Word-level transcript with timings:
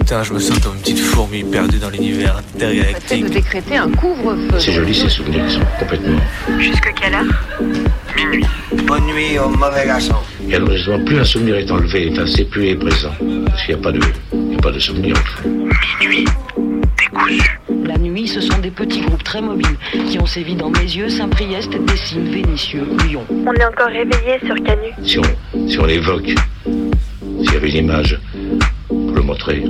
putain, 0.00 0.22
je 0.22 0.32
me 0.32 0.38
sens 0.38 0.58
comme 0.60 0.74
une 0.74 0.80
petite 0.80 0.98
fourmi 0.98 1.44
perdue 1.44 1.78
dans 1.78 1.90
l'univers 1.90 2.36
intergalactique. 2.54 3.24
de 3.24 3.28
décréter 3.28 3.76
un 3.76 3.90
couvre-feu. 3.90 4.58
C'est 4.58 4.72
joli 4.72 4.94
ces 4.94 5.08
souvenirs, 5.08 5.44
ils 5.46 5.52
sont 5.52 5.60
complètement. 5.78 6.20
Jusque 6.58 6.92
quelle 7.00 7.14
heure? 7.14 7.24
Minuit. 8.16 8.44
Bonne 8.86 9.04
nuit 9.06 9.38
au 9.38 9.48
mauvais 9.48 9.86
garçon. 9.86 10.16
Et 10.48 10.54
alors 10.54 10.70
justement, 10.72 11.04
plus 11.04 11.20
un 11.20 11.24
souvenir 11.24 11.56
est 11.56 11.70
enlevé, 11.70 12.08
enfin, 12.12 12.24
c'est 12.26 12.44
plus 12.44 12.68
est 12.68 12.76
présent. 12.76 13.12
Parce 13.46 13.62
qu'il 13.64 13.74
n'y 13.74 13.80
a 13.80 13.82
pas 13.82 13.92
de, 13.92 14.00
il 14.32 14.52
y 14.52 14.56
a 14.56 14.60
pas 14.60 14.72
de 14.72 14.78
souvenir. 14.78 15.14
Minuit. 16.00 16.24
Décousu. 16.98 17.60
La 17.84 17.98
nuit, 17.98 18.26
ce 18.26 18.40
sont 18.40 18.58
des 18.58 18.70
petits 18.70 19.00
groupes 19.02 19.22
très 19.22 19.42
mobiles 19.42 19.76
qui 20.08 20.18
ont 20.18 20.26
sévi 20.26 20.54
dans 20.54 20.70
mes 20.70 20.80
yeux, 20.80 21.08
Saint-Priest, 21.08 21.70
Dessines, 21.86 22.30
Vénitieux, 22.30 22.86
Lyon. 23.06 23.24
On 23.30 23.52
est 23.52 23.64
encore 23.64 23.88
réveillé 23.88 24.38
sur 24.44 24.54
Canu. 24.64 24.92
Si 25.04 25.18
on, 25.18 25.68
si 25.68 25.78
on 25.78 25.84
l'évoque, 25.84 26.32
s'il 26.64 27.52
y 27.52 27.56
avait 27.56 27.70
une 27.70 27.84
image 27.86 28.18
pour 28.88 29.12
le 29.14 29.22
montrer, 29.22 29.64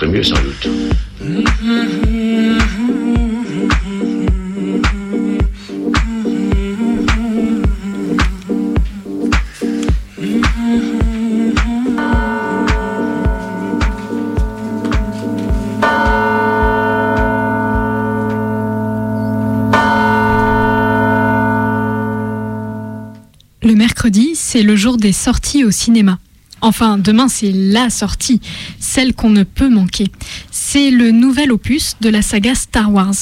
serait 0.00 0.12
mieux 0.12 0.22
sans 0.22 0.36
mercredi, 23.74 24.30
c'est 24.34 24.62
le 24.62 24.76
jour 24.76 24.96
des 24.96 25.12
sorties 25.12 25.64
au 25.64 25.70
cinéma. 25.70 26.18
Enfin, 26.62 26.98
demain, 26.98 27.28
c'est 27.28 27.52
la 27.52 27.88
sortie, 27.88 28.40
celle 28.90 29.14
qu'on 29.14 29.30
ne 29.30 29.44
peut 29.44 29.68
manquer. 29.68 30.08
C'est 30.50 30.90
le 30.90 31.12
nouvel 31.12 31.52
opus 31.52 31.96
de 32.00 32.08
la 32.08 32.22
saga 32.22 32.56
Star 32.56 32.92
Wars. 32.92 33.14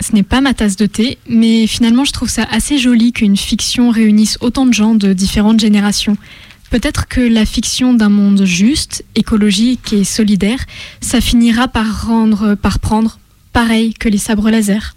Ce 0.00 0.12
n'est 0.12 0.22
pas 0.22 0.40
ma 0.40 0.54
tasse 0.54 0.76
de 0.76 0.86
thé, 0.86 1.18
mais 1.28 1.66
finalement, 1.66 2.04
je 2.04 2.12
trouve 2.12 2.28
ça 2.28 2.46
assez 2.50 2.78
joli 2.78 3.12
qu'une 3.12 3.36
fiction 3.36 3.90
réunisse 3.90 4.38
autant 4.40 4.66
de 4.66 4.72
gens 4.72 4.94
de 4.94 5.12
différentes 5.12 5.58
générations. 5.58 6.16
Peut-être 6.70 7.08
que 7.08 7.20
la 7.20 7.44
fiction 7.44 7.92
d'un 7.94 8.08
monde 8.08 8.44
juste, 8.44 9.04
écologique 9.16 9.92
et 9.92 10.04
solidaire, 10.04 10.64
ça 11.00 11.20
finira 11.20 11.66
par 11.66 12.06
rendre, 12.06 12.54
par 12.54 12.78
prendre 12.78 13.18
pareil 13.52 13.94
que 13.94 14.08
les 14.08 14.18
sabres 14.18 14.50
laser. 14.50 14.94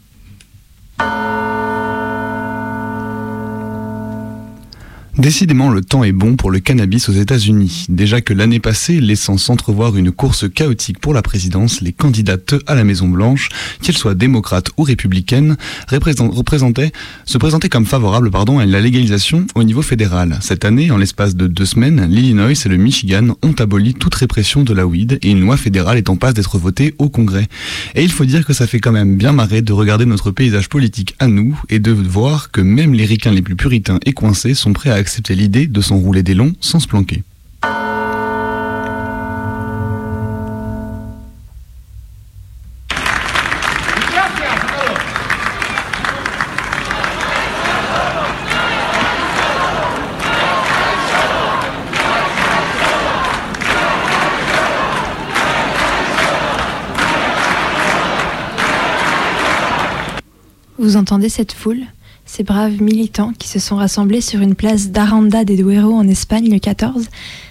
Décidément, 5.19 5.69
le 5.69 5.81
temps 5.81 6.05
est 6.05 6.13
bon 6.13 6.37
pour 6.37 6.49
le 6.49 6.59
cannabis 6.59 7.09
aux 7.09 7.13
États-Unis. 7.13 7.87
Déjà 7.89 8.21
que 8.21 8.33
l'année 8.33 8.61
passée, 8.61 9.01
laissant 9.01 9.37
s'entrevoir 9.37 9.97
une 9.97 10.13
course 10.13 10.45
chaotique 10.49 10.99
pour 10.99 11.13
la 11.13 11.21
présidence, 11.21 11.81
les 11.81 11.91
candidates 11.91 12.55
à 12.67 12.73
la 12.73 12.85
Maison-Blanche, 12.85 13.49
qu'elles 13.81 13.97
soient 13.97 14.15
démocrates 14.15 14.69
ou 14.77 14.83
républicaines, 14.83 15.57
représent- 15.89 16.29
représentaient, 16.29 16.93
se 17.25 17.37
présentaient 17.37 17.67
comme 17.67 17.85
favorables 17.85 18.31
pardon, 18.31 18.59
à 18.59 18.65
la 18.65 18.79
légalisation 18.79 19.45
au 19.55 19.63
niveau 19.63 19.81
fédéral. 19.81 20.39
Cette 20.41 20.63
année, 20.63 20.89
en 20.89 20.95
l'espace 20.95 21.35
de 21.35 21.47
deux 21.47 21.65
semaines, 21.65 22.07
l'Illinois 22.09 22.51
et 22.53 22.69
le 22.69 22.77
Michigan 22.77 23.35
ont 23.43 23.55
aboli 23.59 23.95
toute 23.95 24.15
répression 24.15 24.63
de 24.63 24.73
la 24.73 24.87
weed 24.87 25.19
et 25.21 25.31
une 25.31 25.41
loi 25.41 25.57
fédérale 25.57 25.97
est 25.97 26.09
en 26.09 26.15
passe 26.15 26.33
d'être 26.35 26.57
votée 26.57 26.95
au 26.97 27.09
Congrès. 27.09 27.47
Et 27.93 28.03
il 28.03 28.11
faut 28.11 28.23
dire 28.25 28.45
que 28.45 28.53
ça 28.53 28.67
fait 28.67 28.79
quand 28.79 28.93
même 28.93 29.17
bien 29.17 29.33
marrer 29.33 29.61
de 29.61 29.73
regarder 29.73 30.05
notre 30.05 30.31
paysage 30.31 30.69
politique 30.69 31.15
à 31.19 31.27
nous 31.27 31.59
et 31.67 31.79
de 31.79 31.91
voir 31.91 32.51
que 32.51 32.61
même 32.61 32.93
les 32.93 33.03
ricains 33.05 33.31
les 33.31 33.41
plus 33.41 33.57
puritains 33.57 33.99
et 34.05 34.13
coincés 34.13 34.53
sont 34.53 34.71
prêts 34.71 34.89
à 34.91 34.97
accepter 35.09 35.33
l'idée 35.33 35.65
de 35.65 35.81
s'enrouler 35.81 36.21
des 36.21 36.35
longs 36.35 36.53
sans 36.61 36.79
se 36.79 36.87
planquer. 36.87 37.23
Vous 60.77 60.97
entendez 60.97 61.29
cette 61.29 61.51
foule? 61.51 61.87
Ces 62.31 62.43
braves 62.43 62.79
militants 62.79 63.33
qui 63.33 63.47
se 63.47 63.57
sont 63.57 63.75
rassemblés 63.75 64.21
sur 64.21 64.39
une 64.39 64.53
place 64.53 64.91
d'Aranda 64.91 65.43
de 65.43 65.55
Duero 65.55 65.93
en 65.95 66.07
Espagne 66.07 66.47
le 66.47 66.59
14 66.59 67.07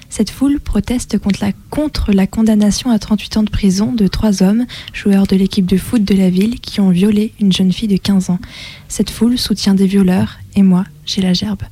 Cette 0.09 0.31
foule 0.31 0.61
proteste 0.61 1.19
contre 1.19 1.41
la, 1.45 1.51
contre 1.69 2.13
la 2.13 2.29
condamnation 2.29 2.93
à 2.93 3.01
38 3.01 3.39
ans 3.39 3.43
de 3.43 3.51
prison 3.51 3.93
de 3.93 4.07
trois 4.07 4.41
hommes, 4.45 4.67
joueurs 4.93 5.27
de 5.27 5.35
l'équipe 5.35 5.67
de 5.67 5.77
foot 5.77 6.05
de 6.05 6.15
la 6.15 6.31
ville, 6.31 6.61
qui 6.61 6.81
ont 6.81 6.91
violé 6.91 7.33
une 7.41 7.53
jeune 7.53 7.73
fille 7.73 7.89
de 7.89 7.97
15 7.97 8.31
ans. 8.31 8.39
Cette 8.87 9.11
foule 9.11 9.37
soutient 9.37 9.75
des 9.75 9.89
violeurs 9.89 10.39
et 10.55 10.63
moi, 10.63 10.85
j'ai 11.05 11.23
la 11.23 11.33
gerbe. 11.33 11.65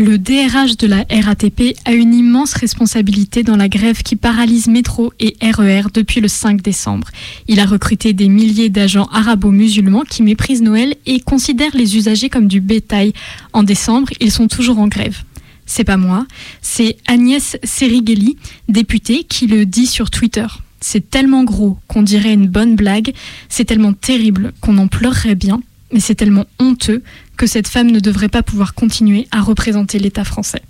Le 0.00 0.16
DRH 0.16 0.76
de 0.76 0.86
la 0.86 1.04
RATP 1.10 1.74
a 1.84 1.92
une 1.92 2.14
immense 2.14 2.54
responsabilité 2.54 3.42
dans 3.42 3.56
la 3.56 3.68
grève 3.68 4.04
qui 4.04 4.14
paralyse 4.14 4.68
métro 4.68 5.12
et 5.18 5.36
RER 5.42 5.88
depuis 5.92 6.20
le 6.20 6.28
5 6.28 6.62
décembre. 6.62 7.08
Il 7.48 7.58
a 7.58 7.64
recruté 7.64 8.12
des 8.12 8.28
milliers 8.28 8.68
d'agents 8.68 9.08
arabo-musulmans 9.12 10.04
qui 10.08 10.22
méprisent 10.22 10.62
Noël 10.62 10.94
et 11.06 11.18
considèrent 11.18 11.74
les 11.74 11.96
usagers 11.96 12.28
comme 12.28 12.46
du 12.46 12.60
bétail. 12.60 13.12
En 13.52 13.64
décembre, 13.64 14.10
ils 14.20 14.30
sont 14.30 14.46
toujours 14.46 14.78
en 14.78 14.86
grève. 14.86 15.24
C'est 15.66 15.82
pas 15.82 15.96
moi, 15.96 16.28
c'est 16.62 16.96
Agnès 17.08 17.56
Serigeli, 17.64 18.36
députée, 18.68 19.24
qui 19.24 19.48
le 19.48 19.66
dit 19.66 19.86
sur 19.86 20.10
Twitter. 20.10 20.46
C'est 20.80 21.10
tellement 21.10 21.42
gros 21.42 21.76
qu'on 21.88 22.04
dirait 22.04 22.34
une 22.34 22.46
bonne 22.46 22.76
blague, 22.76 23.12
c'est 23.48 23.64
tellement 23.64 23.94
terrible 23.94 24.52
qu'on 24.60 24.78
en 24.78 24.86
pleurerait 24.86 25.34
bien, 25.34 25.60
mais 25.92 25.98
c'est 25.98 26.14
tellement 26.14 26.46
honteux 26.60 27.02
que 27.38 27.46
cette 27.46 27.68
femme 27.68 27.90
ne 27.90 28.00
devrait 28.00 28.28
pas 28.28 28.42
pouvoir 28.42 28.74
continuer 28.74 29.26
à 29.30 29.40
représenter 29.40 29.98
l'État 29.98 30.24
français. 30.24 30.62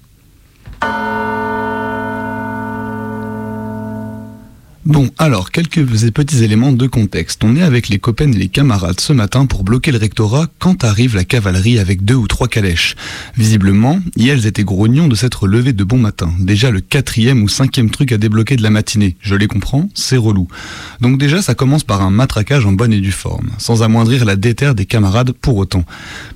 Bon, 4.88 5.10
alors, 5.18 5.50
quelques 5.50 5.84
petits 5.84 6.42
éléments 6.42 6.72
de 6.72 6.86
contexte. 6.86 7.44
On 7.44 7.54
est 7.56 7.62
avec 7.62 7.90
les 7.90 7.98
copains 7.98 8.32
et 8.32 8.38
les 8.38 8.48
camarades 8.48 9.00
ce 9.00 9.12
matin 9.12 9.44
pour 9.44 9.62
bloquer 9.62 9.92
le 9.92 9.98
rectorat 9.98 10.46
quand 10.58 10.82
arrive 10.82 11.14
la 11.14 11.24
cavalerie 11.24 11.78
avec 11.78 12.06
deux 12.06 12.14
ou 12.14 12.26
trois 12.26 12.48
calèches. 12.48 12.96
Visiblement, 13.36 14.00
elles 14.18 14.46
étaient 14.46 14.64
grognons 14.64 15.06
de 15.06 15.14
s'être 15.14 15.46
levés 15.46 15.74
de 15.74 15.84
bon 15.84 15.98
matin. 15.98 16.32
Déjà 16.38 16.70
le 16.70 16.80
quatrième 16.80 17.42
ou 17.42 17.50
cinquième 17.50 17.90
truc 17.90 18.12
à 18.12 18.16
débloquer 18.16 18.56
de 18.56 18.62
la 18.62 18.70
matinée. 18.70 19.16
Je 19.20 19.34
les 19.34 19.46
comprends, 19.46 19.90
c'est 19.92 20.16
relou. 20.16 20.48
Donc 21.02 21.18
déjà, 21.18 21.42
ça 21.42 21.54
commence 21.54 21.84
par 21.84 22.00
un 22.00 22.08
matraquage 22.10 22.64
en 22.64 22.72
bonne 22.72 22.94
et 22.94 23.00
due 23.00 23.12
forme, 23.12 23.50
sans 23.58 23.82
amoindrir 23.82 24.24
la 24.24 24.36
déterre 24.36 24.74
des 24.74 24.86
camarades 24.86 25.32
pour 25.32 25.58
autant. 25.58 25.84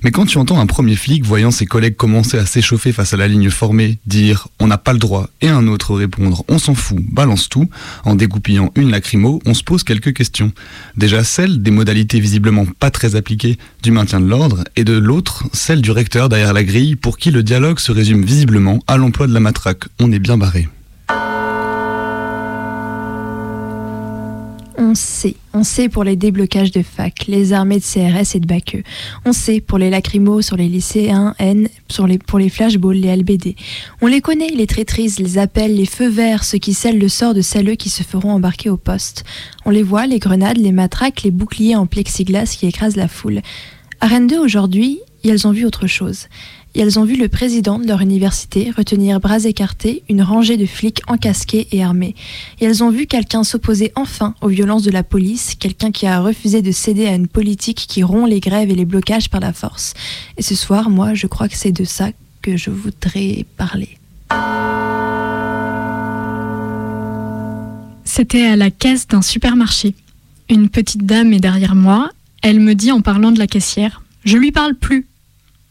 Mais 0.03 0.11
quand 0.11 0.27
tu 0.27 0.37
entends 0.37 0.59
un 0.59 0.67
premier 0.67 0.95
flic 0.95 1.25
voyant 1.25 1.49
ses 1.49 1.65
collègues 1.65 1.95
commencer 1.95 2.37
à 2.37 2.45
s'échauffer 2.45 2.91
face 2.91 3.15
à 3.15 3.17
la 3.17 3.27
ligne 3.27 3.49
formée, 3.49 3.97
dire 4.05 4.47
on 4.59 4.67
n'a 4.67 4.77
pas 4.77 4.93
le 4.93 4.99
droit, 4.99 5.27
et 5.41 5.47
un 5.47 5.65
autre 5.65 5.95
répondre 5.95 6.43
on 6.49 6.59
s'en 6.59 6.75
fout, 6.75 6.99
balance 7.01 7.49
tout, 7.49 7.67
en 8.05 8.13
dégoupillant 8.43 8.71
une 8.75 8.91
lacrymo, 8.91 9.41
on 9.45 9.53
se 9.53 9.63
pose 9.63 9.83
quelques 9.83 10.13
questions. 10.13 10.51
Déjà 10.97 11.23
celle 11.23 11.61
des 11.61 11.71
modalités 11.71 12.19
visiblement 12.19 12.65
pas 12.79 12.91
très 12.91 13.15
appliquées 13.15 13.57
du 13.81 13.91
maintien 13.91 14.19
de 14.19 14.27
l'ordre, 14.27 14.63
et 14.75 14.83
de 14.83 14.93
l'autre, 14.93 15.45
celle 15.53 15.81
du 15.81 15.91
recteur 15.91 16.29
derrière 16.29 16.53
la 16.53 16.63
grille, 16.63 16.95
pour 16.95 17.17
qui 17.17 17.31
le 17.31 17.43
dialogue 17.43 17.79
se 17.79 17.91
résume 17.91 18.23
visiblement 18.23 18.79
à 18.87 18.97
l'emploi 18.97 19.27
de 19.27 19.33
la 19.33 19.39
matraque. 19.39 19.85
On 19.99 20.11
est 20.11 20.19
bien 20.19 20.37
barré. 20.37 20.67
On 24.93 24.95
sait, 24.95 25.35
on 25.55 25.63
sait 25.63 25.89
pour 25.89 26.03
les 26.03 26.15
déblocages 26.15 26.69
de 26.69 26.83
fac, 26.83 27.25
les 27.27 27.51
armées 27.51 27.79
de 27.79 27.83
CRS 27.83 28.35
et 28.35 28.39
de 28.39 28.45
Baqueux. 28.45 28.83
On 29.25 29.33
sait 29.33 29.59
pour 29.59 29.79
les 29.79 29.89
lacrymos 29.89 30.43
sur 30.43 30.55
les 30.55 30.69
lycéens 30.69 31.33
N, 31.39 31.67
sur 31.89 32.05
les, 32.05 32.19
pour 32.19 32.37
les 32.37 32.47
flashballs, 32.49 32.97
les 32.97 33.15
LBD. 33.15 33.55
On 34.03 34.05
les 34.05 34.21
connaît, 34.21 34.49
les 34.49 34.67
traîtrises, 34.67 35.17
les 35.17 35.39
appels, 35.39 35.75
les 35.75 35.87
feux 35.87 36.09
verts, 36.09 36.43
ceux 36.43 36.59
qui 36.59 36.75
scellent 36.75 36.99
le 36.99 37.09
sort 37.09 37.33
de 37.33 37.41
celles 37.41 37.75
qui 37.75 37.89
se 37.89 38.03
feront 38.03 38.33
embarquer 38.33 38.69
au 38.69 38.77
poste. 38.77 39.23
On 39.65 39.71
les 39.71 39.81
voit, 39.81 40.05
les 40.05 40.19
grenades, 40.19 40.59
les 40.59 40.71
matraques, 40.71 41.23
les 41.23 41.31
boucliers 41.31 41.75
en 41.75 41.87
plexiglas 41.87 42.55
qui 42.55 42.67
écrasent 42.67 42.95
la 42.95 43.07
foule. 43.07 43.41
À 43.99 44.05
Rennes 44.05 44.27
2 44.27 44.37
aujourd'hui, 44.37 44.99
elles 45.23 45.47
ont 45.47 45.53
vu 45.53 45.65
autre 45.65 45.87
chose. 45.87 46.27
Et 46.75 46.81
elles 46.81 46.97
ont 46.97 47.05
vu 47.05 47.15
le 47.15 47.27
président 47.27 47.77
de 47.77 47.85
leur 47.85 48.01
université 48.01 48.71
retenir 48.75 49.19
bras 49.19 49.43
écartés 49.43 50.03
une 50.09 50.23
rangée 50.23 50.57
de 50.57 50.65
flics 50.65 51.01
encasqués 51.07 51.67
et 51.71 51.83
armés. 51.83 52.15
Et 52.59 52.65
elles 52.65 52.83
ont 52.83 52.89
vu 52.89 53.05
quelqu'un 53.05 53.43
s'opposer 53.43 53.91
enfin 53.95 54.33
aux 54.41 54.47
violences 54.47 54.83
de 54.83 54.91
la 54.91 55.03
police, 55.03 55.55
quelqu'un 55.55 55.91
qui 55.91 56.07
a 56.07 56.19
refusé 56.19 56.61
de 56.61 56.71
céder 56.71 57.05
à 57.05 57.13
une 57.13 57.27
politique 57.27 57.85
qui 57.87 58.01
rompt 58.01 58.27
les 58.27 58.39
grèves 58.39 58.71
et 58.71 58.75
les 58.75 58.85
blocages 58.85 59.29
par 59.29 59.39
la 59.39 59.53
force. 59.53 59.93
Et 60.37 60.41
ce 60.41 60.55
soir, 60.55 60.89
moi, 60.89 61.13
je 61.13 61.27
crois 61.27 61.47
que 61.47 61.55
c'est 61.55 61.71
de 61.71 61.83
ça 61.83 62.09
que 62.41 62.57
je 62.57 62.71
voudrais 62.71 63.45
parler. 63.55 63.97
C'était 68.03 68.45
à 68.45 68.55
la 68.55 68.71
caisse 68.71 69.07
d'un 69.07 69.21
supermarché. 69.21 69.95
Une 70.49 70.69
petite 70.69 71.05
dame 71.05 71.33
est 71.33 71.39
derrière 71.39 71.75
moi. 71.75 72.09
Elle 72.41 72.59
me 72.59 72.75
dit 72.75 72.91
en 72.91 73.01
parlant 73.01 73.31
de 73.31 73.39
la 73.39 73.47
caissière 73.47 74.03
Je 74.25 74.37
lui 74.37 74.51
parle 74.51 74.75
plus. 74.75 75.07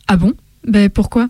Ah 0.08 0.16
bon? 0.16 0.34
Ben 0.66 0.88
pourquoi? 0.88 1.28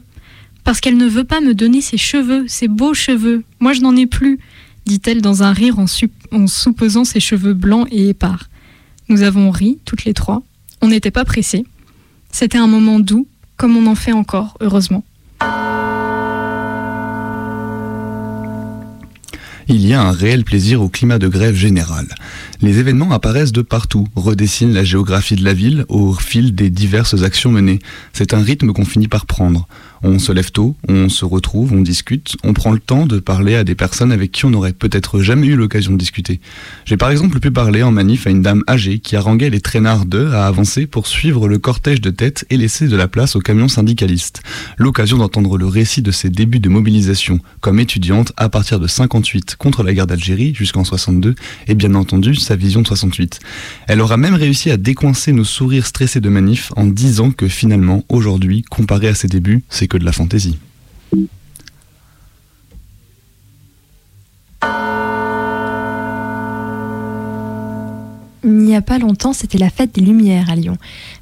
Parce 0.64 0.80
qu'elle 0.80 0.96
ne 0.96 1.08
veut 1.08 1.24
pas 1.24 1.40
me 1.40 1.54
donner 1.54 1.80
ses 1.80 1.96
cheveux, 1.96 2.46
ses 2.46 2.68
beaux 2.68 2.94
cheveux. 2.94 3.44
Moi, 3.60 3.72
je 3.72 3.80
n'en 3.80 3.96
ai 3.96 4.06
plus, 4.06 4.38
dit-elle 4.86 5.22
dans 5.22 5.42
un 5.42 5.52
rire 5.52 5.78
en, 5.78 5.86
en 6.32 6.46
soupesant 6.46 7.04
ses 7.04 7.20
cheveux 7.20 7.54
blancs 7.54 7.88
et 7.90 8.08
épars. 8.08 8.48
Nous 9.08 9.22
avons 9.22 9.50
ri, 9.50 9.78
toutes 9.84 10.04
les 10.04 10.14
trois. 10.14 10.42
On 10.80 10.88
n'était 10.88 11.10
pas 11.10 11.24
pressés. 11.24 11.64
C'était 12.30 12.58
un 12.58 12.66
moment 12.66 13.00
doux, 13.00 13.26
comme 13.56 13.76
on 13.76 13.86
en 13.86 13.94
fait 13.94 14.12
encore, 14.12 14.56
heureusement. 14.60 15.04
Il 19.72 19.86
y 19.86 19.94
a 19.94 20.02
un 20.02 20.12
réel 20.12 20.44
plaisir 20.44 20.82
au 20.82 20.90
climat 20.90 21.18
de 21.18 21.28
grève 21.28 21.54
générale. 21.54 22.14
Les 22.60 22.78
événements 22.78 23.12
apparaissent 23.12 23.52
de 23.52 23.62
partout, 23.62 24.06
redessinent 24.14 24.74
la 24.74 24.84
géographie 24.84 25.34
de 25.34 25.44
la 25.44 25.54
ville 25.54 25.86
au 25.88 26.12
fil 26.12 26.54
des 26.54 26.68
diverses 26.68 27.22
actions 27.22 27.50
menées. 27.50 27.78
C'est 28.12 28.34
un 28.34 28.42
rythme 28.42 28.74
qu'on 28.74 28.84
finit 28.84 29.08
par 29.08 29.24
prendre. 29.24 29.66
On 30.04 30.18
se 30.18 30.32
lève 30.32 30.50
tôt, 30.50 30.74
on 30.88 31.08
se 31.08 31.24
retrouve, 31.24 31.72
on 31.72 31.80
discute, 31.80 32.36
on 32.42 32.54
prend 32.54 32.72
le 32.72 32.80
temps 32.80 33.06
de 33.06 33.20
parler 33.20 33.54
à 33.54 33.62
des 33.62 33.76
personnes 33.76 34.10
avec 34.10 34.32
qui 34.32 34.44
on 34.44 34.50
n'aurait 34.50 34.72
peut-être 34.72 35.20
jamais 35.20 35.46
eu 35.46 35.54
l'occasion 35.54 35.92
de 35.92 35.96
discuter. 35.96 36.40
J'ai 36.84 36.96
par 36.96 37.10
exemple 37.10 37.38
pu 37.38 37.52
parler 37.52 37.84
en 37.84 37.92
manif 37.92 38.26
à 38.26 38.30
une 38.30 38.42
dame 38.42 38.64
âgée 38.68 38.98
qui 38.98 39.14
haranguait 39.14 39.50
les 39.50 39.60
traînards 39.60 40.04
d'eux 40.04 40.32
à 40.32 40.46
avancer 40.46 40.86
pour 40.86 41.06
suivre 41.06 41.46
le 41.46 41.58
cortège 41.58 42.00
de 42.00 42.10
tête 42.10 42.44
et 42.50 42.56
laisser 42.56 42.88
de 42.88 42.96
la 42.96 43.06
place 43.06 43.36
aux 43.36 43.40
camions 43.40 43.68
syndicalistes. 43.68 44.42
L'occasion 44.76 45.18
d'entendre 45.18 45.56
le 45.56 45.66
récit 45.66 46.02
de 46.02 46.10
ses 46.10 46.30
débuts 46.30 46.58
de 46.58 46.68
mobilisation 46.68 47.38
comme 47.60 47.78
étudiante 47.78 48.32
à 48.36 48.48
partir 48.48 48.80
de 48.80 48.88
58 48.88 49.54
contre 49.54 49.84
la 49.84 49.94
guerre 49.94 50.08
d'Algérie 50.08 50.52
jusqu'en 50.52 50.82
62 50.82 51.36
et 51.68 51.74
bien 51.76 51.94
entendu 51.94 52.34
sa 52.34 52.56
vision 52.56 52.82
de 52.82 52.88
68. 52.88 53.38
Elle 53.86 54.00
aura 54.00 54.16
même 54.16 54.34
réussi 54.34 54.72
à 54.72 54.76
décoincer 54.76 55.32
nos 55.32 55.44
sourires 55.44 55.86
stressés 55.86 56.20
de 56.20 56.28
manif 56.28 56.72
en 56.74 56.86
disant 56.86 57.30
que 57.30 57.46
finalement 57.46 58.04
aujourd'hui, 58.08 58.62
comparé 58.68 59.06
à 59.06 59.14
ses 59.14 59.28
débuts, 59.28 59.62
c'est 59.68 59.91
de 59.98 60.04
la 60.04 60.12
fantaisie. 60.12 60.58
Il 68.44 68.50
n'y 68.56 68.74
a 68.74 68.82
pas 68.82 68.98
longtemps, 68.98 69.32
c'était 69.32 69.58
la 69.58 69.70
fête 69.70 69.94
des 69.94 70.00
Lumières 70.00 70.50
à 70.50 70.56
Lyon. 70.56 70.76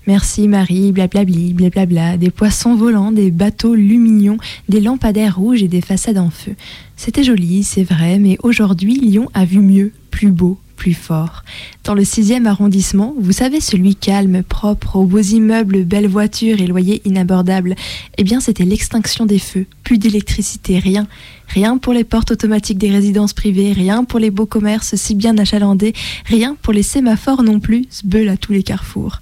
Merci 0.06 0.48
Marie, 0.48 0.92
blablabli, 0.92 1.52
blablabla, 1.52 2.16
des 2.16 2.30
poissons 2.30 2.74
volants, 2.76 3.12
des 3.12 3.30
bateaux 3.30 3.74
lumignons, 3.74 4.38
des 4.68 4.80
lampadaires 4.80 5.36
rouges 5.36 5.62
et 5.62 5.68
des 5.68 5.82
façades 5.82 6.16
en 6.16 6.30
feu. 6.30 6.52
C'était 6.96 7.22
joli, 7.24 7.62
c'est 7.62 7.82
vrai, 7.82 8.18
mais 8.18 8.38
aujourd'hui, 8.42 8.94
Lyon 8.94 9.28
a 9.34 9.44
vu 9.44 9.60
mieux, 9.60 9.92
plus 10.10 10.30
beau, 10.30 10.58
plus 10.80 10.94
fort. 10.94 11.44
Dans 11.84 11.94
le 11.94 12.04
6e 12.04 12.46
arrondissement, 12.46 13.14
vous 13.18 13.32
savez, 13.32 13.60
celui 13.60 13.96
calme, 13.96 14.42
propre, 14.42 14.96
aux 14.96 15.04
beaux 15.04 15.18
immeubles, 15.18 15.84
belles 15.84 16.08
voitures 16.08 16.58
et 16.58 16.66
loyers 16.66 17.02
inabordables, 17.04 17.74
eh 18.16 18.24
bien 18.24 18.40
c'était 18.40 18.64
l'extinction 18.64 19.26
des 19.26 19.38
feux, 19.38 19.66
plus 19.84 19.98
d'électricité, 19.98 20.78
rien. 20.78 21.06
Rien 21.48 21.76
pour 21.76 21.92
les 21.92 22.04
portes 22.04 22.30
automatiques 22.30 22.78
des 22.78 22.90
résidences 22.90 23.34
privées, 23.34 23.74
rien 23.74 24.04
pour 24.04 24.20
les 24.20 24.30
beaux 24.30 24.46
commerces 24.46 24.94
si 24.94 25.14
bien 25.14 25.36
achalandés, 25.36 25.92
rien 26.24 26.56
pour 26.62 26.72
les 26.72 26.82
sémaphores 26.82 27.42
non 27.42 27.60
plus, 27.60 27.84
sbeul 27.90 28.30
à 28.30 28.38
tous 28.38 28.52
les 28.52 28.62
carrefours. 28.62 29.18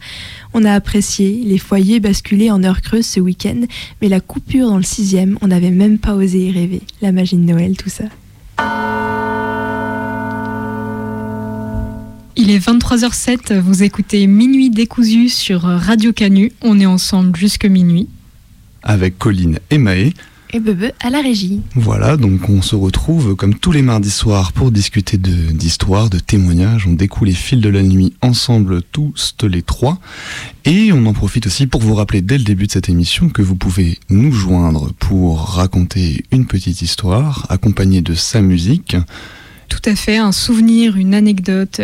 On 0.54 0.64
a 0.64 0.72
apprécié 0.72 1.42
les 1.44 1.58
foyers 1.58 1.98
basculés 1.98 2.52
en 2.52 2.62
heure 2.62 2.82
creuse 2.82 3.06
ce 3.06 3.18
week-end, 3.18 3.62
mais 4.00 4.08
la 4.08 4.20
coupure 4.20 4.68
dans 4.68 4.76
le 4.76 4.82
6e, 4.82 5.36
on 5.40 5.48
n'avait 5.48 5.72
même 5.72 5.98
pas 5.98 6.14
osé 6.14 6.46
y 6.46 6.52
rêver. 6.52 6.82
La 7.02 7.10
magie 7.10 7.36
de 7.36 7.42
Noël, 7.42 7.76
tout 7.76 7.90
ça. 7.90 8.04
Il 12.40 12.52
est 12.52 12.64
23h07, 12.64 13.58
vous 13.58 13.82
écoutez 13.82 14.28
Minuit 14.28 14.70
décousu 14.70 15.28
sur 15.28 15.62
Radio 15.62 16.12
Canu. 16.12 16.52
On 16.62 16.78
est 16.78 16.86
ensemble 16.86 17.36
jusque 17.36 17.64
minuit. 17.64 18.08
Avec 18.84 19.18
Colline 19.18 19.58
et 19.70 19.78
Maë. 19.78 20.14
Et 20.52 20.60
Bebe 20.60 20.92
à 21.00 21.10
la 21.10 21.20
régie. 21.20 21.62
Voilà, 21.74 22.16
donc 22.16 22.48
on 22.48 22.62
se 22.62 22.76
retrouve 22.76 23.34
comme 23.34 23.56
tous 23.56 23.72
les 23.72 23.82
mardis 23.82 24.12
soirs 24.12 24.52
pour 24.52 24.70
discuter 24.70 25.18
d'histoire, 25.18 26.10
de, 26.10 26.18
de 26.18 26.22
témoignages. 26.22 26.86
On 26.86 26.92
découle 26.92 27.26
les 27.26 27.34
fils 27.34 27.60
de 27.60 27.68
la 27.68 27.82
nuit 27.82 28.14
ensemble, 28.22 28.82
tous 28.92 29.14
les 29.42 29.62
trois. 29.62 29.98
Et 30.64 30.92
on 30.92 31.06
en 31.06 31.14
profite 31.14 31.48
aussi 31.48 31.66
pour 31.66 31.80
vous 31.80 31.96
rappeler 31.96 32.22
dès 32.22 32.38
le 32.38 32.44
début 32.44 32.68
de 32.68 32.72
cette 32.72 32.88
émission 32.88 33.30
que 33.30 33.42
vous 33.42 33.56
pouvez 33.56 33.98
nous 34.10 34.30
joindre 34.30 34.92
pour 35.00 35.40
raconter 35.40 36.24
une 36.30 36.46
petite 36.46 36.82
histoire 36.82 37.46
accompagnée 37.48 38.00
de 38.00 38.14
sa 38.14 38.42
musique. 38.42 38.96
Tout 39.68 39.82
à 39.84 39.94
fait, 39.94 40.16
un 40.16 40.32
souvenir, 40.32 40.96
une 40.96 41.14
anecdote, 41.14 41.80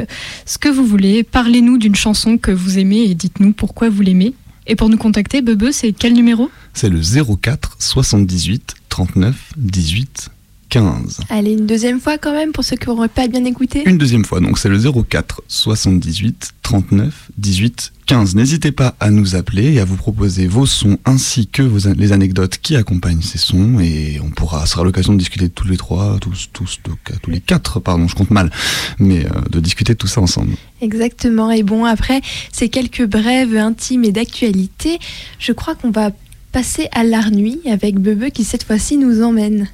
ce 0.46 0.58
que 0.58 0.68
vous 0.68 0.86
voulez. 0.86 1.22
Parlez-nous 1.22 1.78
d'une 1.78 1.94
chanson 1.94 2.38
que 2.38 2.50
vous 2.50 2.78
aimez 2.78 3.02
et 3.02 3.14
dites-nous 3.14 3.52
pourquoi 3.52 3.88
vous 3.88 4.02
l'aimez. 4.02 4.34
Et 4.66 4.76
pour 4.76 4.88
nous 4.88 4.96
contacter, 4.96 5.42
Bebe, 5.42 5.70
c'est 5.72 5.92
quel 5.92 6.14
numéro? 6.14 6.50
C'est 6.72 6.88
le 6.88 7.00
04 7.00 7.76
78 7.78 8.74
39 8.88 9.52
18 9.56 10.30
15. 10.74 11.20
Allez, 11.28 11.52
une 11.52 11.66
deuxième 11.66 12.00
fois 12.00 12.18
quand 12.18 12.32
même 12.32 12.50
pour 12.50 12.64
ceux 12.64 12.74
qui 12.74 12.88
n'auraient 12.88 13.06
pas 13.06 13.28
bien 13.28 13.44
écouté. 13.44 13.84
Une 13.86 13.96
deuxième 13.96 14.24
fois, 14.24 14.40
donc 14.40 14.58
c'est 14.58 14.68
le 14.68 14.76
04 14.76 15.42
78 15.46 16.50
39 16.62 17.30
18 17.38 17.92
15. 18.06 18.34
N'hésitez 18.34 18.72
pas 18.72 18.96
à 18.98 19.10
nous 19.12 19.36
appeler 19.36 19.74
et 19.74 19.78
à 19.78 19.84
vous 19.84 19.94
proposer 19.94 20.48
vos 20.48 20.66
sons 20.66 20.98
ainsi 21.04 21.46
que 21.46 21.62
vos, 21.62 21.88
les 21.94 22.10
anecdotes 22.10 22.58
qui 22.58 22.74
accompagnent 22.74 23.22
ces 23.22 23.38
sons 23.38 23.78
et 23.78 24.18
on 24.20 24.30
pourra, 24.30 24.66
sera 24.66 24.82
l'occasion 24.82 25.12
de 25.12 25.18
discuter 25.18 25.48
tous 25.48 25.68
les 25.68 25.76
trois, 25.76 26.18
tous, 26.20 26.50
tous, 26.52 26.80
tous 27.22 27.30
les 27.30 27.40
quatre, 27.40 27.78
pardon, 27.78 28.08
je 28.08 28.16
compte 28.16 28.32
mal, 28.32 28.50
mais 28.98 29.26
euh, 29.26 29.28
de 29.52 29.60
discuter 29.60 29.92
de 29.92 29.98
tout 29.98 30.08
ça 30.08 30.22
ensemble. 30.22 30.56
Exactement. 30.80 31.52
Et 31.52 31.62
bon, 31.62 31.84
après 31.84 32.20
ces 32.50 32.68
quelques 32.68 33.06
brèves 33.06 33.56
intimes 33.56 34.02
et 34.02 34.10
d'actualité, 34.10 34.98
je 35.38 35.52
crois 35.52 35.76
qu'on 35.76 35.92
va 35.92 36.10
passer 36.50 36.88
à 36.90 37.04
l'art 37.04 37.30
nuit 37.30 37.60
avec 37.70 38.00
Bebe 38.00 38.30
qui 38.30 38.42
cette 38.42 38.64
fois-ci 38.64 38.96
nous 38.96 39.22
emmène 39.22 39.68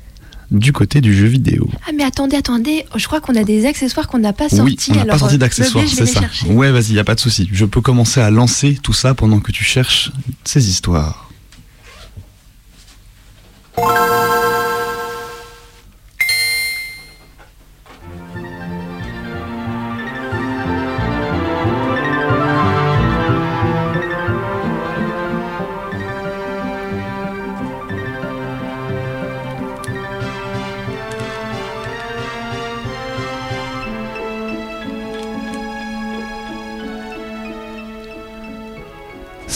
du 0.50 0.72
côté 0.72 1.00
du 1.00 1.14
jeu 1.14 1.26
vidéo. 1.26 1.68
Ah 1.86 1.92
mais 1.94 2.02
attendez, 2.02 2.36
attendez, 2.36 2.84
je 2.96 3.06
crois 3.06 3.20
qu'on 3.20 3.36
a 3.36 3.44
des 3.44 3.66
accessoires 3.66 4.08
qu'on 4.08 4.18
n'a 4.18 4.32
pas 4.32 4.46
oui, 4.50 4.56
sortis. 4.56 4.92
on 4.92 4.96
n'a 4.96 5.04
pas 5.04 5.18
sorti 5.18 5.38
d'accessoires, 5.38 5.84
c'est 5.88 6.06
ça. 6.06 6.20
Chercher. 6.20 6.46
Ouais, 6.48 6.70
vas-y, 6.72 6.94
y 6.94 6.98
a 6.98 7.04
pas 7.04 7.14
de 7.14 7.20
souci. 7.20 7.48
Je 7.52 7.64
peux 7.64 7.80
commencer 7.80 8.20
à 8.20 8.30
lancer 8.30 8.78
tout 8.82 8.92
ça 8.92 9.14
pendant 9.14 9.40
que 9.40 9.52
tu 9.52 9.64
cherches 9.64 10.10
ces 10.44 10.68
histoires. 10.68 11.30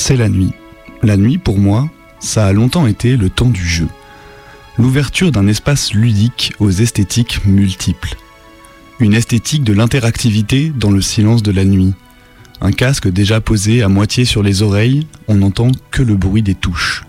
C'est 0.07 0.19
la 0.19 0.29
nuit. 0.29 0.53
La 1.03 1.17
nuit, 1.17 1.39
pour 1.39 1.59
moi, 1.59 1.89
ça 2.21 2.45
a 2.47 2.53
longtemps 2.53 2.87
été 2.87 3.17
le 3.17 3.31
temps 3.31 3.49
du 3.49 3.67
jeu. 3.67 3.89
L'ouverture 4.77 5.33
d'un 5.33 5.47
espace 5.47 5.95
ludique 5.95 6.53
aux 6.59 6.69
esthétiques 6.69 7.47
multiples. 7.47 8.15
Une 9.01 9.15
esthétique 9.15 9.65
de 9.65 9.73
l'interactivité 9.73 10.71
dans 10.77 10.91
le 10.91 11.01
silence 11.01 11.43
de 11.43 11.53
la 11.53 11.65
nuit. 11.65 11.95
Un 12.61 12.71
casque 12.73 13.09
déjà 13.09 13.41
posé 13.41 13.83
à 13.83 13.89
moitié 13.89 14.27
sur 14.27 14.43
les 14.43 14.61
oreilles, 14.61 15.07
on 15.27 15.37
n'entend 15.37 15.71
que 15.91 16.03
le 16.03 16.17
bruit 16.17 16.43
des 16.43 16.55
touches, 16.55 17.05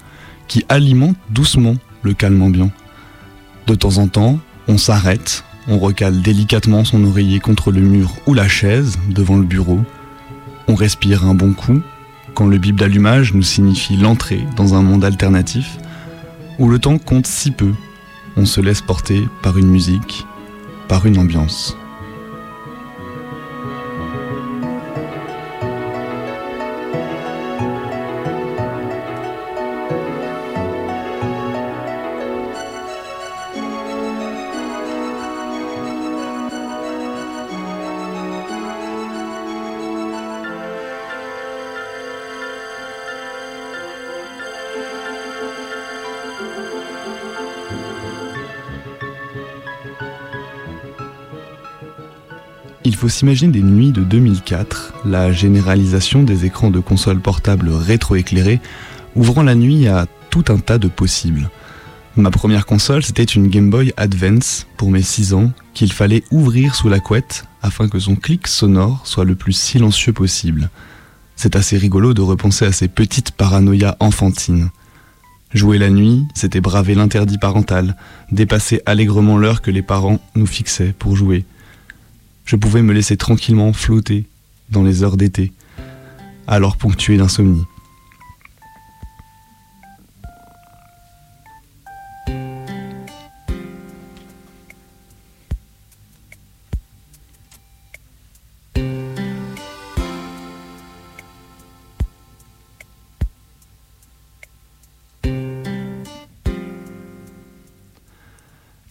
qui 0.47 0.63
alimente 0.69 1.17
doucement 1.31 1.75
le 2.01 2.13
calme 2.13 2.41
ambiant. 2.41 2.71
De 3.67 3.75
temps 3.75 3.97
en 3.97 4.07
temps, 4.07 4.39
on 4.69 4.77
s'arrête, 4.77 5.43
on 5.67 5.79
recale 5.79 6.21
délicatement 6.21 6.85
son 6.85 7.03
oreiller 7.03 7.41
contre 7.41 7.71
le 7.71 7.81
mur 7.81 8.13
ou 8.25 8.33
la 8.33 8.47
chaise 8.47 8.97
devant 9.09 9.35
le 9.35 9.43
bureau. 9.43 9.81
On 10.69 10.75
respire 10.75 11.25
un 11.25 11.35
bon 11.35 11.51
coup 11.51 11.81
quand 12.35 12.45
le 12.47 12.57
bip 12.57 12.75
d'allumage 12.75 13.33
nous 13.33 13.41
signifie 13.41 13.95
l'entrée 13.95 14.45
dans 14.57 14.75
un 14.75 14.81
monde 14.81 15.05
alternatif, 15.05 15.77
où 16.59 16.69
le 16.69 16.79
temps 16.79 16.97
compte 16.97 17.25
si 17.25 17.49
peu, 17.49 17.71
on 18.37 18.45
se 18.45 18.61
laisse 18.61 18.81
porter 18.81 19.27
par 19.41 19.57
une 19.57 19.67
musique, 19.67 20.25
par 20.89 21.05
une 21.05 21.17
ambiance. 21.17 21.77
Faut 53.05 53.09
s'imaginer 53.09 53.51
des 53.51 53.61
nuits 53.61 53.91
de 53.91 54.01
2004, 54.01 54.93
la 55.05 55.31
généralisation 55.31 56.23
des 56.23 56.45
écrans 56.45 56.71
de 56.71 56.79
consoles 56.79 57.19
portables 57.19 57.69
rétroéclairés, 57.69 58.59
ouvrant 59.15 59.43
la 59.43 59.53
nuit 59.53 59.87
à 59.87 60.07
tout 60.31 60.45
un 60.47 60.57
tas 60.57 60.79
de 60.79 60.87
possibles. 60.87 61.51
Ma 62.15 62.31
première 62.31 62.65
console, 62.65 63.03
c'était 63.03 63.21
une 63.23 63.49
Game 63.49 63.69
Boy 63.69 63.93
Advance 63.95 64.65
pour 64.75 64.89
mes 64.89 65.03
6 65.03 65.35
ans 65.35 65.51
qu'il 65.75 65.93
fallait 65.93 66.23
ouvrir 66.31 66.73
sous 66.73 66.89
la 66.89 66.99
couette 66.99 67.45
afin 67.61 67.89
que 67.89 67.99
son 67.99 68.15
clic 68.15 68.47
sonore 68.47 69.01
soit 69.03 69.23
le 69.23 69.35
plus 69.35 69.53
silencieux 69.53 70.13
possible. 70.13 70.71
C'est 71.35 71.55
assez 71.55 71.77
rigolo 71.77 72.15
de 72.15 72.23
repenser 72.23 72.65
à 72.65 72.71
ces 72.71 72.87
petites 72.87 73.29
paranoïas 73.29 73.97
enfantines. 73.99 74.71
Jouer 75.53 75.77
la 75.77 75.91
nuit, 75.91 76.25
c'était 76.33 76.59
braver 76.59 76.95
l'interdit 76.95 77.37
parental, 77.37 77.97
dépasser 78.31 78.81
allègrement 78.87 79.37
l'heure 79.37 79.61
que 79.61 79.69
les 79.69 79.83
parents 79.83 80.19
nous 80.33 80.47
fixaient 80.47 80.95
pour 80.97 81.15
jouer. 81.15 81.45
Je 82.45 82.55
pouvais 82.55 82.83
me 82.83 82.93
laisser 82.93 83.17
tranquillement 83.17 83.73
flotter 83.73 84.25
dans 84.69 84.83
les 84.83 85.01
heures 85.03 85.17
d'été, 85.17 85.51
alors 86.47 86.77
ponctuées 86.77 87.17
d'insomnie. 87.17 87.63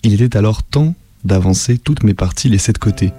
Il 0.03 0.21
était 0.23 0.37
alors 0.37 0.63
temps 0.63 0.95
d'avancer 1.25 1.79
toutes 1.79 2.03
mes 2.03 2.15
parties 2.15 2.49
laissées 2.49 2.73
de 2.73 2.79
côté, 2.79 3.13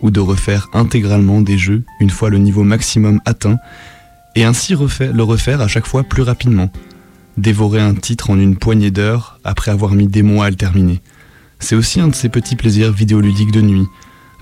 ou 0.00 0.10
de 0.10 0.20
refaire 0.20 0.68
intégralement 0.72 1.40
des 1.40 1.58
jeux 1.58 1.84
une 2.00 2.10
fois 2.10 2.30
le 2.30 2.38
niveau 2.38 2.64
maximum 2.64 3.20
atteint, 3.24 3.58
et 4.34 4.44
ainsi 4.44 4.74
refaire, 4.74 5.12
le 5.12 5.22
refaire 5.22 5.60
à 5.60 5.68
chaque 5.68 5.86
fois 5.86 6.04
plus 6.04 6.22
rapidement, 6.22 6.70
dévorer 7.36 7.80
un 7.80 7.94
titre 7.94 8.30
en 8.30 8.38
une 8.38 8.56
poignée 8.56 8.90
d'heures 8.90 9.38
après 9.44 9.70
avoir 9.70 9.92
mis 9.92 10.06
des 10.06 10.22
mois 10.22 10.46
à 10.46 10.50
le 10.50 10.56
terminer. 10.56 11.00
C'est 11.58 11.74
aussi 11.74 12.00
un 12.00 12.08
de 12.08 12.14
ces 12.14 12.28
petits 12.28 12.56
plaisirs 12.56 12.92
vidéoludiques 12.92 13.52
de 13.52 13.62
nuit, 13.62 13.86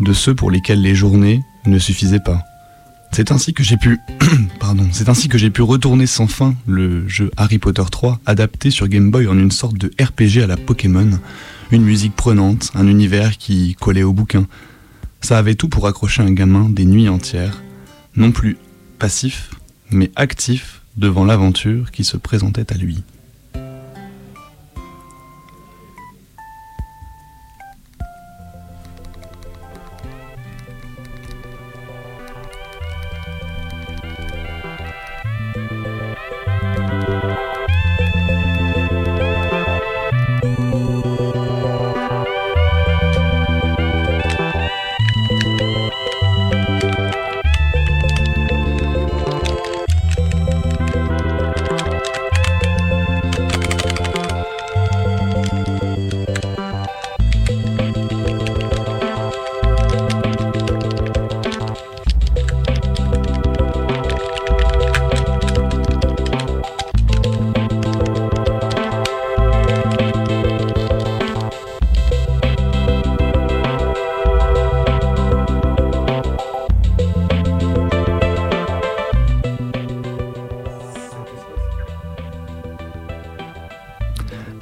de 0.01 0.13
ceux 0.13 0.35
pour 0.35 0.51
lesquels 0.51 0.83
les 0.83 0.95
journées 0.95 1.43
ne 1.67 1.79
suffisaient 1.79 2.21
pas. 2.21 2.43
C'est 3.13 3.31
ainsi 3.31 3.55
que 3.55 3.63
j'ai 3.63 3.77
pu, 3.77 4.01
pardon, 4.59 4.89
c'est 4.91 5.09
ainsi 5.09 5.29
que 5.29 5.39
j'ai 5.39 5.51
pu 5.51 5.63
retourner 5.63 6.07
sans 6.07 6.27
fin 6.27 6.55
le 6.67 7.07
jeu 7.07 7.31
Harry 7.37 7.59
Potter 7.59 7.85
3 7.89 8.19
adapté 8.27 8.71
sur 8.71 8.89
Game 8.89 9.13
Boy 9.13 9.29
en 9.29 9.39
une 9.39 9.53
sorte 9.53 9.79
de 9.79 9.93
RPG 10.03 10.43
à 10.43 10.49
la 10.49 10.57
Pokémon, 10.57 11.09
une 11.71 11.85
musique 11.85 12.17
prenante, 12.17 12.73
un 12.75 12.89
univers 12.89 13.39
qui 13.39 13.77
collait 13.79 14.03
au 14.03 14.13
bouquin. 14.13 14.47
Ça 15.25 15.39
avait 15.39 15.55
tout 15.55 15.71
pour 15.71 15.87
accrocher 15.87 16.23
un 16.23 16.31
gamin 16.31 16.69
des 16.69 16.85
nuits 16.85 17.09
entières, 17.09 17.63
non 18.15 18.31
plus 18.31 18.59
passif, 18.99 19.53
mais 19.91 20.11
actif 20.17 20.83
devant 20.99 21.25
l'aventure 21.25 21.93
qui 21.93 22.05
se 22.05 22.19
présentait 22.19 22.71
à 22.71 22.77
lui. 22.77 23.03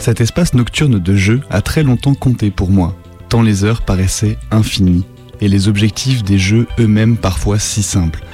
Cet 0.02 0.20
espace 0.20 0.52
nocturne 0.52 0.98
de 0.98 1.14
jeu 1.14 1.42
a 1.48 1.62
très 1.62 1.84
longtemps 1.84 2.14
compté 2.14 2.50
pour 2.50 2.72
moi, 2.72 2.96
tant 3.28 3.40
les 3.40 3.62
heures 3.62 3.82
paraissaient 3.82 4.36
infinies, 4.50 5.04
et 5.40 5.46
les 5.46 5.68
objectifs 5.68 6.24
des 6.24 6.38
jeux 6.38 6.66
eux-mêmes 6.80 7.16
parfois 7.16 7.60
si 7.60 7.84
simples. 7.84 8.24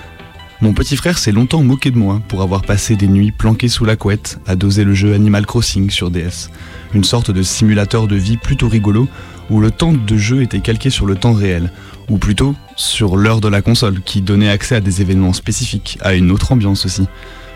Mon 0.62 0.72
petit 0.72 0.96
frère 0.96 1.18
s'est 1.18 1.30
longtemps 1.30 1.62
moqué 1.62 1.90
de 1.90 1.98
moi 1.98 2.22
pour 2.26 2.40
avoir 2.40 2.62
passé 2.62 2.96
des 2.96 3.06
nuits 3.06 3.32
planquées 3.32 3.68
sous 3.68 3.84
la 3.84 3.96
couette 3.96 4.40
à 4.46 4.56
doser 4.56 4.82
le 4.82 4.94
jeu 4.94 5.12
Animal 5.12 5.44
Crossing 5.44 5.90
sur 5.90 6.10
DS, 6.10 6.48
une 6.94 7.04
sorte 7.04 7.30
de 7.30 7.42
simulateur 7.42 8.08
de 8.08 8.16
vie 8.16 8.38
plutôt 8.38 8.68
rigolo 8.68 9.06
où 9.50 9.60
le 9.60 9.70
temps 9.70 9.92
de 9.92 10.16
jeu 10.16 10.40
était 10.40 10.60
calqué 10.60 10.88
sur 10.88 11.04
le 11.04 11.16
temps 11.16 11.34
réel, 11.34 11.70
ou 12.08 12.16
plutôt 12.16 12.54
sur 12.76 13.18
l'heure 13.18 13.42
de 13.42 13.48
la 13.48 13.60
console 13.60 14.00
qui 14.00 14.22
donnait 14.22 14.48
accès 14.48 14.76
à 14.76 14.80
des 14.80 15.02
événements 15.02 15.34
spécifiques, 15.34 15.98
à 16.00 16.14
une 16.14 16.30
autre 16.30 16.50
ambiance 16.50 16.86
aussi 16.86 17.06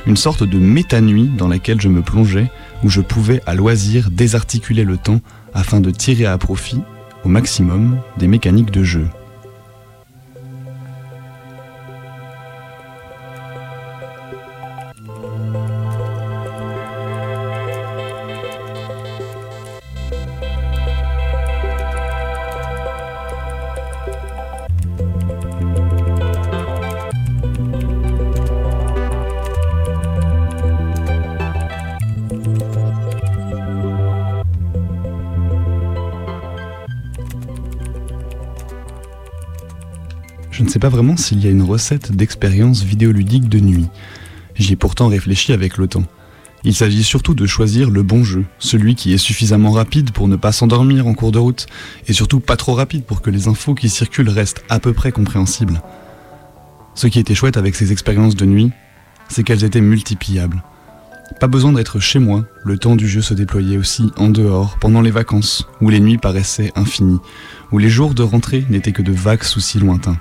une 0.07 0.17
sorte 0.17 0.43
de 0.43 0.59
méta-nuit 0.59 1.31
dans 1.37 1.49
laquelle 1.49 1.81
je 1.81 1.89
me 1.89 2.03
plongeais, 2.03 2.51
où 2.83 2.89
je 2.89 3.01
pouvais 3.01 3.41
à 3.47 3.55
loisir 3.55 4.11
désarticuler 4.11 4.85
le 4.85 4.97
temps 4.97 5.21
afin 5.55 5.81
de 5.81 5.91
tirer 5.91 6.27
à 6.27 6.39
profit, 6.39 6.81
au 7.25 7.29
maximum, 7.29 7.99
des 8.19 8.27
mécaniques 8.27 8.71
de 8.71 8.83
jeu. 8.83 9.07
Pas 40.83 40.89
vraiment 40.89 41.17
s'il 41.17 41.39
y 41.39 41.47
a 41.47 41.51
une 41.53 41.63
recette 41.63 42.11
d'expérience 42.11 42.83
vidéoludique 42.83 43.49
de 43.49 43.61
nuit. 43.61 43.87
J'y 44.57 44.73
ai 44.73 44.77
pourtant 44.77 45.07
réfléchi 45.07 45.53
avec 45.53 45.77
le 45.77 45.87
temps. 45.87 46.03
Il 46.65 46.75
s'agit 46.75 47.05
surtout 47.05 47.35
de 47.35 47.47
choisir 47.47 47.89
le 47.89 48.03
bon 48.03 48.25
jeu, 48.25 48.45
celui 48.59 48.97
qui 48.97 49.13
est 49.13 49.19
suffisamment 49.19 49.71
rapide 49.71 50.11
pour 50.11 50.27
ne 50.27 50.35
pas 50.35 50.51
s'endormir 50.51 51.07
en 51.07 51.15
cours 51.15 51.31
de 51.31 51.39
route, 51.39 51.67
et 52.09 52.13
surtout 52.13 52.41
pas 52.41 52.57
trop 52.57 52.75
rapide 52.75 53.05
pour 53.05 53.23
que 53.23 53.31
les 53.31 53.47
infos 53.47 53.77
qui 53.77 53.89
circulent 53.89 54.29
restent 54.29 54.65
à 54.69 54.81
peu 54.81 54.93
près 54.93 55.13
compréhensibles. 55.13 55.81
Ce 56.97 57.07
qui 57.07 57.21
était 57.21 57.37
chouette 57.37 57.59
avec 57.59 57.77
ces 57.77 57.93
expériences 57.93 58.35
de 58.35 58.45
nuit, 58.45 58.73
c'est 59.29 59.45
qu'elles 59.45 59.63
étaient 59.63 59.81
multipliables. 59.81 60.65
Pas 61.39 61.47
besoin 61.47 61.71
d'être 61.71 62.01
chez 62.01 62.19
moi, 62.19 62.45
le 62.65 62.77
temps 62.77 62.97
du 62.97 63.07
jeu 63.07 63.23
se 63.23 63.35
déployait 63.35 63.77
aussi 63.77 64.11
en 64.17 64.31
dehors, 64.31 64.79
pendant 64.81 65.01
les 65.01 65.13
vacances, 65.13 65.65
où 65.81 65.91
les 65.91 66.01
nuits 66.01 66.19
paraissaient 66.19 66.73
infinies, 66.75 67.21
où 67.71 67.79
les 67.79 67.89
jours 67.89 68.15
de 68.15 68.25
rentrée 68.25 68.67
n'étaient 68.69 68.91
que 68.91 69.03
de 69.03 69.13
vagues 69.13 69.45
soucis 69.45 69.79
lointains. 69.79 70.19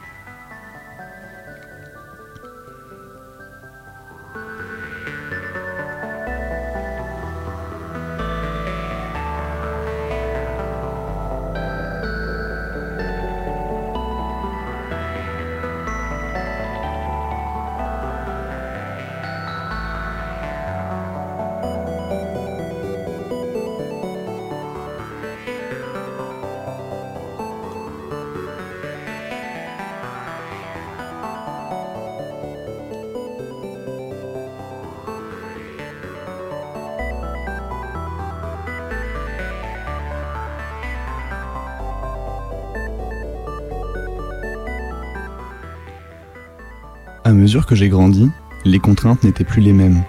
Que 47.71 47.75
j'ai 47.77 47.87
grandi, 47.87 48.29
les 48.65 48.79
contraintes 48.79 49.23
n'étaient 49.23 49.45
plus 49.45 49.61
les 49.61 49.71
mêmes. 49.71 50.03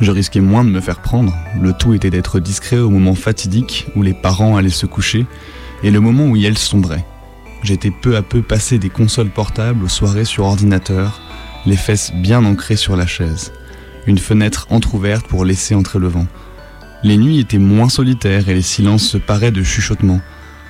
Je 0.00 0.10
risquais 0.10 0.40
moins 0.40 0.64
de 0.64 0.70
me 0.70 0.80
faire 0.80 0.98
prendre, 0.98 1.32
le 1.62 1.72
tout 1.72 1.94
était 1.94 2.10
d'être 2.10 2.40
discret 2.40 2.78
au 2.78 2.90
moment 2.90 3.14
fatidique 3.14 3.86
où 3.94 4.02
les 4.02 4.12
parents 4.12 4.56
allaient 4.56 4.70
se 4.70 4.86
coucher 4.86 5.24
et 5.84 5.92
le 5.92 6.00
moment 6.00 6.24
où 6.26 6.34
Yel 6.34 6.58
sombrait. 6.58 7.04
J'étais 7.62 7.92
peu 7.92 8.16
à 8.16 8.22
peu 8.22 8.42
passé 8.42 8.80
des 8.80 8.88
consoles 8.88 9.30
portables 9.30 9.84
aux 9.84 9.88
soirées 9.88 10.24
sur 10.24 10.46
ordinateur, 10.46 11.20
les 11.64 11.76
fesses 11.76 12.10
bien 12.12 12.44
ancrées 12.44 12.74
sur 12.74 12.96
la 12.96 13.06
chaise, 13.06 13.52
une 14.08 14.18
fenêtre 14.18 14.66
entr'ouverte 14.70 15.28
pour 15.28 15.44
laisser 15.44 15.76
entrer 15.76 16.00
le 16.00 16.08
vent. 16.08 16.26
Les 17.04 17.18
nuits 17.18 17.38
étaient 17.38 17.58
moins 17.58 17.88
solitaires 17.88 18.48
et 18.48 18.54
les 18.54 18.62
silences 18.62 19.06
se 19.06 19.18
paraient 19.18 19.52
de 19.52 19.62
chuchotements, 19.62 20.22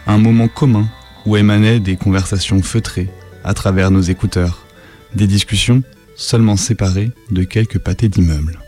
un 0.06 0.18
moment 0.18 0.48
commun 0.48 0.86
où 1.24 1.38
émanaient 1.38 1.80
des 1.80 1.96
conversations 1.96 2.62
feutrées 2.62 3.08
à 3.42 3.54
travers 3.54 3.90
nos 3.90 4.02
écouteurs, 4.02 4.66
des 5.14 5.26
discussions 5.26 5.82
seulement 6.16 6.56
séparées 6.56 7.10
de 7.30 7.44
quelques 7.44 7.78
pâtés 7.78 8.08
d'immeubles. 8.08 8.58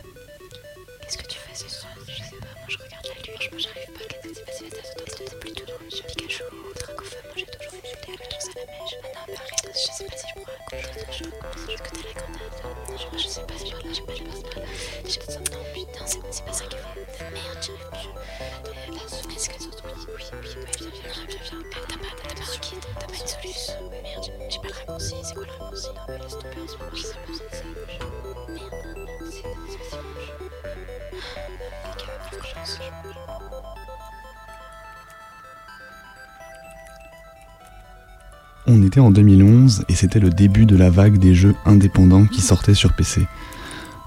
En 38.98 39.10
2011 39.10 39.84
et 39.88 39.94
c'était 39.94 40.18
le 40.18 40.30
début 40.30 40.66
de 40.66 40.76
la 40.76 40.90
vague 40.90 41.18
des 41.18 41.34
jeux 41.34 41.54
indépendants 41.64 42.26
qui 42.26 42.40
sortaient 42.40 42.74
sur 42.74 42.94
PC. 42.94 43.22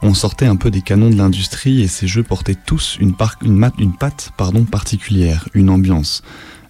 On 0.02 0.14
sortait 0.14 0.48
un 0.48 0.56
peu 0.56 0.72
des 0.72 0.82
canons 0.82 1.10
de 1.10 1.16
l'industrie 1.16 1.82
et 1.82 1.88
ces 1.88 2.08
jeux 2.08 2.24
portaient 2.24 2.56
tous 2.56 2.98
une, 3.00 3.14
patte 3.14 4.32
particulière, 4.70 5.48
une 5.54 5.70
ambiance. 5.70 6.24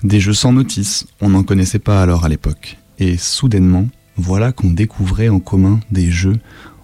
Des 0.04 0.20
jeux 0.20 0.34
sans 0.34 0.54
notice, 0.54 1.08
on 1.22 1.30
n'en 1.30 1.44
connaissait 1.44 1.80
pas 1.80 2.01
alors 2.01 2.25
à 2.25 2.30
l'époque. 2.30 2.78
Et 3.00 3.18
soudainement, 3.18 3.88
voilà 4.18 4.51
qu'on 4.51 4.70
découvrait 4.70 5.30
en 5.30 5.40
commun 5.40 5.80
des 5.92 6.12
jeux 6.12 6.40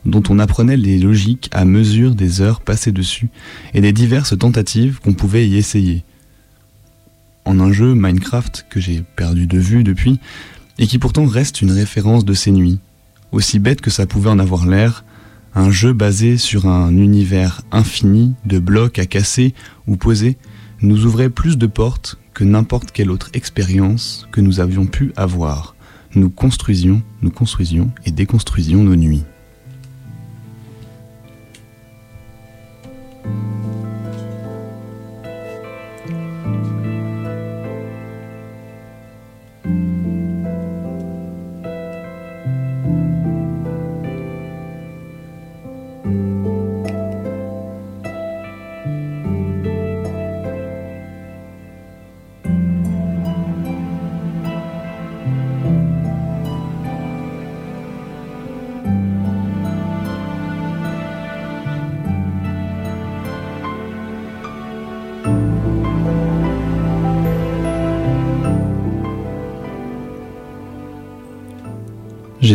dont 0.05 0.23
on 0.29 0.39
apprenait 0.39 0.77
les 0.77 0.97
logiques 0.97 1.49
à 1.51 1.65
mesure 1.65 2.15
des 2.15 2.41
heures 2.41 2.61
passées 2.61 2.93
dessus 2.93 3.29
et 3.73 3.81
des 3.81 3.91
diverses 3.91 4.37
tentatives 4.37 4.99
qu'on 5.01 5.13
pouvait 5.13 5.47
y 5.47 5.57
essayer. 5.57 6.03
En 7.45 7.59
un 7.59 7.71
jeu 7.71 7.93
Minecraft 7.93 8.65
que 8.69 8.79
j'ai 8.79 9.03
perdu 9.15 9.47
de 9.47 9.59
vue 9.59 9.83
depuis, 9.83 10.19
et 10.79 10.87
qui 10.87 10.99
pourtant 10.99 11.25
reste 11.25 11.61
une 11.61 11.71
référence 11.71 12.25
de 12.25 12.33
ces 12.33 12.51
nuits. 12.51 12.79
Aussi 13.31 13.59
bête 13.59 13.81
que 13.81 13.89
ça 13.89 14.05
pouvait 14.05 14.29
en 14.29 14.39
avoir 14.39 14.65
l'air, 14.65 15.03
un 15.55 15.71
jeu 15.71 15.93
basé 15.93 16.37
sur 16.37 16.67
un 16.67 16.95
univers 16.95 17.61
infini 17.71 18.35
de 18.45 18.59
blocs 18.59 18.99
à 18.99 19.05
casser 19.05 19.53
ou 19.87 19.97
poser 19.97 20.37
nous 20.81 21.05
ouvrait 21.05 21.29
plus 21.29 21.57
de 21.57 21.67
portes 21.67 22.17
que 22.33 22.43
n'importe 22.43 22.91
quelle 22.91 23.09
autre 23.09 23.31
expérience 23.33 24.27
que 24.31 24.41
nous 24.41 24.59
avions 24.59 24.85
pu 24.85 25.11
avoir. 25.15 25.75
Nous 26.13 26.29
construisions, 26.29 27.01
nous 27.21 27.31
construisions 27.31 27.91
et 28.05 28.11
déconstruisions 28.11 28.83
nos 28.83 28.95
nuits. 28.95 29.23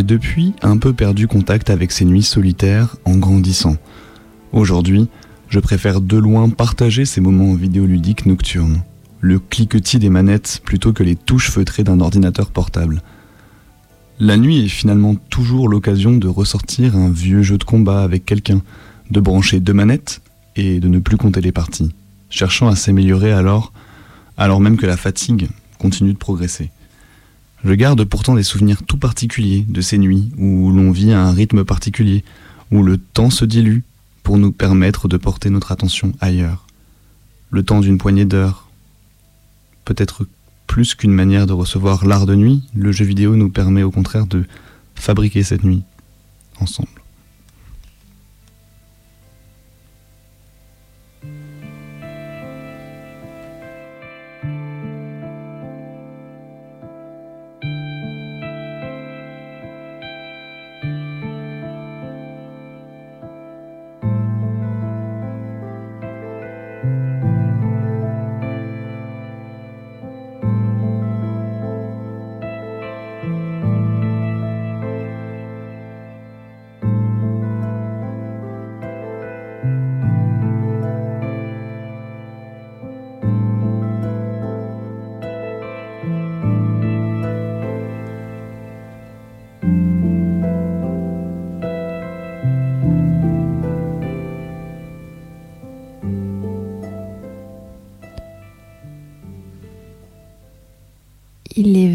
Depuis 0.02 0.52
un 0.62 0.78
peu 0.78 0.92
perdu 0.92 1.28
contact 1.28 1.70
avec 1.70 1.92
ces 1.92 2.04
nuits 2.04 2.24
solitaires 2.24 2.96
en 3.04 3.18
grandissant. 3.18 3.76
Aujourd'hui, 4.52 5.08
je 5.48 5.60
préfère 5.60 6.00
de 6.00 6.16
loin 6.16 6.48
partager 6.48 7.04
ces 7.04 7.20
moments 7.20 7.54
vidéoludiques 7.54 8.26
nocturnes, 8.26 8.82
le 9.20 9.38
cliquetis 9.38 10.00
des 10.00 10.10
manettes 10.10 10.60
plutôt 10.64 10.92
que 10.92 11.04
les 11.04 11.14
touches 11.14 11.50
feutrées 11.50 11.84
d'un 11.84 12.00
ordinateur 12.00 12.50
portable. 12.50 13.00
La 14.18 14.36
nuit 14.36 14.64
est 14.64 14.68
finalement 14.68 15.14
toujours 15.14 15.68
l'occasion 15.68 16.16
de 16.16 16.26
ressortir 16.26 16.96
un 16.96 17.08
vieux 17.08 17.42
jeu 17.42 17.56
de 17.56 17.64
combat 17.64 18.02
avec 18.02 18.26
quelqu'un, 18.26 18.60
de 19.10 19.20
brancher 19.20 19.60
deux 19.60 19.74
manettes 19.74 20.20
et 20.56 20.80
de 20.80 20.88
ne 20.88 20.98
plus 20.98 21.16
compter 21.16 21.40
les 21.40 21.52
parties, 21.52 21.94
cherchant 22.28 22.66
à 22.66 22.74
s'améliorer 22.74 23.32
alors, 23.32 23.72
alors 24.36 24.60
même 24.60 24.76
que 24.76 24.86
la 24.86 24.96
fatigue 24.96 25.48
continue 25.78 26.12
de 26.12 26.18
progresser. 26.18 26.70
Je 27.64 27.72
garde 27.75 28.05
pourtant 28.05 28.35
des 28.35 28.42
souvenirs 28.42 28.83
tout 28.83 28.96
particuliers 28.96 29.64
de 29.68 29.81
ces 29.81 29.98
nuits 29.98 30.33
où 30.37 30.72
l'on 30.72 30.90
vit 30.90 31.12
à 31.12 31.22
un 31.22 31.33
rythme 31.33 31.64
particulier, 31.64 32.25
où 32.72 32.83
le 32.83 32.98
temps 32.98 33.31
se 33.31 33.44
dilue 33.44 33.81
pour 34.22 34.37
nous 34.38 34.51
permettre 34.51 35.07
de 35.07 35.16
porter 35.16 35.48
notre 35.51 35.70
attention 35.70 36.12
ailleurs. 36.20 36.66
Le 37.51 37.62
temps 37.62 37.81
d'une 37.81 37.98
poignée 37.98 38.25
d'heures. 38.25 38.68
Peut-être 39.85 40.27
plus 40.66 40.94
qu'une 40.94 41.12
manière 41.12 41.46
de 41.46 41.53
recevoir 41.53 42.07
l'art 42.07 42.27
de 42.27 42.35
nuit, 42.35 42.62
le 42.75 42.92
jeu 42.92 43.05
vidéo 43.05 43.37
nous 43.37 43.51
permet 43.51 43.83
au 43.83 43.90
contraire 43.90 44.27
de 44.27 44.44
fabriquer 44.94 45.42
cette 45.42 45.64
nuit 45.64 45.83
ensemble. 46.59 47.01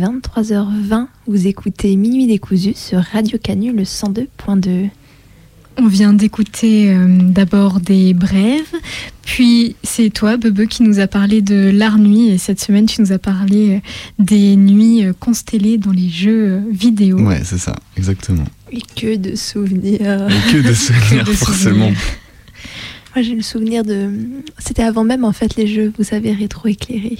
23h20, 0.08 1.08
vous 1.28 1.48
écoutez 1.48 1.98
Minuit 1.98 2.28
décousu 2.28 2.72
sur 2.74 3.00
Radio 3.00 3.38
Canu 3.38 3.74
le 3.74 3.84
102.2. 3.84 4.88
On 5.76 5.88
vient 5.88 6.13
d'écouter 6.13 6.93
euh, 6.93 7.08
d'abord 7.22 7.82
des 7.82 8.13
brèves, 8.13 8.74
puis 9.24 9.76
c'est 9.84 10.10
toi, 10.10 10.38
Bebe, 10.38 10.65
qui 10.67 10.84
nous 10.84 11.00
a 11.02 11.08
parlé 11.08 11.41
de 11.41 11.72
l'art 11.72 12.00
nuit, 12.00 12.30
et 12.30 12.38
cette 12.38 12.62
semaine, 12.62 12.86
tu 12.86 13.02
nous 13.02 13.12
as 13.12 13.20
parlé 13.20 13.76
euh, 13.76 13.80
des 14.17 14.56
nuits 14.56 15.04
euh, 15.04 15.12
constellées 15.20 15.78
dans 15.78 15.91
les 15.91 16.08
jeux 16.08 16.63
vidéo. 16.72 17.20
Ouais, 17.20 17.41
c'est 17.43 17.60
ça, 17.60 17.76
exactement. 17.98 18.46
Et 18.72 18.82
que 18.96 19.17
de 19.17 19.36
souvenirs. 19.36 20.30
Et 20.30 20.54
que 20.54 20.65
de 20.65 20.74
souvenirs, 20.74 21.26
de 21.26 21.34
forcément. 21.34 21.88
souvenirs. 21.88 21.98
Moi 23.18 23.24
j'ai 23.24 23.34
le 23.34 23.42
souvenir 23.42 23.84
de... 23.84 24.12
C'était 24.60 24.84
avant 24.84 25.04
même 25.04 25.26
en 25.26 25.32
fait 25.32 25.56
les 25.56 25.66
jeux, 25.66 25.92
vous 25.98 26.04
savez, 26.04 26.34
rétro-éclairés. 26.34 27.18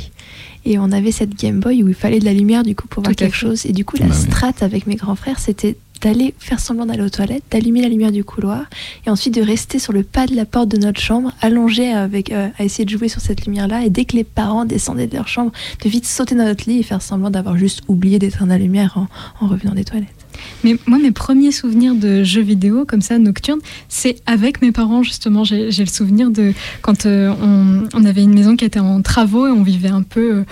Et 0.64 0.78
on 0.78 0.92
avait 0.92 1.12
cette 1.12 1.34
Game 1.36 1.60
Boy 1.60 1.82
où 1.82 1.88
il 1.88 1.96
fallait 1.96 2.20
de 2.20 2.26
la 2.26 2.34
lumière 2.34 2.62
du 2.62 2.76
coup 2.76 2.88
pour 2.88 3.02
voir 3.02 3.16
quelque 3.16 3.34
fait. 3.34 3.48
chose. 3.48 3.66
Et 3.66 3.72
du 3.74 3.84
coup 3.84 3.98
la 3.98 4.06
Bah 4.06 4.14
oui. 4.16 4.22
strat 4.28 4.54
avec 4.62 4.86
mes 4.86 4.94
grands 4.94 5.16
frères, 5.16 5.40
c'était 5.40 5.76
d'aller 6.04 6.36
faire 6.38 6.60
semblant 6.60 6.86
d'aller 6.86 7.02
aux 7.02 7.10
toilettes, 7.10 7.42
d'allumer 7.50 7.82
la 7.82 7.90
lumière 7.90 8.12
du 8.12 8.24
couloir, 8.24 8.66
et 9.08 9.10
ensuite 9.10 9.34
de 9.34 9.42
rester 9.42 9.80
sur 9.80 9.92
le 9.92 10.04
pas 10.04 10.28
de 10.28 10.36
la 10.36 10.46
porte 10.46 10.70
de 10.70 10.78
notre 10.78 11.02
chambre, 11.02 11.32
allongé 11.42 11.92
avec, 11.92 12.32
euh, 12.32 12.50
à 12.60 12.64
essayer 12.64 12.86
de 12.86 12.92
jouer 12.92 13.08
sur 13.08 13.20
cette 13.20 13.48
lumière-là, 13.48 13.84
et 13.84 13.90
dès 13.90 14.06
que 14.06 14.16
les 14.16 14.24
parents 14.24 14.66
descendaient 14.66 15.08
de 15.08 15.16
leur 15.16 15.28
chambre, 15.28 15.52
de 15.84 15.90
vite 15.90 16.06
sauter 16.06 16.36
dans 16.36 16.46
notre 16.46 16.70
lit 16.70 16.78
et 16.78 16.84
faire 16.84 17.02
semblant 17.02 17.32
d'avoir 17.32 17.58
juste 17.58 17.82
oublié 17.88 18.20
d'éteindre 18.20 18.52
la 18.52 18.60
lumière 18.60 19.00
en, 19.00 19.08
en 19.44 19.48
revenant 19.48 19.74
des 19.74 19.84
toilettes. 19.86 20.17
Mais 20.64 20.76
moi, 20.88 20.98
mes 20.98 21.12
premiers 21.12 21.52
souvenirs 21.52 21.96
de 21.96 22.24
jeux 22.24 22.42
vidéo 22.42 22.86
comme 22.86 23.02
ça, 23.02 23.20
nocturnes, 23.20 23.60
c'est 23.90 24.18
avec 24.26 24.62
mes 24.62 24.72
parents, 24.72 25.04
justement. 25.04 25.44
J'ai 25.44 25.70
le 25.70 25.86
souvenir 25.86 26.30
de 26.30 26.54
quand 26.82 27.06
euh, 27.06 27.34
on, 27.42 27.88
on 27.94 28.06
avait 28.06 28.24
une 28.24 28.34
maison 28.34 28.56
qui 28.56 28.66
était 28.66 28.80
en 28.80 29.02
travaux 29.02 29.48
et 29.48 29.52
on 29.52 29.64
vivait 29.64 29.90
un 29.90 30.04
peu 30.04 30.32
euh, 30.32 30.44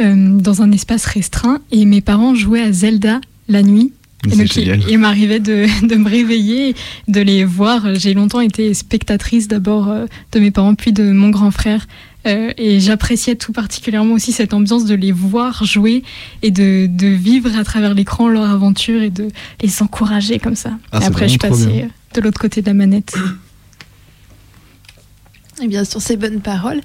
euh, 0.00 0.38
dans 0.38 0.62
un 0.62 0.72
espace 0.72 1.06
restreint. 1.06 1.60
Et 1.70 1.84
mes 1.86 2.00
parents 2.00 2.34
jouaient 2.34 2.62
à 2.62 2.72
Zelda 2.72 3.20
la 3.48 3.62
nuit. 3.62 3.92
Et 4.30 4.36
donc, 4.36 4.56
il, 4.56 4.84
il 4.88 4.98
m'arrivait 4.98 5.40
de, 5.40 5.66
de 5.86 5.96
me 5.96 6.08
réveiller, 6.08 6.74
de 7.08 7.20
les 7.20 7.44
voir. 7.44 7.94
J'ai 7.94 8.14
longtemps 8.14 8.40
été 8.40 8.72
spectatrice 8.74 9.48
d'abord 9.48 9.92
de 10.32 10.40
mes 10.40 10.50
parents, 10.50 10.74
puis 10.74 10.92
de 10.92 11.12
mon 11.12 11.30
grand 11.30 11.50
frère. 11.50 11.86
Euh, 12.26 12.52
et 12.56 12.80
j'appréciais 12.80 13.34
tout 13.34 13.52
particulièrement 13.52 14.14
aussi 14.14 14.32
cette 14.32 14.54
ambiance 14.54 14.84
de 14.86 14.94
les 14.94 15.12
voir 15.12 15.64
jouer 15.64 16.02
et 16.42 16.50
de, 16.50 16.86
de 16.86 17.06
vivre 17.06 17.56
à 17.58 17.64
travers 17.64 17.92
l'écran 17.94 18.28
leur 18.28 18.50
aventure 18.50 19.02
et 19.02 19.10
de 19.10 19.28
les 19.62 19.82
encourager 19.82 20.38
comme 20.38 20.56
ça. 20.56 20.70
Ah, 20.92 21.00
et 21.02 21.04
après, 21.04 21.28
je 21.28 21.38
bien. 21.38 21.50
euh, 21.50 21.86
de 22.14 22.20
l'autre 22.20 22.40
côté 22.40 22.62
de 22.62 22.66
la 22.66 22.74
manette. 22.74 23.14
Et 25.62 25.68
bien 25.68 25.84
sur 25.84 26.02
ces 26.02 26.16
bonnes 26.16 26.40
paroles, 26.40 26.80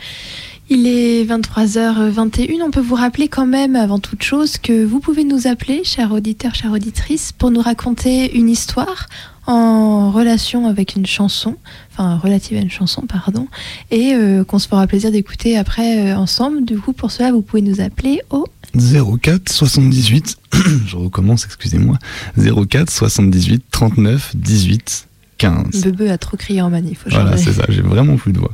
il 0.69 0.86
est 0.86 1.25
23h21. 1.25 2.62
On 2.62 2.69
peut 2.69 2.80
vous 2.82 2.93
rappeler 2.93 3.28
quand 3.28 3.47
même, 3.47 3.75
avant 3.75 3.97
toute 3.97 4.21
chose, 4.21 4.60
que 4.60 4.86
vous 4.86 4.99
pouvez 4.99 5.23
nous 5.23 5.47
appeler, 5.47 5.84
chers 5.84 6.12
auditeurs, 6.12 6.54
chères 6.54 6.71
auditrices, 6.71 7.32
pour 7.32 7.49
nous 7.49 7.62
raconter 7.62 8.38
une 8.38 8.47
histoire 8.47 9.08
en 9.50 10.12
relation 10.12 10.68
avec 10.68 10.96
une 10.96 11.08
chanson, 11.08 11.56
enfin 11.92 12.18
relative 12.18 12.58
à 12.58 12.62
une 12.62 12.70
chanson, 12.70 13.02
pardon, 13.10 13.48
et 13.90 14.14
euh, 14.14 14.44
qu'on 14.44 14.60
se 14.60 14.68
fera 14.68 14.86
plaisir 14.86 15.12
d'écouter 15.12 15.58
après 15.58 16.12
euh, 16.12 16.16
ensemble. 16.16 16.64
Du 16.66 16.80
coup, 16.80 16.94
pour 16.94 17.10
cela, 17.10 17.32
vous 17.32 17.42
pouvez 17.42 17.64
nous 17.64 17.82
appeler 17.82 18.22
au 18.30 18.46
04 18.76 19.52
78, 19.52 20.38
je 20.86 20.96
recommence, 20.96 21.46
excusez-moi. 21.46 21.98
04 22.38 22.92
78 22.92 23.64
39 23.72 24.36
18 24.36 25.09
15. 25.39 25.86
Bebe 25.86 26.10
a 26.10 26.17
trop 26.17 26.38
crié 26.38 26.62
en 26.62 26.69
manif. 26.69 27.06
Voilà, 27.10 27.38
c'est 27.38 27.54
ça, 27.54 27.63
j'ai 27.69 27.82
vraiment 27.82 28.17
plus 28.17 28.34
de 28.34 28.39
voix. 28.39 28.54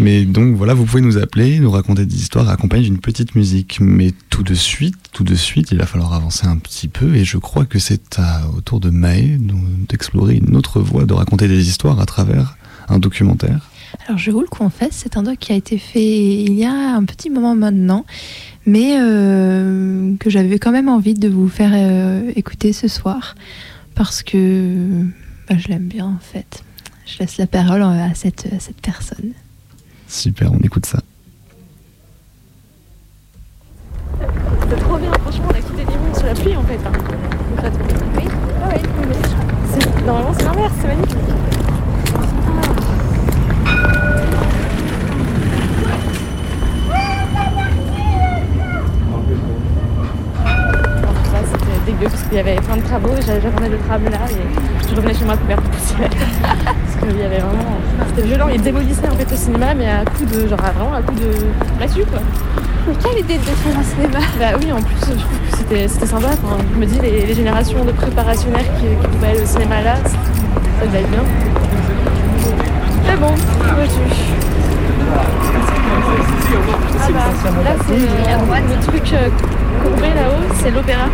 Mais 0.00 0.24
donc 0.24 0.56
voilà, 0.56 0.72
vous 0.72 0.84
pouvez 0.84 1.02
nous 1.02 1.18
appeler, 1.18 1.60
nous 1.60 1.70
raconter 1.70 2.06
des 2.06 2.16
histoires 2.16 2.48
accompagnées 2.48 2.84
d'une 2.84 2.98
petite 2.98 3.34
musique. 3.34 3.78
Mais 3.80 4.12
tout 4.30 4.42
de 4.42 4.54
suite, 4.54 4.96
tout 5.12 5.22
de 5.22 5.34
suite, 5.34 5.70
il 5.70 5.78
va 5.78 5.86
falloir 5.86 6.14
avancer 6.14 6.46
un 6.46 6.56
petit 6.56 6.88
peu 6.88 7.14
et 7.14 7.24
je 7.24 7.36
crois 7.36 7.66
que 7.66 7.78
c'est 7.78 8.18
au 8.56 8.62
tour 8.62 8.80
de 8.80 8.90
Maë 8.90 9.38
d'explorer 9.88 10.36
une 10.36 10.56
autre 10.56 10.80
voie, 10.80 11.04
de 11.04 11.12
raconter 11.12 11.46
des 11.46 11.68
histoires 11.68 12.00
à 12.00 12.06
travers 12.06 12.56
un 12.88 12.98
documentaire. 12.98 13.70
Alors 14.06 14.18
je 14.18 14.30
vous 14.30 14.40
le 14.40 14.46
confesse, 14.46 15.02
c'est 15.04 15.16
un 15.16 15.22
doc 15.22 15.36
qui 15.38 15.52
a 15.52 15.56
été 15.56 15.78
fait 15.78 16.42
il 16.42 16.54
y 16.54 16.64
a 16.64 16.96
un 16.96 17.04
petit 17.04 17.30
moment 17.30 17.54
maintenant, 17.54 18.04
mais 18.66 18.96
euh, 18.98 20.14
que 20.18 20.30
j'avais 20.30 20.58
quand 20.58 20.72
même 20.72 20.88
envie 20.88 21.14
de 21.14 21.28
vous 21.28 21.48
faire 21.48 21.70
euh, 21.74 22.30
écouter 22.34 22.72
ce 22.72 22.88
soir, 22.88 23.34
parce 23.94 24.22
que 24.22 25.06
bah, 25.48 25.56
je 25.58 25.68
l'aime 25.68 25.88
bien 25.88 26.06
en 26.06 26.18
fait. 26.20 26.62
Je 27.06 27.18
laisse 27.18 27.36
la 27.36 27.46
parole 27.46 27.82
à 27.82 28.14
cette, 28.14 28.46
à 28.54 28.58
cette 28.60 28.80
personne. 28.80 29.32
Super, 30.08 30.52
on 30.52 30.58
écoute 30.60 30.86
ça. 30.86 31.00
C'est 34.68 34.76
trop 34.80 34.96
bien, 34.98 35.12
franchement, 35.12 35.44
on 35.48 35.54
a 35.54 35.60
quitté 35.60 35.84
Lyon 35.84 36.14
sous 36.14 36.24
la 36.24 36.34
pluie 36.34 36.56
en 36.56 36.62
fait. 36.64 36.78
Hein. 36.86 36.92
Oui 38.16 38.24
Ah 38.62 38.68
oui, 38.74 38.80
oui, 39.00 39.06
oui. 39.08 39.16
C'est- 39.80 40.04
Normalement, 40.06 40.32
c'est 40.38 40.44
l'inverse, 40.44 40.72
c'est 40.80 40.86
magnifique. 40.88 41.33
Parce 52.02 52.22
qu'il 52.24 52.34
y 52.36 52.40
avait 52.40 52.56
plein 52.56 52.76
de 52.76 52.82
travaux 52.82 53.10
et 53.18 53.22
j'a- 53.22 53.40
j'attendais 53.40 53.68
le 53.70 53.78
tram 53.78 54.02
là 54.04 54.18
et 54.30 54.88
je 54.90 54.94
revenais 54.96 55.14
chez 55.14 55.24
moi 55.24 55.36
couverte 55.36 55.62
de 55.64 55.68
poussière. 55.68 56.10
parce 56.10 56.96
qu'il 57.12 57.20
y 57.20 57.24
avait 57.24 57.38
vraiment. 57.38 57.78
C'était 58.08 58.26
violent. 58.28 58.48
Ils 58.52 58.60
démolissaient 58.62 59.08
en 59.08 59.16
fait 59.16 59.30
le 59.30 59.36
cinéma, 59.36 59.74
mais 59.74 59.86
à 59.90 60.04
coup 60.04 60.24
de. 60.24 60.46
genre 60.48 60.58
vraiment 60.58 60.94
à 60.94 61.02
coup 61.02 61.14
de. 61.14 61.30
massue 61.78 62.04
quoi. 62.04 62.20
Mais 62.86 62.94
quelle 63.02 63.18
idée 63.20 63.38
de 63.38 63.44
détruire 63.44 63.78
un 63.78 63.82
cinéma 63.82 64.18
Bah 64.38 64.58
oui, 64.60 64.70
en 64.72 64.82
plus, 64.82 64.94
je 65.00 65.04
trouve 65.18 65.38
que 65.50 65.56
c'était 65.58 65.88
c'était 65.88 66.06
sympa. 66.06 66.28
Enfin, 66.42 66.58
je 66.74 66.78
me 66.78 66.84
dis, 66.86 66.98
les, 67.00 67.24
les 67.26 67.34
générations 67.34 67.82
de 67.84 67.92
préparationnaires 67.92 68.66
qui, 68.78 68.86
qui 69.00 69.08
pouvaient 69.08 69.28
aller 69.28 69.42
au 69.42 69.46
cinéma 69.46 69.80
là, 69.82 69.94
ça 70.04 70.86
devait 70.86 71.00
être 71.00 71.10
bien. 71.10 71.24
Mais 73.06 73.16
bon, 73.16 73.28
où 73.32 73.76
vas-tu 73.76 74.00
Ah 77.00 77.08
bah, 77.10 77.20
là, 77.64 77.70
c'est 77.86 77.94
euh, 77.94 78.76
le 78.76 78.86
truc 78.86 79.12
euh, 79.12 79.28
courbé 79.82 80.08
là-haut, 80.14 80.44
c'est 80.62 80.70
l'opéra. 80.70 81.06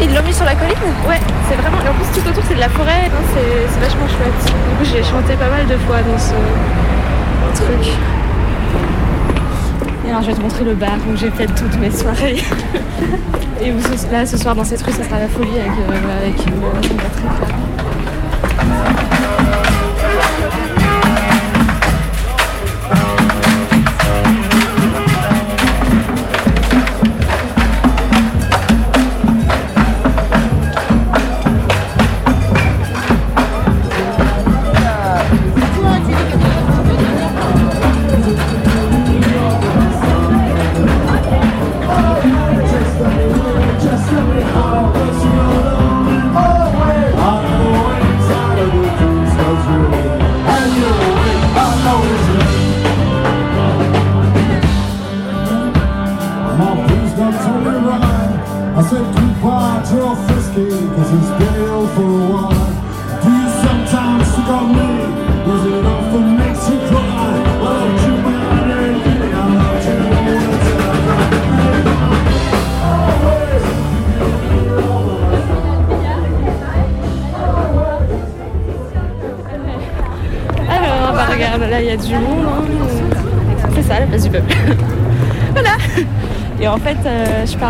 Ils 0.00 0.14
l'ont 0.14 0.22
mis 0.22 0.32
sur 0.32 0.44
la 0.44 0.54
colline 0.54 0.74
Ouais, 1.08 1.20
c'est 1.48 1.56
vraiment. 1.56 1.78
Et 1.84 1.88
en 1.88 1.94
plus, 1.94 2.20
tout 2.20 2.28
autour, 2.28 2.42
c'est 2.48 2.54
de 2.54 2.60
la 2.60 2.68
forêt, 2.68 3.10
c'est 3.34 3.80
vachement 3.80 4.06
chouette. 4.08 4.44
Du 4.44 4.76
coup, 4.76 4.84
j'ai 4.84 5.02
chanté 5.02 5.34
pas 5.34 5.48
mal 5.48 5.66
de 5.66 5.76
fois 5.78 5.98
dans 6.02 6.18
ce 6.18 6.34
truc. 7.62 7.92
Et 10.06 10.10
alors, 10.10 10.22
je 10.22 10.26
vais 10.28 10.34
te 10.34 10.40
montrer 10.40 10.64
le 10.64 10.74
bar 10.74 10.96
où 11.10 11.16
j'ai 11.16 11.30
fait 11.30 11.46
toutes 11.46 11.78
mes 11.78 11.90
soirées. 11.90 12.42
Et 13.62 13.72
où 13.72 13.76
là, 14.12 14.26
ce 14.26 14.36
soir, 14.36 14.54
dans 14.54 14.64
cette 14.64 14.82
rue, 14.82 14.92
ça 14.92 15.04
sera 15.04 15.18
la 15.18 15.28
folie 15.28 15.58
avec, 15.58 15.70
euh, 15.70 16.18
avec 16.20 16.46
une, 16.46 16.90
une 16.90 16.96
batterie. 16.96 17.53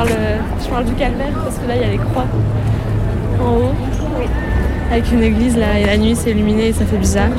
Je 0.03 0.69
parle 0.69 0.85
du 0.85 0.95
calvaire 0.95 1.33
parce 1.45 1.59
que 1.59 1.69
là 1.69 1.77
il 1.77 1.83
y 1.83 1.85
a 1.85 1.91
les 1.91 1.99
croix 1.99 2.27
en 3.41 3.57
haut. 3.59 3.75
Avec 4.91 5.11
une 5.13 5.23
église 5.23 5.57
là, 5.57 5.79
et 5.79 5.87
la 5.87 5.97
nuit 5.97 6.17
c'est 6.17 6.31
illuminé 6.31 6.69
et 6.69 6.73
ça 6.73 6.85
fait 6.85 6.97
bizarre. 6.97 7.31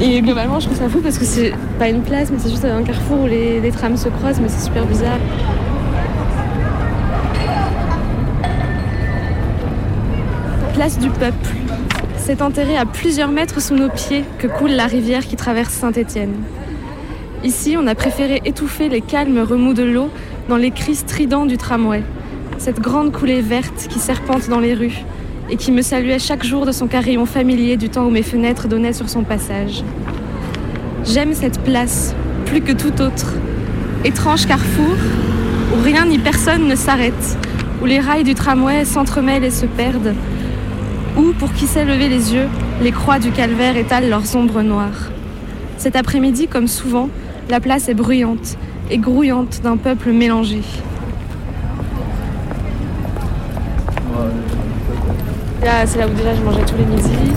Et 0.00 0.20
globalement, 0.20 0.58
je 0.58 0.66
trouve 0.66 0.78
ça 0.78 0.88
fou 0.88 1.00
parce 1.00 1.18
que 1.18 1.24
c'est 1.24 1.52
pas 1.78 1.88
une 1.88 2.02
place, 2.02 2.28
mais 2.30 2.38
c'est 2.40 2.50
juste 2.50 2.64
un 2.64 2.82
carrefour 2.82 3.22
où 3.22 3.26
les, 3.26 3.60
les 3.60 3.70
trams 3.70 3.96
se 3.96 4.08
croisent, 4.08 4.40
mais 4.40 4.48
c'est 4.48 4.64
super 4.64 4.84
bizarre. 4.86 5.18
Place 10.74 10.98
du 10.98 11.10
peuple. 11.10 11.48
C'est 12.16 12.42
enterré 12.42 12.76
à 12.76 12.86
plusieurs 12.86 13.30
mètres 13.30 13.62
sous 13.62 13.76
nos 13.76 13.88
pieds 13.88 14.24
que 14.38 14.48
coule 14.48 14.72
la 14.72 14.86
rivière 14.86 15.24
qui 15.24 15.36
traverse 15.36 15.72
Saint-Étienne. 15.72 16.34
Ici, 17.44 17.76
on 17.78 17.86
a 17.86 17.94
préféré 17.94 18.42
étouffer 18.44 18.88
les 18.88 19.00
calmes 19.00 19.38
remous 19.38 19.74
de 19.74 19.84
l'eau 19.84 20.10
dans 20.48 20.56
les 20.56 20.70
cris 20.70 20.94
stridents 20.94 21.46
du 21.46 21.56
tramway. 21.56 22.02
Cette 22.58 22.80
grande 22.80 23.12
coulée 23.12 23.40
verte 23.40 23.88
qui 23.88 23.98
serpente 23.98 24.48
dans 24.48 24.60
les 24.60 24.74
rues 24.74 25.04
et 25.50 25.56
qui 25.56 25.72
me 25.72 25.82
saluait 25.82 26.18
chaque 26.18 26.44
jour 26.44 26.66
de 26.66 26.72
son 26.72 26.86
carillon 26.86 27.26
familier 27.26 27.76
du 27.76 27.88
temps 27.88 28.06
où 28.06 28.10
mes 28.10 28.22
fenêtres 28.22 28.68
donnaient 28.68 28.92
sur 28.92 29.08
son 29.08 29.22
passage. 29.22 29.82
J'aime 31.04 31.34
cette 31.34 31.60
place 31.60 32.14
plus 32.46 32.60
que 32.60 32.72
tout 32.72 33.00
autre. 33.00 33.34
Étrange 34.04 34.46
carrefour 34.46 34.96
où 35.74 35.82
rien 35.82 36.04
ni 36.06 36.18
personne 36.18 36.68
ne 36.68 36.76
s'arrête, 36.76 37.38
où 37.82 37.86
les 37.86 38.00
rails 38.00 38.24
du 38.24 38.34
tramway 38.34 38.84
s'entremêlent 38.84 39.44
et 39.44 39.50
se 39.50 39.66
perdent, 39.66 40.14
Ou, 41.16 41.32
pour 41.32 41.52
qui 41.52 41.66
sait 41.66 41.84
lever 41.84 42.08
les 42.08 42.34
yeux, 42.34 42.48
les 42.82 42.92
croix 42.92 43.18
du 43.18 43.30
calvaire 43.30 43.76
étalent 43.76 44.08
leurs 44.08 44.36
ombres 44.36 44.62
noires. 44.62 45.10
Cet 45.78 45.96
après-midi, 45.96 46.48
comme 46.48 46.68
souvent, 46.68 47.08
la 47.48 47.60
place 47.60 47.88
est 47.88 47.94
bruyante 47.94 48.56
et 48.90 48.98
grouillante 48.98 49.60
d'un 49.62 49.76
peuple 49.76 50.10
mélangé. 50.10 50.60
Là, 55.62 55.86
c'est 55.86 55.98
là 55.98 56.06
où 56.06 56.10
déjà 56.10 56.34
je 56.34 56.42
mangeais 56.42 56.64
tous 56.64 56.76
les 56.76 56.84
midis. 56.84 57.32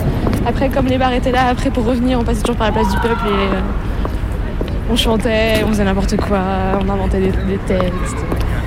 Après, 0.46 0.68
comme 0.68 0.86
les 0.86 0.98
bars 0.98 1.12
étaient 1.12 1.32
là, 1.32 1.46
après 1.48 1.70
pour 1.70 1.84
revenir, 1.84 2.20
on 2.20 2.24
passait 2.24 2.42
toujours 2.42 2.56
par 2.56 2.66
la 2.66 2.72
place 2.72 2.88
du 2.90 3.00
peuple 3.00 3.26
et 3.26 3.54
euh, 3.54 3.60
on 4.90 4.96
chantait, 4.96 5.64
on 5.64 5.68
faisait 5.68 5.84
n'importe 5.84 6.16
quoi, 6.16 6.40
on 6.80 6.88
inventait 6.88 7.20
des, 7.20 7.58
textes. 7.66 8.16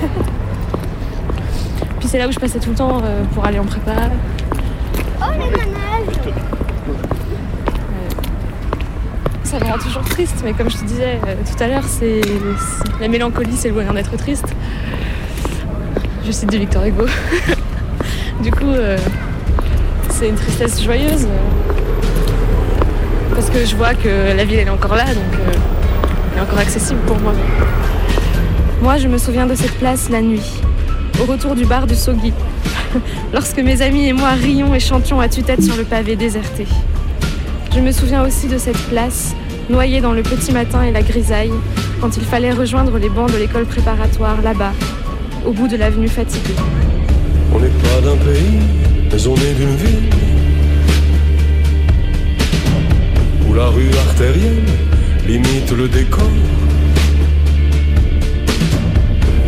Puis 2.00 2.08
c'est 2.08 2.18
là 2.18 2.28
où 2.28 2.32
je 2.32 2.40
passais 2.40 2.60
tout 2.60 2.72
le 2.72 2.76
temps 2.76 3.02
euh, 3.04 3.24
pour 3.34 3.46
aller 3.46 3.60
en 3.60 3.66
prépa. 3.66 4.10
Ça 9.52 9.60
me 9.60 9.66
rend 9.66 9.78
toujours 9.78 10.06
triste, 10.06 10.38
mais 10.46 10.54
comme 10.54 10.70
je 10.72 10.78
te 10.78 10.86
disais 10.86 11.20
euh, 11.28 11.36
tout 11.46 11.62
à 11.62 11.68
l'heure, 11.68 11.84
c'est 11.84 12.22
la 13.02 13.10
mélancolie, 13.10 13.58
c'est 13.58 13.68
loin 13.68 13.84
d'être 13.94 14.16
triste. 14.16 14.46
Je 16.26 16.32
cite 16.32 16.50
de 16.50 16.58
Victor 16.58 16.86
Hugo. 16.86 17.04
du 18.44 18.50
coup, 18.50 18.70
euh, 18.70 18.98
c'est 20.10 20.30
une 20.30 20.36
tristesse 20.36 20.82
joyeuse. 20.82 21.26
euh, 21.26 21.38
parce 23.36 23.50
que 23.50 23.66
je 23.66 23.76
vois 23.76 23.94
que 23.94 24.34
la 24.38 24.46
ville, 24.46 24.60
elle 24.60 24.68
est 24.68 24.70
encore 24.70 24.96
là, 24.96 25.04
donc 25.04 25.34
elle 26.32 26.38
est 26.38 26.42
encore 26.42 26.60
accessible 26.60 27.02
pour 27.06 27.20
moi. 27.20 27.34
Moi, 28.82 29.00
je 29.00 29.10
me 29.10 29.18
souviens 29.18 29.48
de 29.48 29.56
cette 29.56 29.78
place 29.80 30.08
la 30.10 30.22
nuit, 30.22 30.62
au 31.22 31.26
retour 31.26 31.56
du 31.56 31.66
bar 31.66 31.88
du 31.88 31.96
Sogui, 31.96 32.32
lorsque 33.34 33.60
mes 33.60 33.82
amis 33.82 34.08
et 34.08 34.14
moi 34.14 34.30
rions 34.30 34.74
et 34.74 34.80
chantions 34.80 35.20
à 35.20 35.28
tue-tête 35.28 35.62
sur 35.62 35.76
le 35.76 35.84
pavé 35.84 36.16
déserté. 36.16 36.68
Je 37.76 37.82
me 37.82 37.92
souviens 37.92 38.24
aussi 38.24 38.48
de 38.48 38.58
cette 38.58 38.82
place, 38.90 39.34
noyée 39.70 40.02
dans 40.02 40.14
le 40.14 40.24
petit 40.24 40.52
matin 40.52 40.84
et 40.84 40.92
la 40.92 41.02
grisaille, 41.02 41.52
quand 42.00 42.18
il 42.18 42.24
fallait 42.24 42.52
rejoindre 42.52 42.98
les 42.98 43.10
bancs 43.10 43.32
de 43.32 43.38
l'école 43.38 43.66
préparatoire 43.66 44.42
là-bas, 44.42 44.74
au 45.46 45.52
bout 45.52 45.68
de 45.68 45.78
l'avenue 45.78 46.08
fatiguée. 46.08 46.56
On 47.54 47.60
n'est 47.60 47.68
pas 47.68 48.02
d'un 48.04 48.18
pays, 48.18 48.60
mais 49.12 49.28
on 49.28 49.36
est 49.36 49.54
d'une 49.54 49.76
ville. 49.76 50.10
Où 53.48 53.54
la 53.54 53.68
rue 53.68 53.92
artérielle 54.08 54.64
limite 55.28 55.72
le 55.72 55.88
décor. 55.88 56.24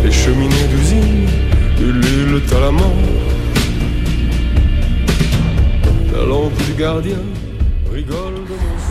Les 0.03 0.11
cheminées 0.11 0.67
d'usine 0.69 1.27
ululent 1.79 2.41
à 2.55 2.59
la 2.59 2.71
mort. 2.71 2.93
La 6.13 6.25
lampe 6.25 6.57
du 6.65 6.73
gardien 6.73 7.23
rigole 7.91 8.42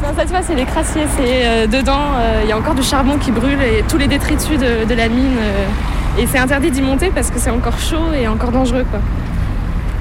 Non, 0.02 0.08
ça, 0.16 0.22
tu 0.24 0.30
vois, 0.30 0.42
c'est 0.42 0.54
les 0.54 0.64
crassiers. 0.64 1.06
C'est 1.16 1.46
euh, 1.46 1.66
dedans, 1.66 2.14
euh, 2.16 2.40
il 2.42 2.48
y 2.48 2.52
a 2.52 2.58
encore 2.58 2.74
du 2.74 2.82
charbon 2.82 3.18
qui 3.18 3.30
brûle 3.30 3.60
et 3.62 3.84
tous 3.88 3.98
les 3.98 4.08
détritus 4.08 4.58
de, 4.58 4.84
de 4.84 4.94
la 4.94 5.08
mine. 5.08 5.36
euh, 5.38 6.20
et 6.20 6.26
c'est 6.26 6.38
interdit 6.38 6.70
d'y 6.70 6.82
monter 6.82 7.10
parce 7.14 7.30
que 7.30 7.38
c'est 7.38 7.50
encore 7.50 7.78
chaud 7.78 8.12
et 8.14 8.26
encore 8.28 8.50
dangereux, 8.50 8.84
quoi. 8.90 9.00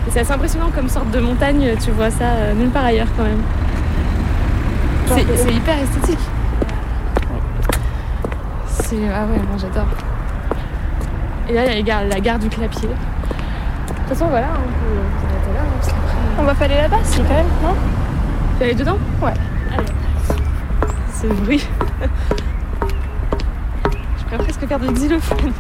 Et 0.08 0.12
c'est 0.12 0.22
assez 0.22 0.32
impressionnant 0.34 0.70
comme 0.76 0.90
sorte 0.90 1.10
de 1.12 1.20
montagne. 1.20 1.70
Tu 1.84 1.92
vois 1.92 2.10
ça 2.10 2.54
nulle 2.58 2.70
part 2.70 2.86
ailleurs, 2.86 3.08
quand 3.16 3.24
même. 3.24 3.42
C'est 5.08 5.38
c'est 5.38 5.54
hyper 5.54 5.76
esthétique. 5.80 6.20
C'est 8.68 8.98
ah 9.14 9.22
ouais, 9.26 9.38
moi 9.38 9.58
j'adore. 9.58 9.86
Et 11.48 11.54
là, 11.54 11.64
il 11.66 11.68
y 11.68 11.72
a 11.72 11.76
les 11.76 11.84
gares- 11.84 12.04
la 12.10 12.20
gare 12.20 12.40
du 12.40 12.50
Clapier. 12.50 12.88
De 12.90 12.94
toute 12.94 14.08
façon, 14.10 14.28
voilà, 14.28 14.48
on 14.48 14.68
peut 14.68 15.02
s'arrêter 15.22 15.54
là. 15.54 15.62
hein, 15.62 15.72
parce 15.80 15.88
qu'après- 15.88 16.40
On 16.40 16.44
va 16.44 16.54
pas 16.56 16.66
aller 16.66 16.76
là-bas, 16.76 16.98
si, 17.04 17.18
quand 17.22 17.34
même, 17.34 17.46
non? 17.64 17.74
Tu 17.74 18.60
vas 18.60 18.66
aller 18.66 18.76
dedans? 18.76 18.98
Ouais. 19.22 19.34
Le 21.24 21.34
bruit. 21.36 21.64
Je 24.18 24.24
pourrais 24.24 24.38
presque 24.40 24.66
faire 24.66 24.80
de 24.80 24.88
xylophone. 24.88 25.54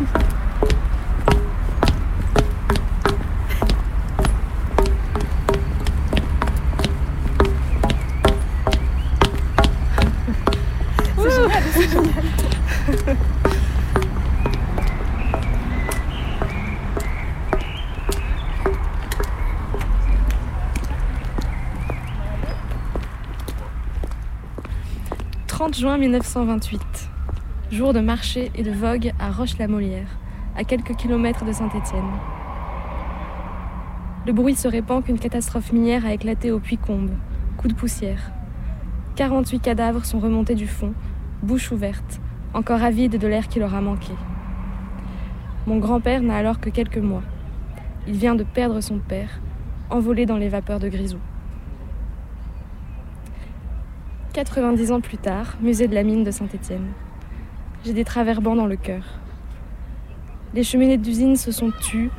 Juin 25.81 25.97
1928. 25.97 26.79
Jour 27.71 27.91
de 27.91 28.01
marché 28.01 28.51
et 28.53 28.61
de 28.61 28.69
vogue 28.69 29.13
à 29.17 29.31
Roche-la-Molière, 29.31 30.15
à 30.55 30.63
quelques 30.63 30.95
kilomètres 30.95 31.43
de 31.43 31.51
Saint-Étienne. 31.51 32.11
Le 34.27 34.31
bruit 34.31 34.53
se 34.53 34.67
répand 34.67 35.03
qu'une 35.03 35.17
catastrophe 35.17 35.73
minière 35.73 36.05
a 36.05 36.13
éclaté 36.13 36.51
au 36.51 36.59
Puy-Combe. 36.59 37.09
Coup 37.57 37.67
de 37.67 37.73
poussière. 37.73 38.31
48 39.15 39.59
cadavres 39.59 40.05
sont 40.05 40.19
remontés 40.19 40.53
du 40.53 40.67
fond, 40.67 40.93
bouche 41.41 41.71
ouverte, 41.71 42.21
encore 42.53 42.83
avides 42.83 43.17
de 43.17 43.27
l'air 43.27 43.47
qui 43.47 43.57
leur 43.57 43.73
a 43.73 43.81
manqué. 43.81 44.13
Mon 45.65 45.79
grand-père 45.79 46.21
n'a 46.21 46.37
alors 46.37 46.59
que 46.59 46.69
quelques 46.69 46.99
mois. 46.99 47.23
Il 48.07 48.17
vient 48.17 48.35
de 48.35 48.43
perdre 48.43 48.81
son 48.81 48.99
père, 48.99 49.41
envolé 49.89 50.27
dans 50.27 50.37
les 50.37 50.49
vapeurs 50.49 50.79
de 50.79 50.89
Grisou. 50.89 51.17
90 54.33 54.93
ans 54.93 55.01
plus 55.01 55.17
tard, 55.17 55.57
musée 55.61 55.89
de 55.89 55.95
la 55.95 56.03
mine 56.03 56.23
de 56.23 56.31
Saint-Étienne. 56.31 56.87
J'ai 57.83 57.91
des 57.91 58.05
travers-bans 58.05 58.55
dans 58.55 58.65
le 58.65 58.77
cœur. 58.77 59.03
Les 60.53 60.63
cheminées 60.63 60.97
d'usine 60.97 61.35
se 61.35 61.51
sont 61.51 61.71
tues, 61.81 62.09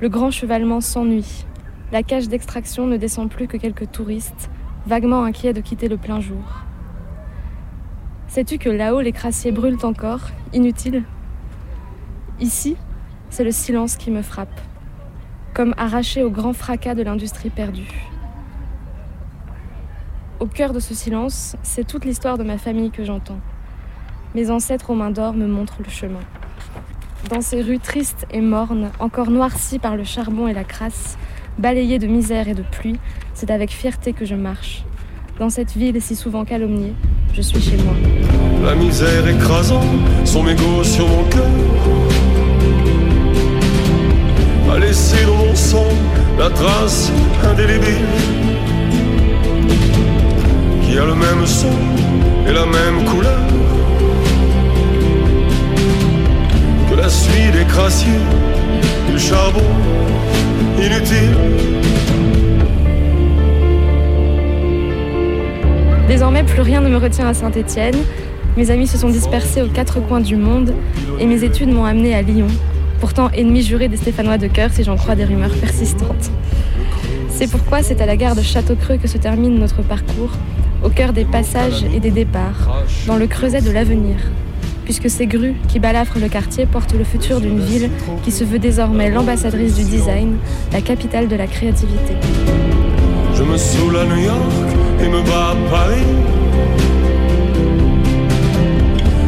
le 0.00 0.10
grand 0.10 0.30
chevalement 0.30 0.82
s'ennuie. 0.82 1.46
La 1.90 2.02
cage 2.02 2.28
d'extraction 2.28 2.86
ne 2.86 2.98
descend 2.98 3.30
plus 3.30 3.48
que 3.48 3.56
quelques 3.56 3.90
touristes, 3.90 4.50
vaguement 4.86 5.24
inquiets 5.24 5.54
de 5.54 5.62
quitter 5.62 5.88
le 5.88 5.96
plein 5.96 6.20
jour. 6.20 6.62
Sais-tu 8.28 8.58
que 8.58 8.68
là-haut 8.68 9.00
les 9.00 9.12
crassiers 9.12 9.52
brûlent 9.52 9.84
encore, 9.84 10.28
inutile 10.52 11.04
Ici, 12.38 12.76
c'est 13.30 13.44
le 13.44 13.52
silence 13.52 13.96
qui 13.96 14.10
me 14.10 14.20
frappe, 14.20 14.60
comme 15.54 15.74
arraché 15.78 16.22
au 16.22 16.30
grand 16.30 16.52
fracas 16.52 16.94
de 16.94 17.02
l'industrie 17.02 17.50
perdue. 17.50 18.11
Au 20.42 20.46
cœur 20.46 20.72
de 20.72 20.80
ce 20.80 20.92
silence, 20.92 21.54
c'est 21.62 21.86
toute 21.86 22.04
l'histoire 22.04 22.36
de 22.36 22.42
ma 22.42 22.58
famille 22.58 22.90
que 22.90 23.04
j'entends. 23.04 23.38
Mes 24.34 24.50
ancêtres 24.50 24.90
aux 24.90 24.96
mains 24.96 25.12
d'or 25.12 25.34
me 25.34 25.46
montrent 25.46 25.78
le 25.84 25.88
chemin. 25.88 26.18
Dans 27.30 27.40
ces 27.40 27.62
rues 27.62 27.78
tristes 27.78 28.26
et 28.32 28.40
mornes, 28.40 28.90
encore 28.98 29.30
noircies 29.30 29.78
par 29.78 29.94
le 29.94 30.02
charbon 30.02 30.48
et 30.48 30.52
la 30.52 30.64
crasse, 30.64 31.16
balayées 31.58 32.00
de 32.00 32.08
misère 32.08 32.48
et 32.48 32.54
de 32.54 32.64
pluie, 32.64 32.98
c'est 33.34 33.52
avec 33.52 33.70
fierté 33.70 34.14
que 34.14 34.24
je 34.24 34.34
marche. 34.34 34.82
Dans 35.38 35.48
cette 35.48 35.74
ville 35.74 36.02
si 36.02 36.16
souvent 36.16 36.44
calomniée, 36.44 36.94
je 37.34 37.40
suis 37.40 37.60
chez 37.60 37.76
moi. 37.76 37.94
La 38.64 38.74
misère 38.74 39.28
écrasant 39.28 39.84
son 40.24 40.42
mégot 40.42 40.82
sur 40.82 41.06
mon 41.06 41.22
cœur 41.28 41.46
A 44.72 44.78
laissé 44.80 45.24
dans 45.24 45.36
mon 45.36 45.54
sang 45.54 45.86
la 46.36 46.50
trace 46.50 47.12
indélébile 47.44 48.51
Qui 50.92 50.98
a 50.98 51.06
le 51.06 51.14
même 51.14 51.46
son 51.46 51.70
et 52.46 52.52
la 52.52 52.66
même 52.66 53.06
couleur 53.06 53.40
Que 56.90 56.94
la 56.96 57.08
suie 57.08 57.50
des 57.50 57.64
crassiers, 57.64 58.20
du 59.10 59.18
charbon 59.18 59.62
inutile 60.76 61.34
Désormais, 66.06 66.42
plus 66.42 66.60
rien 66.60 66.82
ne 66.82 66.90
me 66.90 66.98
retient 66.98 67.26
à 67.26 67.32
Saint-Étienne. 67.32 67.96
Mes 68.58 68.70
amis 68.70 68.86
se 68.86 68.98
sont 68.98 69.08
dispersés 69.08 69.62
aux 69.62 69.68
quatre 69.68 69.98
coins 69.98 70.20
du 70.20 70.36
monde 70.36 70.74
et 71.18 71.24
mes 71.24 71.42
études 71.42 71.72
m'ont 71.72 71.86
amené 71.86 72.14
à 72.14 72.20
Lyon, 72.20 72.48
pourtant 73.00 73.30
ennemi 73.30 73.62
juré 73.62 73.88
des 73.88 73.96
Stéphanois 73.96 74.36
de 74.36 74.46
cœur 74.46 74.68
si 74.70 74.84
j'en 74.84 74.96
crois 74.96 75.14
des 75.14 75.24
rumeurs 75.24 75.54
persistantes. 75.58 76.30
C'est 77.30 77.50
pourquoi 77.50 77.82
c'est 77.82 78.02
à 78.02 78.04
la 78.04 78.18
gare 78.18 78.36
de 78.36 78.42
Château-Creux 78.42 78.98
que 78.98 79.08
se 79.08 79.16
termine 79.16 79.58
notre 79.58 79.80
parcours, 79.80 80.32
au 80.84 80.88
cœur 80.88 81.12
des 81.12 81.24
passages 81.24 81.84
et 81.94 82.00
des 82.00 82.10
départs, 82.10 82.84
dans 83.06 83.16
le 83.16 83.26
creuset 83.26 83.60
de 83.60 83.70
l'avenir, 83.70 84.16
puisque 84.84 85.08
ces 85.08 85.26
grues 85.26 85.54
qui 85.68 85.78
balafrent 85.78 86.18
le 86.18 86.28
quartier 86.28 86.66
portent 86.66 86.94
le 86.94 87.04
futur 87.04 87.40
d'une 87.40 87.60
ville 87.60 87.90
qui 88.24 88.32
se 88.32 88.44
veut 88.44 88.58
désormais 88.58 89.10
l'ambassadrice 89.10 89.76
du 89.76 89.84
design, 89.84 90.36
la 90.72 90.80
capitale 90.80 91.28
de 91.28 91.36
la 91.36 91.46
créativité. 91.46 92.14
Je 93.34 93.42
me 93.42 93.56
saoule 93.56 93.96
à 93.96 94.04
New 94.04 94.24
York 94.24 94.52
et 95.00 95.08
me 95.08 95.22
bats 95.22 95.50
à 95.50 95.70
Paris. 95.70 96.06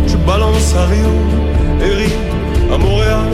Je 0.07 0.17
balance 0.19 0.75
à 0.75 0.87
Rio 0.87 1.11
et 1.81 1.95
ris 1.95 2.13
à 2.73 2.79
Montréal. 2.79 3.27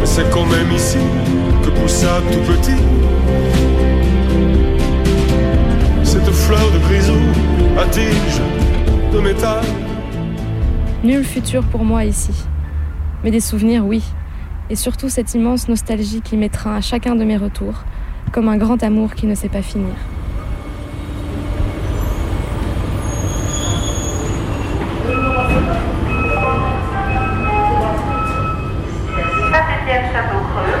Mais 0.00 0.06
c'est 0.06 0.28
quand 0.30 0.46
même 0.46 0.72
ici 0.74 0.98
que 1.64 1.70
poussa 1.70 2.20
tout 2.30 2.52
petit 2.52 3.01
Nul 11.04 11.24
futur 11.24 11.64
pour 11.64 11.84
moi 11.84 12.04
ici. 12.04 12.32
Mais 13.24 13.32
des 13.32 13.40
souvenirs, 13.40 13.84
oui. 13.84 14.04
Et 14.70 14.76
surtout 14.76 15.08
cette 15.08 15.34
immense 15.34 15.68
nostalgie 15.68 16.20
qui 16.20 16.36
m'étreint 16.36 16.76
à 16.76 16.80
chacun 16.80 17.16
de 17.16 17.24
mes 17.24 17.36
retours, 17.36 17.82
comme 18.30 18.48
un 18.48 18.56
grand 18.56 18.80
amour 18.84 19.14
qui 19.14 19.26
ne 19.26 19.34
sait 19.34 19.48
pas 19.48 19.62
finir. 19.62 19.94
Saint-Étienne 29.50 30.06
Château-Creux. 30.12 30.78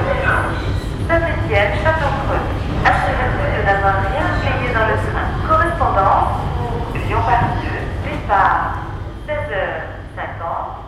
Saint-Étienne 1.08 1.72
Château-Creux. 1.82 2.46
Assurez-vous 2.84 3.46
de 3.58 3.66
n'avoir 3.66 3.96
rien 4.08 4.24
oublié 4.38 4.72
dans 4.72 4.86
le 4.86 4.94
train. 4.94 5.26
Correspondance 5.48 6.38
Lyon 6.94 7.20
par 7.26 7.42
2, 7.60 8.10
départ 8.10 8.78
16h50. 9.28 10.82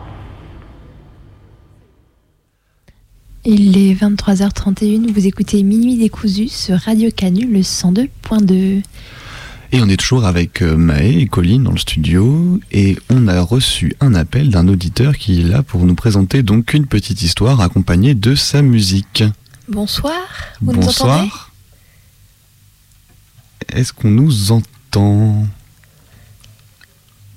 Il 3.47 3.77
est 3.77 3.93
23h31, 3.93 5.13
vous 5.13 5.27
écoutez 5.27 5.61
Minuit 5.61 5.97
décousu 5.97 6.47
sur 6.47 6.79
Radio 6.79 7.11
Canu, 7.11 7.45
le 7.45 7.59
102.2. 7.59 8.81
Et 9.71 9.81
on 9.81 9.87
est 9.87 9.97
toujours 9.97 10.25
avec 10.25 10.63
euh, 10.63 10.75
Maë 10.75 11.19
et 11.19 11.27
Colline 11.27 11.63
dans 11.65 11.71
le 11.71 11.77
studio 11.77 12.59
et 12.71 12.97
on 13.11 13.27
a 13.27 13.39
reçu 13.41 13.95
un 13.99 14.15
appel 14.15 14.49
d'un 14.49 14.67
auditeur 14.67 15.15
qui 15.15 15.41
est 15.41 15.43
là 15.43 15.61
pour 15.61 15.85
nous 15.85 15.93
présenter 15.93 16.41
donc 16.41 16.73
une 16.73 16.87
petite 16.87 17.21
histoire 17.21 17.61
accompagnée 17.61 18.15
de 18.15 18.33
sa 18.33 18.63
musique. 18.63 19.23
Bonsoir, 19.67 20.15
vous 20.59 20.73
nous 20.73 20.79
entendez? 20.79 20.87
Bonsoir. 20.87 21.51
Est-ce 23.71 23.93
qu'on 23.93 24.09
nous 24.09 24.51
entend? 24.51 25.45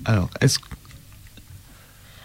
Alors, 0.06 0.30
est-ce 0.40 0.58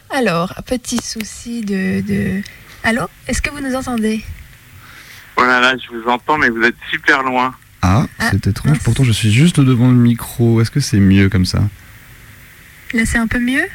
Alors, 0.10 0.54
petit 0.66 1.00
souci 1.04 1.66
de... 1.66 2.00
de... 2.00 2.42
Allô 2.84 3.04
Est-ce 3.28 3.42
que 3.42 3.50
vous 3.50 3.62
nous 3.62 3.76
entendez? 3.76 4.22
Oh 5.38 5.44
là 5.44 5.60
là, 5.60 5.76
je 5.78 5.96
vous 5.96 6.08
entends, 6.10 6.38
mais 6.38 6.50
vous 6.50 6.62
êtes 6.62 6.76
super 6.92 7.24
loin. 7.24 7.56
Ah, 7.82 8.06
c'est 8.32 8.48
étrange. 8.48 8.80
Pourtant, 8.80 9.04
je 9.04 9.12
suis 9.12 9.32
juste 9.32 9.60
devant 9.60 9.90
le 9.90 9.96
micro. 9.96 10.62
Est-ce 10.62 10.72
que 10.72 10.80
c'est 10.80 11.00
mieux 11.00 11.30
comme 11.30 11.46
ça? 11.46 11.62
Là, 12.94 13.06
c'est 13.06 13.18
un 13.18 13.28
peu 13.28 13.40
mieux? 13.40 13.66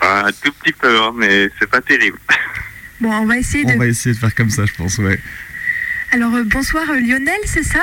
Ah, 0.00 0.24
Un 0.26 0.32
tout 0.32 0.52
petit 0.62 0.72
peu, 0.72 1.00
hein, 1.00 1.12
mais 1.16 1.50
c'est 1.58 1.68
pas 1.68 1.80
terrible. 1.80 2.18
Bon, 3.00 3.10
on 3.12 3.24
va 3.24 3.38
essayer 3.38 3.64
de... 3.64 3.72
On 3.72 3.78
va 3.78 3.86
essayer 3.86 4.14
de 4.14 4.20
faire 4.20 4.34
comme 4.34 4.50
ça, 4.50 4.66
je 4.66 4.74
pense, 4.74 4.98
ouais. 4.98 5.18
Alors, 6.12 6.34
euh, 6.34 6.44
bonsoir 6.44 6.84
euh, 6.90 7.00
Lionel, 7.00 7.38
c'est 7.46 7.62
ça? 7.62 7.82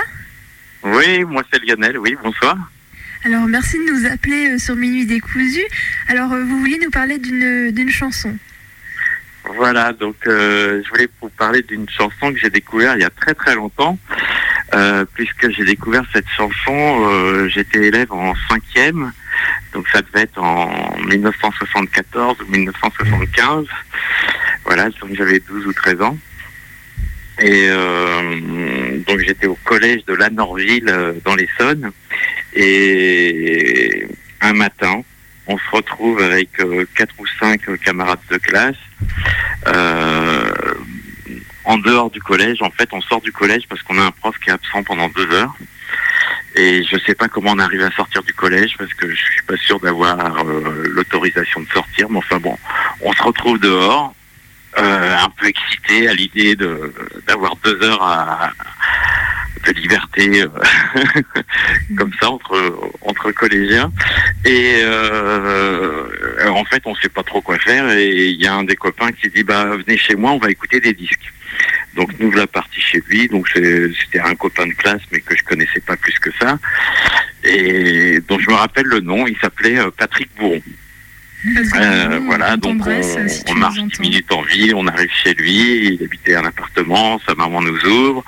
Oui, 0.84 1.24
moi 1.24 1.42
c'est 1.52 1.60
Lionel, 1.66 1.98
oui, 1.98 2.16
bonsoir. 2.24 2.56
Alors, 3.26 3.48
merci 3.48 3.78
de 3.80 3.92
nous 3.92 4.06
appeler 4.06 4.52
euh, 4.52 4.58
sur 4.60 4.76
Minuit 4.76 5.08
décousu. 5.08 5.64
Alors, 6.08 6.32
euh, 6.34 6.44
vous 6.44 6.60
vouliez 6.60 6.78
nous 6.84 6.92
parler 6.92 7.18
d'une 7.18 7.72
d'une 7.72 7.90
chanson 7.90 8.38
Voilà, 9.56 9.94
donc 9.94 10.16
euh, 10.28 10.82
je 10.84 10.90
voulais 10.90 11.08
vous 11.22 11.30
parler 11.30 11.62
d'une 11.62 11.88
chanson 11.90 12.34
que 12.34 12.40
j'ai 12.40 12.50
découverte 12.50 12.96
il 12.98 13.02
y 13.02 13.06
a 13.06 13.10
très 13.10 13.34
très 13.34 13.56
longtemps, 13.56 13.98
euh, 14.74 15.06
puisque 15.14 15.50
j'ai 15.52 15.64
découvert 15.64 16.04
cette 16.14 16.28
chanson, 16.30 17.08
euh, 17.10 17.48
j'étais 17.48 17.88
élève 17.88 18.12
en 18.12 18.34
cinquième, 18.50 19.12
donc 19.74 19.88
ça 19.90 20.02
devait 20.02 20.24
être 20.24 20.42
en 20.42 20.98
1974 21.08 22.38
ou 22.42 22.52
1975, 22.52 23.66
voilà, 24.66 24.90
donc 24.90 25.14
j'avais 25.14 25.40
12 25.40 25.68
ou 25.68 25.74
13 25.74 26.02
ans. 26.02 26.18
Et 27.40 27.70
donc 29.08 29.20
j'étais 29.20 29.46
au 29.46 29.58
collège 29.64 30.04
de 30.06 30.16
la 30.16 30.30
Norville 30.32 30.90
euh, 30.90 31.14
dans 31.24 31.36
l'Essonne. 31.36 31.92
Et 32.56 34.08
un 34.42 34.54
matin, 34.54 35.04
on 35.46 35.58
se 35.58 35.70
retrouve 35.72 36.20
avec 36.20 36.50
quatre 36.96 37.14
ou 37.20 37.26
cinq 37.40 37.62
camarades 37.84 38.20
de 38.32 38.38
classe. 38.38 38.76
Euh, 39.68 40.74
en 41.66 41.78
dehors 41.78 42.10
du 42.10 42.22
collège, 42.22 42.62
en 42.62 42.72
fait, 42.72 42.90
on 42.94 43.02
sort 43.02 43.22
du 43.22 43.32
collège 43.32 43.64
parce 43.68 43.82
qu'on 43.82 43.98
a 43.98 44.04
un 44.04 44.12
prof 44.12 44.36
qui 44.40 44.50
est 44.50 44.54
absent 44.54 44.84
pendant 44.84 45.10
deux 45.10 45.30
heures. 45.32 45.56
Et 46.56 46.84
je 46.84 46.98
sais 47.06 47.14
pas 47.14 47.28
comment 47.28 47.52
on 47.52 47.60
arrive 47.60 47.82
à 47.82 47.92
sortir 47.92 48.24
du 48.24 48.34
collège 48.34 48.76
parce 48.78 48.94
que 48.94 49.10
je 49.10 49.16
suis 49.16 49.44
pas 49.44 49.58
sûr 49.58 49.80
d'avoir 49.80 50.44
euh, 50.46 50.84
l'autorisation 50.90 51.62
de 51.62 51.68
sortir. 51.68 52.10
Mais 52.10 52.18
enfin 52.18 52.40
bon, 52.40 52.58
on 53.02 53.14
se 53.14 53.22
retrouve 53.24 53.60
dehors, 53.60 54.14
euh, 54.80 55.18
un 55.18 55.30
peu 55.30 55.48
excité 55.48 56.08
à 56.08 56.14
l'idée 56.14 56.56
d'avoir 57.28 57.56
deux 57.58 57.82
heures 57.84 58.02
à, 58.02 58.52
de 59.66 59.72
liberté 59.74 60.44
euh, 60.44 60.48
comme 61.98 62.12
ça 62.20 62.30
entre 62.30 62.92
entre 63.02 63.32
collégiens. 63.32 63.92
Et 64.46 64.76
euh, 64.84 66.50
en 66.50 66.66
fait, 66.66 66.82
on 66.86 66.96
sait 66.96 67.10
pas 67.10 67.24
trop 67.24 67.42
quoi 67.42 67.58
faire. 67.60 67.90
Et 67.92 68.28
il 68.30 68.42
y 68.42 68.48
a 68.48 68.54
un 68.54 68.64
des 68.64 68.76
copains 68.76 69.12
qui 69.12 69.30
dit 69.30 69.44
bah 69.44 69.66
venez 69.66 69.98
chez 69.98 70.16
moi, 70.16 70.32
on 70.32 70.38
va 70.38 70.50
écouter 70.50 70.80
des 70.80 70.94
disques. 70.94 71.32
Donc 71.96 72.12
nous 72.20 72.30
voilà 72.30 72.48
partis 72.48 72.82
chez 72.82 73.02
lui. 73.08 73.28
Donc 73.28 73.48
c'était 73.50 74.20
un 74.20 74.36
copain 74.36 74.68
de 74.68 74.74
classe, 74.74 75.02
mais 75.12 75.20
que 75.22 75.36
je 75.36 75.44
connaissais 75.44 75.82
pas 75.82 75.98
plus 75.98 76.18
que 76.20 76.30
ça. 76.40 76.58
Et 77.44 78.20
donc 78.28 78.42
je 78.42 78.50
me 78.50 78.56
rappelle 78.56 78.86
le 78.86 79.00
nom. 79.00 79.28
Il 79.28 79.38
s'appelait 79.38 79.80
euh, 79.80 79.92
Patrick 79.96 80.30
Bourron. 80.38 80.62
Euh, 81.76 82.20
voilà, 82.26 82.58
donc 82.58 82.86
on, 82.86 83.52
on 83.52 83.56
marche 83.56 83.80
10 83.80 84.00
minutes 84.00 84.32
en 84.32 84.42
ville, 84.42 84.76
on 84.76 84.88
arrive 84.88 85.12
chez 85.24 85.34
lui, 85.34 85.94
il 85.94 86.04
habitait 86.04 86.36
un 86.36 86.46
appartement, 86.46 87.20
sa 87.26 87.36
maman 87.36 87.62
nous 87.62 87.80
ouvre, 87.86 88.24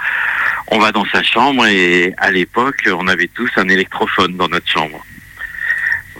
on 0.67 0.79
va 0.79 0.91
dans 0.91 1.05
sa 1.05 1.23
chambre 1.23 1.65
et 1.65 2.13
à 2.17 2.31
l'époque, 2.31 2.87
on 2.91 3.07
avait 3.07 3.27
tous 3.27 3.49
un 3.57 3.67
électrophone 3.67 4.37
dans 4.37 4.47
notre 4.47 4.67
chambre. 4.69 5.05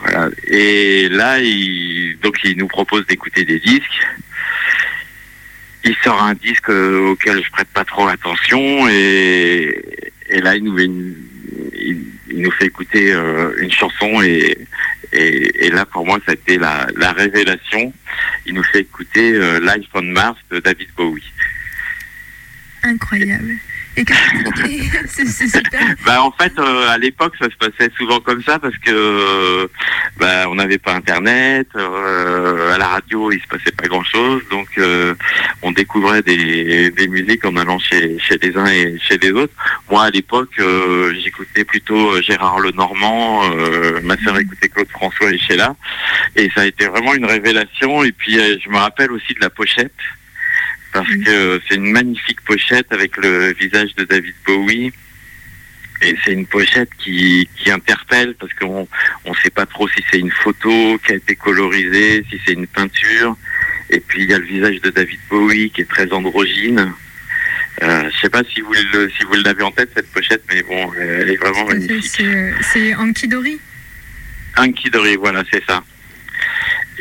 Voilà. 0.02 0.30
Et 0.48 1.10
là, 1.10 1.40
il, 1.40 2.18
donc 2.22 2.38
il 2.44 2.58
nous 2.58 2.68
propose 2.68 3.06
d'écouter 3.06 3.46
des 3.46 3.60
disques. 3.60 4.08
Il 5.84 5.96
sort 6.04 6.22
un 6.22 6.34
disque 6.34 6.70
euh, 6.70 7.12
auquel 7.12 7.44
je 7.44 7.52
prête 7.52 7.70
pas 7.70 7.86
trop 7.86 8.08
attention 8.08 8.88
et, 8.90 9.82
et 10.30 10.42
là 10.42 10.56
il 10.56 10.64
nous, 10.66 10.78
il, 10.78 11.16
il 12.30 12.42
nous 12.42 12.52
fait 12.52 12.66
écouter 12.66 13.14
euh, 13.14 13.54
une 13.60 13.72
chanson 13.72 14.22
et, 14.22 14.58
et, 15.14 15.66
et 15.66 15.70
là 15.70 15.86
pour 15.86 16.06
moi 16.06 16.20
ça 16.26 16.32
a 16.32 16.36
été 16.36 16.58
la, 16.58 16.88
la 16.96 17.12
révélation. 17.12 17.94
Il 18.46 18.54
nous 18.54 18.64
fait 18.64 18.82
écouter 18.82 19.34
euh, 19.34 19.60
Life 19.60 19.90
on 19.94 20.02
Mars 20.02 20.38
de 20.52 20.60
David 20.60 20.90
Bowie. 20.96 21.32
Incroyable. 22.84 23.58
Et 23.98 24.06
c'est 25.08 25.28
super. 25.28 25.96
Bah 26.06 26.22
en 26.24 26.32
fait 26.32 26.58
euh, 26.58 26.90
à 26.90 26.98
l'époque 26.98 27.34
ça 27.40 27.48
se 27.50 27.56
passait 27.56 27.92
souvent 27.98 28.20
comme 28.20 28.42
ça 28.44 28.60
parce 28.60 28.78
que 28.78 28.92
euh, 28.92 29.68
bah, 30.18 30.48
on 30.48 30.56
n'avait 30.56 30.78
pas 30.78 30.94
internet, 30.94 31.68
euh, 31.76 32.76
à 32.76 32.78
la 32.78 32.88
radio 32.88 33.32
il 33.32 33.42
se 33.42 33.48
passait 33.48 33.72
pas 33.72 33.88
grand 33.88 34.04
chose 34.04 34.44
donc 34.50 34.80
on 35.62 35.72
découvrait 35.72 36.22
des, 36.22 36.92
des 36.92 37.08
musiques 37.08 37.44
en 37.46 37.56
allant 37.58 37.80
chez, 37.80 38.18
chez 38.20 38.38
les 38.38 38.56
uns 38.56 38.68
et 38.68 38.98
chez 39.00 39.18
les 39.18 39.32
autres. 39.32 39.54
Moi 39.90 40.04
à 40.04 40.10
l'époque 40.10 40.60
euh, 40.60 41.14
j'écoutais 41.24 41.64
plutôt 41.64 42.12
euh, 42.12 42.22
Gérard 42.22 42.60
Lenormand, 42.60 43.52
euh, 43.52 44.00
ma 44.04 44.18
sœur 44.18 44.38
écoutait 44.38 44.70
Claude 44.70 44.90
François 44.90 45.32
et 45.32 45.40
Sheila 45.40 45.76
et 46.36 46.50
ça 46.54 46.62
a 46.62 46.66
été 46.66 46.86
vraiment 46.86 47.16
une 47.16 47.26
révélation 47.26 48.04
et 48.04 48.12
puis 48.12 48.38
euh, 48.40 48.58
je 48.64 48.70
me 48.70 48.78
rappelle 48.78 49.12
aussi 49.12 49.34
de 49.34 49.42
la 49.42 49.50
pochette 49.50 49.94
parce 50.94 51.10
que 51.10 51.62
c'est 51.68 51.76
une 51.76 51.92
magnifique 51.92 52.42
pochette 52.42 52.92
avec 52.92 53.18
le 53.18 53.54
visage 53.54 53.94
de 53.96 54.04
David 54.06 54.36
Bowie. 54.46 54.92
Et 56.02 56.16
c'est 56.24 56.32
une 56.32 56.46
pochette 56.46 56.90
qui, 56.98 57.50
qui 57.58 57.70
interpelle 57.70 58.34
parce 58.36 58.54
qu'on 58.54 58.88
on 59.26 59.34
sait 59.36 59.50
pas 59.50 59.66
trop 59.66 59.88
si 59.90 60.02
c'est 60.10 60.20
une 60.20 60.32
photo 60.32 60.98
qui 61.06 61.12
a 61.12 61.16
été 61.16 61.36
colorisée, 61.36 62.26
si 62.30 62.40
c'est 62.46 62.54
une 62.54 62.68
peinture. 62.68 63.36
Et 63.90 64.00
puis 64.00 64.24
il 64.24 64.30
y 64.30 64.34
a 64.34 64.40
le 64.40 64.46
visage 64.46 64.80
de 64.80 64.92
David 64.92 65.20
Bowie 65.30 65.72
qui 65.72 65.82
est 65.82 65.90
très 65.90 66.12
androgyne. 66.14 66.94
Euh, 67.82 68.10
je 68.14 68.20
sais 68.20 68.30
pas 68.30 68.44
si 68.54 68.62
vous 68.62 68.74
le, 68.74 69.10
si 69.12 69.24
vous 69.24 69.36
l'avez 69.36 69.64
en 69.64 69.72
tête 69.72 69.92
cette 69.96 70.12
pochette, 70.12 70.44
mais 70.50 70.62
bon, 70.64 70.92
elle 71.00 71.30
est 71.30 71.38
vraiment 71.38 71.66
magnifique. 71.66 72.06
C'est 72.06 72.26
euh, 72.26 72.52
c'est 72.62 72.96
Anki 72.96 73.28
Dory. 73.28 73.60
Anki 74.58 74.90
Dory, 74.90 75.16
voilà, 75.16 75.44
c'est 75.52 75.64
ça. 75.66 75.82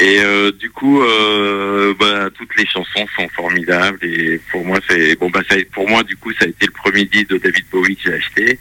Et 0.01 0.21
euh, 0.21 0.53
du 0.53 0.71
coup, 0.71 1.03
euh, 1.03 1.93
bah, 1.99 2.29
toutes 2.33 2.57
les 2.57 2.67
chansons 2.67 3.07
sont 3.17 3.29
formidables 3.31 3.99
et 4.03 4.41
pour 4.53 4.65
moi, 4.65 4.79
c'est 4.89 5.17
bon 5.17 5.29
bah 5.29 5.41
ça, 5.49 5.57
pour 5.73 5.89
moi 5.89 6.05
du 6.05 6.17
coup, 6.17 6.33
ça 6.35 6.45
a 6.45 6.49
été 6.49 6.67
le 6.67 6.73
premier 6.73 7.05
disque 7.05 7.31
de 7.31 7.39
David 7.39 7.65
Bowie 7.73 7.97
que 7.97 8.03
j'ai 8.05 8.15
acheté 8.15 8.59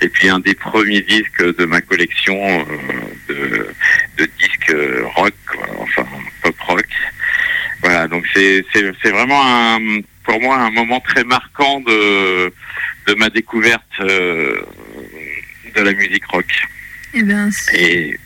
et 0.00 0.08
puis 0.08 0.30
un 0.30 0.40
des 0.40 0.54
premiers 0.54 1.02
disques 1.02 1.54
de 1.58 1.64
ma 1.66 1.82
collection 1.82 2.38
euh, 2.42 2.64
de, 3.28 3.68
de 4.16 4.30
disques 4.38 4.70
euh, 4.70 5.02
rock, 5.16 5.34
quoi, 5.46 5.66
enfin 5.80 6.06
pop 6.42 6.58
rock. 6.60 6.88
Voilà, 7.82 8.08
donc 8.08 8.24
c'est 8.34 8.62
vraiment 9.10 9.42
un, 9.44 9.78
pour 10.30 10.40
moi 10.40 10.56
un 10.58 10.70
moment 10.70 11.00
très 11.00 11.24
marquant 11.24 11.80
de 11.80 12.52
de 13.08 13.14
ma 13.14 13.30
découverte 13.30 13.82
euh, 14.00 14.60
de 15.74 15.80
la 15.80 15.92
musique 15.92 16.24
rock. 16.26 16.46
Eh 17.14 17.22
ben, 17.24 17.50
Et 17.74 18.16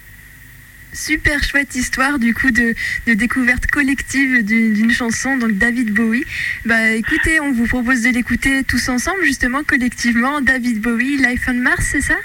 super 0.93 1.43
chouette 1.43 1.75
histoire 1.75 2.19
du 2.19 2.35
coup 2.35 2.51
de, 2.51 2.75
de 3.07 3.15
découverte 3.15 3.67
collective 3.69 4.45
d'une 4.45 4.91
chanson, 4.93 5.39
donc 5.39 5.53
David 5.53 5.93
Bowie. 5.95 6.25
Bah 6.67 6.91
écoutez, 6.91 7.41
on 7.41 7.53
vous 7.53 7.67
propose 7.67 8.03
de 8.03 8.11
l'écouter 8.11 8.63
tous 8.65 8.89
ensemble, 8.91 9.25
justement, 9.25 9.63
collectivement. 9.65 10.43
David 10.43 10.81
Bowie, 10.83 11.17
Life 11.17 11.45
on 11.49 11.55
Mars, 11.55 11.87
c'est 11.93 12.03
ça? 12.03 12.17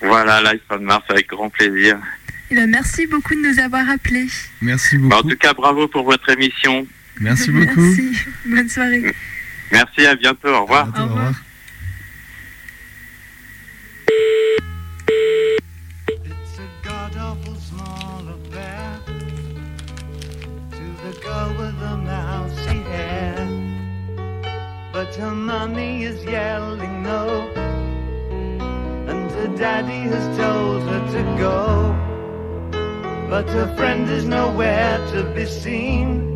Voilà, 0.00 0.40
Life 0.52 0.62
on 0.70 0.78
Mars 0.80 1.04
avec 1.10 1.26
grand 1.28 1.50
plaisir. 1.50 1.98
Eh 2.50 2.54
ben, 2.54 2.70
Merci 2.70 3.06
beaucoup 3.06 3.34
de 3.34 3.46
nous 3.46 3.58
avoir 3.58 3.90
appelés. 3.90 4.28
Merci 4.62 4.96
Bah, 4.96 5.04
en 5.04 5.08
beaucoup. 5.18 5.30
tout 5.32 5.36
cas, 5.36 5.52
bravo 5.52 5.86
pour 5.88 6.04
votre 6.04 6.28
émission. 6.30 6.86
Merci 7.20 7.50
beaucoup. 7.50 7.80
Merci. 7.80 8.18
Bonne 8.44 8.68
soirée. 8.68 9.14
Merci, 9.72 10.06
à 10.06 10.14
bientôt, 10.14 10.48
au 10.48 10.62
revoir. 10.62 10.88
Au 10.96 11.02
revoir. 11.02 11.32
god-awful 16.82 17.56
small 17.56 18.22
affair 18.28 19.00
to 20.70 20.84
the 21.04 21.20
girl 21.20 21.48
with 21.58 21.78
the 21.80 21.96
mousy 21.96 22.80
hair. 22.90 23.36
But 24.92 25.14
her 25.16 25.32
mommy 25.32 26.04
is 26.04 26.24
yelling 26.24 27.02
no, 27.02 27.50
and 29.08 29.30
her 29.32 29.56
daddy 29.56 30.08
has 30.10 30.38
told 30.38 30.82
her 30.82 31.02
to 31.12 31.22
go. 31.38 31.96
But 33.28 33.48
her 33.50 33.74
friend 33.76 34.08
is 34.08 34.24
nowhere 34.24 34.98
to 35.12 35.24
be 35.34 35.46
seen. 35.46 36.35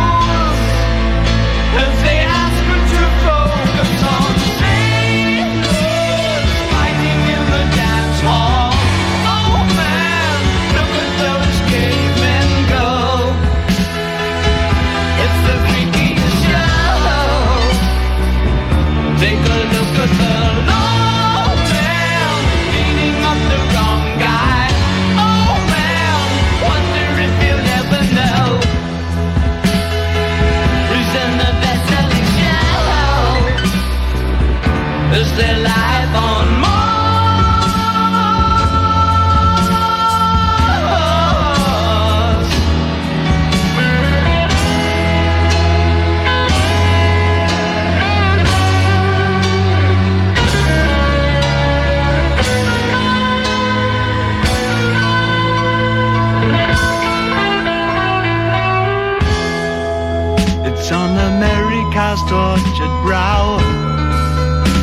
brow 63.03 63.57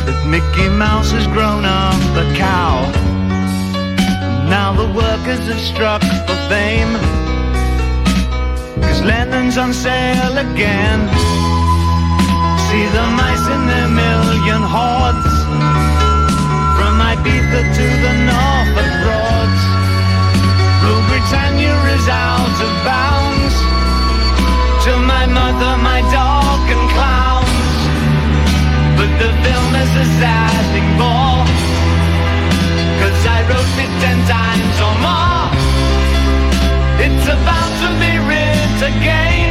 that 0.05 0.19
Mickey 0.27 0.69
Mouse 0.69 1.11
has 1.11 1.27
grown 1.27 1.65
up 1.65 1.99
a 2.15 2.25
cow. 2.35 2.85
Now 4.49 4.73
the 4.73 4.87
workers 4.93 5.47
have 5.47 5.59
struck 5.59 6.01
for 6.01 6.39
fame. 6.49 6.93
Cause 8.81 9.01
Lennon's 9.01 9.57
on 9.57 9.73
sale 9.73 10.37
again. 10.37 10.99
See 12.67 12.85
the 12.97 13.05
mice 13.19 13.45
in 13.55 13.61
their 13.71 13.89
million 13.89 14.61
hordes. 14.75 15.35
From 16.77 16.95
Ibiza 17.11 17.61
to 17.77 17.85
the 18.05 18.13
Norfolk 18.29 18.91
Broads. 19.03 19.38
The 29.19 29.29
film 29.43 29.71
is 29.83 29.91
a 29.99 30.07
thing 30.71 30.89
more. 30.95 31.43
Cause 32.99 33.21
I 33.35 33.39
wrote 33.49 33.75
it 33.83 33.91
ten 34.03 34.19
times 34.35 34.75
or 34.87 34.95
more. 35.05 35.45
It's 37.05 37.27
about 37.37 37.71
to 37.83 37.89
be 38.03 38.11
written 38.27 38.59
again. 38.91 39.49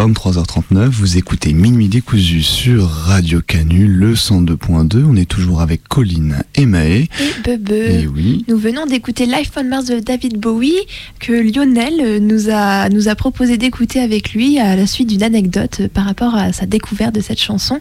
23h39, 0.00 0.88
vous 0.88 1.18
écoutez 1.18 1.52
Minuit 1.52 1.88
décousu 1.88 2.42
sur 2.42 2.88
Radio 2.88 3.42
Canu, 3.46 3.86
le 3.86 4.14
102.2. 4.14 5.04
On 5.04 5.14
est 5.14 5.28
toujours 5.28 5.60
avec 5.60 5.86
Colline 5.88 6.42
et 6.54 6.64
Maë. 6.64 7.02
Et 7.02 7.08
Bebe. 7.44 7.70
Et 7.70 8.06
oui. 8.06 8.46
Nous 8.48 8.56
venons 8.56 8.86
d'écouter 8.86 9.26
Life 9.26 9.50
on 9.58 9.64
Mars 9.64 9.84
de 9.84 10.00
David 10.00 10.38
Bowie 10.40 10.72
que 11.18 11.34
Lionel 11.34 12.24
nous 12.24 12.48
a, 12.48 12.88
nous 12.88 13.08
a 13.08 13.14
proposé 13.14 13.58
d'écouter 13.58 14.00
avec 14.00 14.32
lui 14.32 14.58
à 14.58 14.74
la 14.74 14.86
suite 14.86 15.10
d'une 15.10 15.22
anecdote 15.22 15.82
par 15.92 16.06
rapport 16.06 16.34
à 16.34 16.54
sa 16.54 16.64
découverte 16.64 17.14
de 17.14 17.20
cette 17.20 17.40
chanson. 17.40 17.78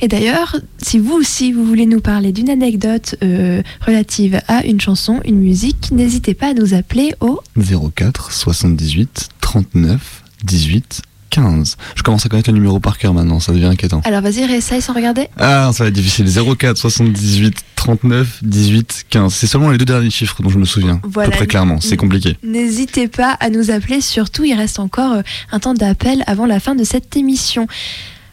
Et 0.00 0.06
d'ailleurs, 0.06 0.54
si 0.80 1.00
vous 1.00 1.14
aussi 1.14 1.50
vous 1.50 1.64
voulez 1.64 1.86
nous 1.86 2.00
parler 2.00 2.30
d'une 2.30 2.48
anecdote 2.48 3.16
euh, 3.24 3.60
relative 3.84 4.40
à 4.46 4.64
une 4.64 4.80
chanson, 4.80 5.20
une 5.24 5.40
musique, 5.40 5.90
n'hésitez 5.90 6.34
pas 6.34 6.50
à 6.50 6.54
nous 6.54 6.74
appeler 6.74 7.12
au 7.18 7.40
04 7.56 8.30
78 8.30 9.30
39 9.40 10.22
18 10.44 11.02
15. 11.36 11.76
Je 11.94 12.02
commence 12.02 12.24
à 12.24 12.30
connaître 12.30 12.50
le 12.50 12.56
numéro 12.56 12.80
par 12.80 12.96
cœur 12.96 13.12
maintenant, 13.12 13.40
ça 13.40 13.52
devient 13.52 13.66
inquiétant. 13.66 14.00
Alors 14.04 14.22
vas-y, 14.22 14.46
réessaye 14.46 14.80
sans 14.80 14.94
regarder. 14.94 15.28
Ah, 15.38 15.70
ça 15.74 15.84
va 15.84 15.88
être 15.88 15.94
difficile. 15.94 16.26
04 16.26 16.78
78 16.78 17.54
39 17.76 18.38
18 18.42 19.06
15. 19.10 19.34
C'est 19.34 19.46
seulement 19.46 19.70
les 19.70 19.76
deux 19.76 19.84
derniers 19.84 20.08
chiffres 20.08 20.42
dont 20.42 20.48
je 20.48 20.58
me 20.58 20.64
souviens. 20.64 20.98
Voilà. 21.04 21.28
À 21.28 21.30
peu 21.30 21.36
près 21.36 21.46
clairement, 21.46 21.78
c'est 21.80 21.98
compliqué. 21.98 22.38
N'hésitez 22.42 23.06
pas 23.06 23.32
à 23.32 23.50
nous 23.50 23.70
appeler, 23.70 24.00
surtout 24.00 24.44
il 24.44 24.54
reste 24.54 24.78
encore 24.78 25.12
euh, 25.12 25.22
un 25.52 25.60
temps 25.60 25.74
d'appel 25.74 26.24
avant 26.26 26.46
la 26.46 26.58
fin 26.58 26.74
de 26.74 26.84
cette 26.84 27.14
émission. 27.16 27.66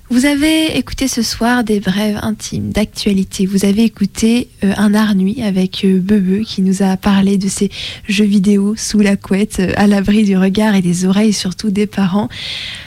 Vous 0.10 0.26
avez 0.26 0.78
écouté 0.78 1.08
ce 1.08 1.22
soir 1.22 1.64
des 1.64 1.80
brèves 1.80 2.20
intimes 2.22 2.72
d'actualité. 2.72 3.46
Vous 3.46 3.64
avez 3.64 3.84
écouté 3.84 4.50
euh, 4.64 4.74
un 4.76 4.94
art 4.94 5.16
nuit 5.16 5.42
avec 5.42 5.86
euh, 5.86 5.98
Bebe 5.98 6.44
qui 6.44 6.62
nous 6.62 6.84
a 6.84 6.98
parlé 6.98 7.38
de 7.38 7.48
ses 7.48 7.72
jeux 8.08 8.26
vidéo 8.26 8.76
sous 8.76 9.00
la 9.00 9.16
couette, 9.16 9.60
euh, 9.62 9.72
à 9.78 9.88
l'abri 9.88 10.24
du 10.24 10.38
regard 10.38 10.76
et 10.76 10.82
des 10.82 11.06
oreilles 11.06 11.34
surtout 11.34 11.72
des 11.72 11.88
parents. 11.88 12.28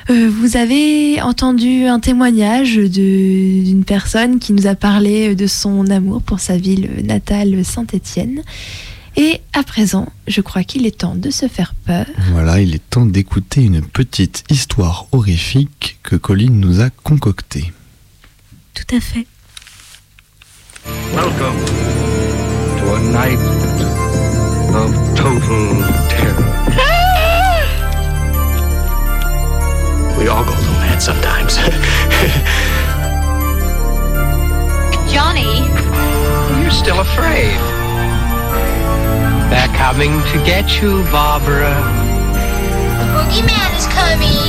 Vous 0.08 0.56
avez 0.56 1.20
entendu 1.20 1.86
un 1.86 1.98
témoignage 1.98 2.76
d'une 2.76 3.82
personne 3.84 4.38
qui 4.38 4.52
nous 4.52 4.68
a 4.68 4.76
parlé 4.76 5.34
de 5.34 5.46
son 5.48 5.90
amour 5.90 6.22
pour 6.22 6.38
sa 6.38 6.56
ville 6.56 6.88
natale 7.02 7.64
Saint-Étienne. 7.64 8.42
Et 9.16 9.40
à 9.54 9.62
présent, 9.62 10.08
je 10.26 10.42
crois 10.42 10.62
qu'il 10.62 10.84
est 10.86 10.98
temps 10.98 11.14
de 11.14 11.30
se 11.30 11.48
faire 11.48 11.74
peur. 11.86 12.04
Voilà, 12.32 12.60
il 12.60 12.74
est 12.74 12.90
temps 12.90 13.06
d'écouter 13.06 13.62
une 13.62 13.80
petite 13.80 14.44
histoire 14.50 15.06
horrifique 15.12 15.98
que 16.02 16.16
Colline 16.16 16.60
nous 16.60 16.82
a 16.82 16.90
concoctée. 16.90 17.72
Tout 18.74 18.94
à 18.94 19.00
fait. 19.00 19.26
Welcome 21.14 21.56
to 22.78 22.94
a 22.94 23.00
night 23.00 23.38
of 24.74 24.92
total 25.16 25.82
terror. 26.08 26.44
We 30.18 30.28
all 30.28 30.44
go 30.44 30.52
a 30.52 30.60
little 30.60 30.74
mad 30.80 31.00
sometimes. 31.00 31.56
Johnny, 35.12 35.64
You're 36.60 36.70
still 36.70 37.00
afraid. 37.00 37.58
They're 39.50 39.68
coming 39.76 40.12
to 40.32 40.44
get 40.44 40.80
you, 40.80 41.02
Barbara. 41.04 41.74
the 42.98 43.04
boogeyman 43.12 43.76
is 43.78 43.86
coming. 43.86 44.46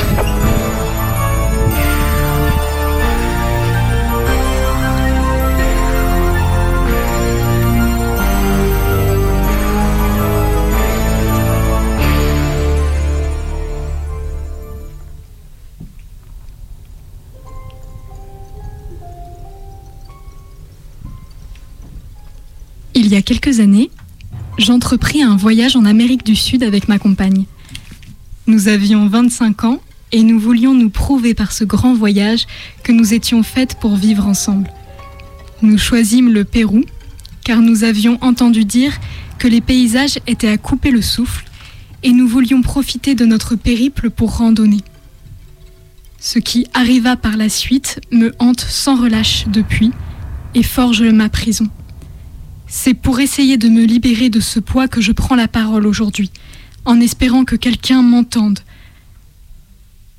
Il 22.99 23.13
y 23.13 23.15
a 23.15 23.21
quelques 23.21 23.59
années, 23.59 23.91
j'entrepris 24.57 25.21
un 25.21 25.35
voyage 25.35 25.75
en 25.75 25.85
Amérique 25.85 26.25
du 26.25 26.35
Sud 26.35 26.63
avec 26.63 26.87
ma 26.87 26.99
compagne. 26.99 27.45
Nous 28.47 28.67
avions 28.67 29.07
25 29.07 29.63
ans 29.65 29.81
et 30.11 30.23
nous 30.23 30.39
voulions 30.39 30.73
nous 30.73 30.89
prouver 30.89 31.33
par 31.33 31.51
ce 31.51 31.63
grand 31.63 31.93
voyage 31.93 32.47
que 32.83 32.91
nous 32.91 33.13
étions 33.13 33.43
faites 33.43 33.75
pour 33.79 33.95
vivre 33.95 34.25
ensemble. 34.25 34.71
Nous 35.61 35.77
choisîmes 35.77 36.31
le 36.31 36.43
Pérou 36.43 36.83
car 37.43 37.59
nous 37.61 37.83
avions 37.83 38.17
entendu 38.21 38.65
dire 38.65 38.97
que 39.37 39.47
les 39.47 39.61
paysages 39.61 40.19
étaient 40.27 40.49
à 40.49 40.57
couper 40.57 40.91
le 40.91 41.01
souffle 41.01 41.45
et 42.03 42.11
nous 42.11 42.27
voulions 42.27 42.61
profiter 42.61 43.15
de 43.15 43.25
notre 43.25 43.55
périple 43.55 44.09
pour 44.09 44.37
randonner. 44.37 44.81
Ce 46.19 46.39
qui 46.39 46.67
arriva 46.73 47.15
par 47.15 47.37
la 47.37 47.49
suite 47.49 47.99
me 48.11 48.33
hante 48.39 48.61
sans 48.61 49.01
relâche 49.01 49.45
depuis 49.47 49.91
et 50.55 50.63
forge 50.63 51.03
ma 51.03 51.29
prison. 51.29 51.69
C'est 52.67 52.93
pour 52.93 53.21
essayer 53.21 53.57
de 53.57 53.69
me 53.69 53.85
libérer 53.85 54.29
de 54.29 54.41
ce 54.41 54.59
poids 54.59 54.89
que 54.89 54.99
je 54.99 55.13
prends 55.13 55.35
la 55.35 55.47
parole 55.47 55.87
aujourd'hui, 55.87 56.31
en 56.83 56.99
espérant 56.99 57.45
que 57.45 57.55
quelqu'un 57.55 58.01
m'entende. 58.01 58.59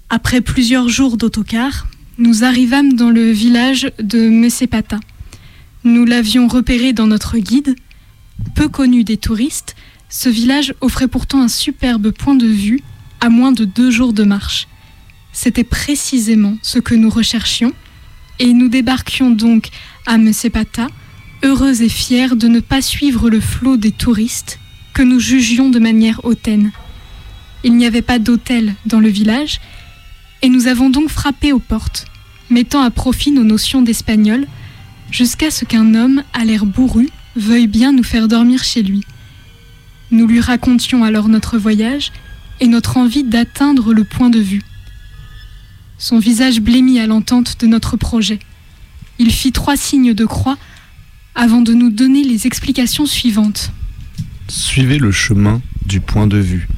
Après 0.09 0.41
plusieurs 0.41 0.89
jours 0.89 1.19
d'autocar, 1.19 1.87
nous 2.17 2.45
arrivâmes 2.45 2.95
dans 2.95 3.11
le 3.11 3.31
village 3.31 3.93
de 4.01 4.31
Mesepata. 4.31 4.99
Nous 5.85 6.07
l'avions 6.07 6.49
repéré 6.49 6.95
dans 6.95 7.07
notre 7.07 7.37
guide. 7.37 7.77
Peu 8.55 8.69
connu 8.69 9.05
des 9.05 9.19
touristes, 9.19 9.77
ce 10.09 10.31
village 10.31 10.75
offrait 10.81 11.09
pourtant 11.09 11.43
un 11.43 11.49
superbe 11.49 12.11
point 12.11 12.35
de 12.35 12.47
vue 12.47 12.81
à 13.21 13.29
moins 13.29 13.53
de 13.53 13.67
deux 13.67 13.91
jours 13.91 14.15
de 14.15 14.25
marche. 14.25 14.69
C'était 15.33 15.65
précisément 15.65 16.57
ce 16.63 16.79
que 16.79 16.95
nous 16.95 17.11
recherchions, 17.11 17.73
et 18.39 18.55
nous 18.55 18.69
débarquions 18.69 19.31
donc 19.31 19.69
à 20.07 20.17
Mesepata, 20.17 20.87
heureux 21.43 21.83
et 21.83 21.89
fiers 21.89 22.35
de 22.35 22.49
ne 22.49 22.61
pas 22.61 22.83
suivre 22.83 23.31
le 23.31 23.41
flot 23.41 23.77
des 23.77 23.93
touristes 23.93 24.59
que 24.93 25.03
nous 25.03 25.21
jugions 25.21 25.71
de 25.71 25.79
manière 25.79 26.25
hautaine. 26.25 26.73
Il 27.65 27.77
n'y 27.77 27.87
avait 27.87 28.03
pas 28.03 28.19
d'hôtel 28.19 28.75
dans 28.87 29.01
le 29.01 29.09
village, 29.09 29.61
et 30.43 30.49
nous 30.49 30.67
avons 30.67 30.91
donc 30.91 31.09
frappé 31.09 31.53
aux 31.53 31.59
portes, 31.59 32.07
mettant 32.51 32.83
à 32.83 32.91
profit 32.91 33.31
nos 33.31 33.45
notions 33.45 33.83
d'espagnol, 33.83 34.47
jusqu'à 35.11 35.51
ce 35.51 35.65
qu'un 35.65 35.95
homme 35.95 36.23
à 36.33 36.45
l'air 36.45 36.67
bourru 36.67 37.09
veuille 37.37 37.67
bien 37.67 37.93
nous 37.93 38.03
faire 38.03 38.29
dormir 38.29 38.65
chez 38.65 38.83
lui. 38.83 39.05
Nous 40.11 40.27
lui 40.27 40.41
racontions 40.41 41.05
alors 41.05 41.29
notre 41.29 41.59
voyage 41.59 42.13
et 42.61 42.67
notre 42.67 42.97
envie 42.97 43.25
d'atteindre 43.25 43.93
le 43.93 44.05
point 44.05 44.31
de 44.31 44.41
vue. 44.41 44.63
Son 45.99 46.19
visage 46.19 46.61
blêmit 46.61 47.01
à 47.01 47.07
l'entente 47.07 47.61
de 47.61 47.67
notre 47.67 47.97
projet. 47.97 48.39
Il 49.19 49.33
fit 49.33 49.53
trois 49.53 49.77
signes 49.77 50.15
de 50.15 50.25
croix 50.25 50.57
avant 51.39 51.61
de 51.61 51.73
nous 51.73 51.91
donner 51.91 52.25
les 52.25 52.49
explications 52.49 53.07
suivantes. 53.07 53.71
Suivez 54.49 54.99
le 54.99 55.13
chemin 55.13 55.63
du 55.87 56.01
point 56.01 56.27
de 56.27 56.37
vue. 56.37 56.69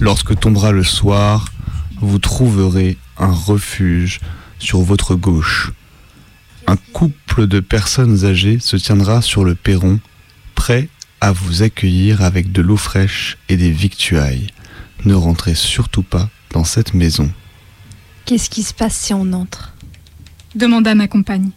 Lorsque 0.00 0.36
tombera 0.38 0.72
le 0.72 0.82
soir, 0.82 1.52
vous 2.00 2.18
trouverez 2.18 2.98
un 3.18 3.30
refuge 3.30 4.18
sur 4.58 4.80
votre 4.80 5.14
gauche. 5.14 5.70
Un 6.66 6.74
couple 6.92 7.46
de 7.46 7.60
personnes 7.60 8.24
âgées 8.24 8.58
se 8.58 8.76
tiendra 8.76 9.22
sur 9.22 9.44
le 9.44 9.54
perron, 9.54 10.00
prêt 10.56 10.88
à 11.20 11.30
vous 11.30 11.62
accueillir 11.62 12.20
avec 12.20 12.50
de 12.50 12.62
l'eau 12.62 12.76
fraîche 12.76 13.38
et 13.48 13.56
des 13.56 13.70
victuailles. 13.70 14.48
Ne 15.04 15.14
rentrez 15.14 15.54
surtout 15.54 16.02
pas 16.02 16.28
dans 16.50 16.64
cette 16.64 16.94
maison. 16.94 17.30
Qu'est-ce 18.24 18.50
qui 18.50 18.64
se 18.64 18.74
passe 18.74 18.96
si 18.96 19.14
on 19.14 19.32
entre? 19.32 19.72
demanda 20.56 20.96
ma 20.96 21.06
compagne. 21.06 21.50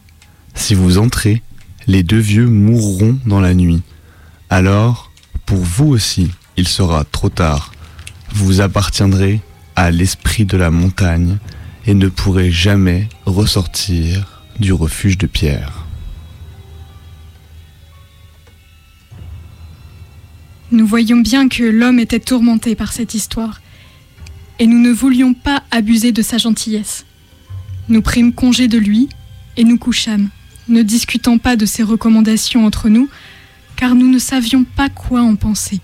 Si 0.54 0.76
vous 0.76 1.00
entrez, 1.00 1.42
les 1.88 2.04
deux 2.04 2.20
vieux 2.20 2.48
mourront 2.48 3.18
dans 3.26 3.40
la 3.40 3.54
nuit. 3.54 3.82
Alors, 4.50 5.12
pour 5.46 5.58
vous 5.58 5.88
aussi, 5.88 6.30
il 6.58 6.68
sera 6.68 7.06
trop 7.06 7.30
tard. 7.30 7.72
Vous 8.34 8.62
appartiendrez 8.62 9.42
à 9.76 9.92
l'esprit 9.92 10.46
de 10.46 10.58
la 10.58 10.70
montagne 10.70 11.38
et 11.86 11.94
ne 11.94 12.10
pourrez 12.10 12.52
jamais 12.52 13.08
ressortir 13.26 14.44
du 14.60 14.74
refuge 14.74 15.18
de 15.18 15.28
pierre. 15.28 15.86
Nous 20.72 20.86
voyions 20.86 21.18
bien 21.18 21.48
que 21.48 21.64
l'homme 21.64 22.00
était 22.00 22.20
tourmenté 22.20 22.76
par 22.76 22.92
cette 22.92 23.14
histoire, 23.14 23.62
et 24.60 24.68
nous 24.68 24.80
ne 24.80 24.92
voulions 24.92 25.34
pas 25.34 25.64
abuser 25.72 26.12
de 26.12 26.22
sa 26.22 26.38
gentillesse. 26.38 27.06
Nous 27.88 28.02
prîmes 28.02 28.34
congé 28.34 28.68
de 28.68 28.78
lui 28.78 29.08
et 29.56 29.64
nous 29.64 29.78
couchâmes, 29.78 30.30
ne 30.70 30.82
discutant 30.84 31.38
pas 31.38 31.56
de 31.56 31.66
ses 31.66 31.84
recommandations 31.84 32.66
entre 32.66 32.90
nous, 32.90 33.10
car 33.76 33.96
nous 33.96 34.10
ne 34.10 34.20
savions 34.20 34.64
pas 34.64 34.90
quoi 34.90 35.22
en 35.22 35.36
penser. 35.36 35.80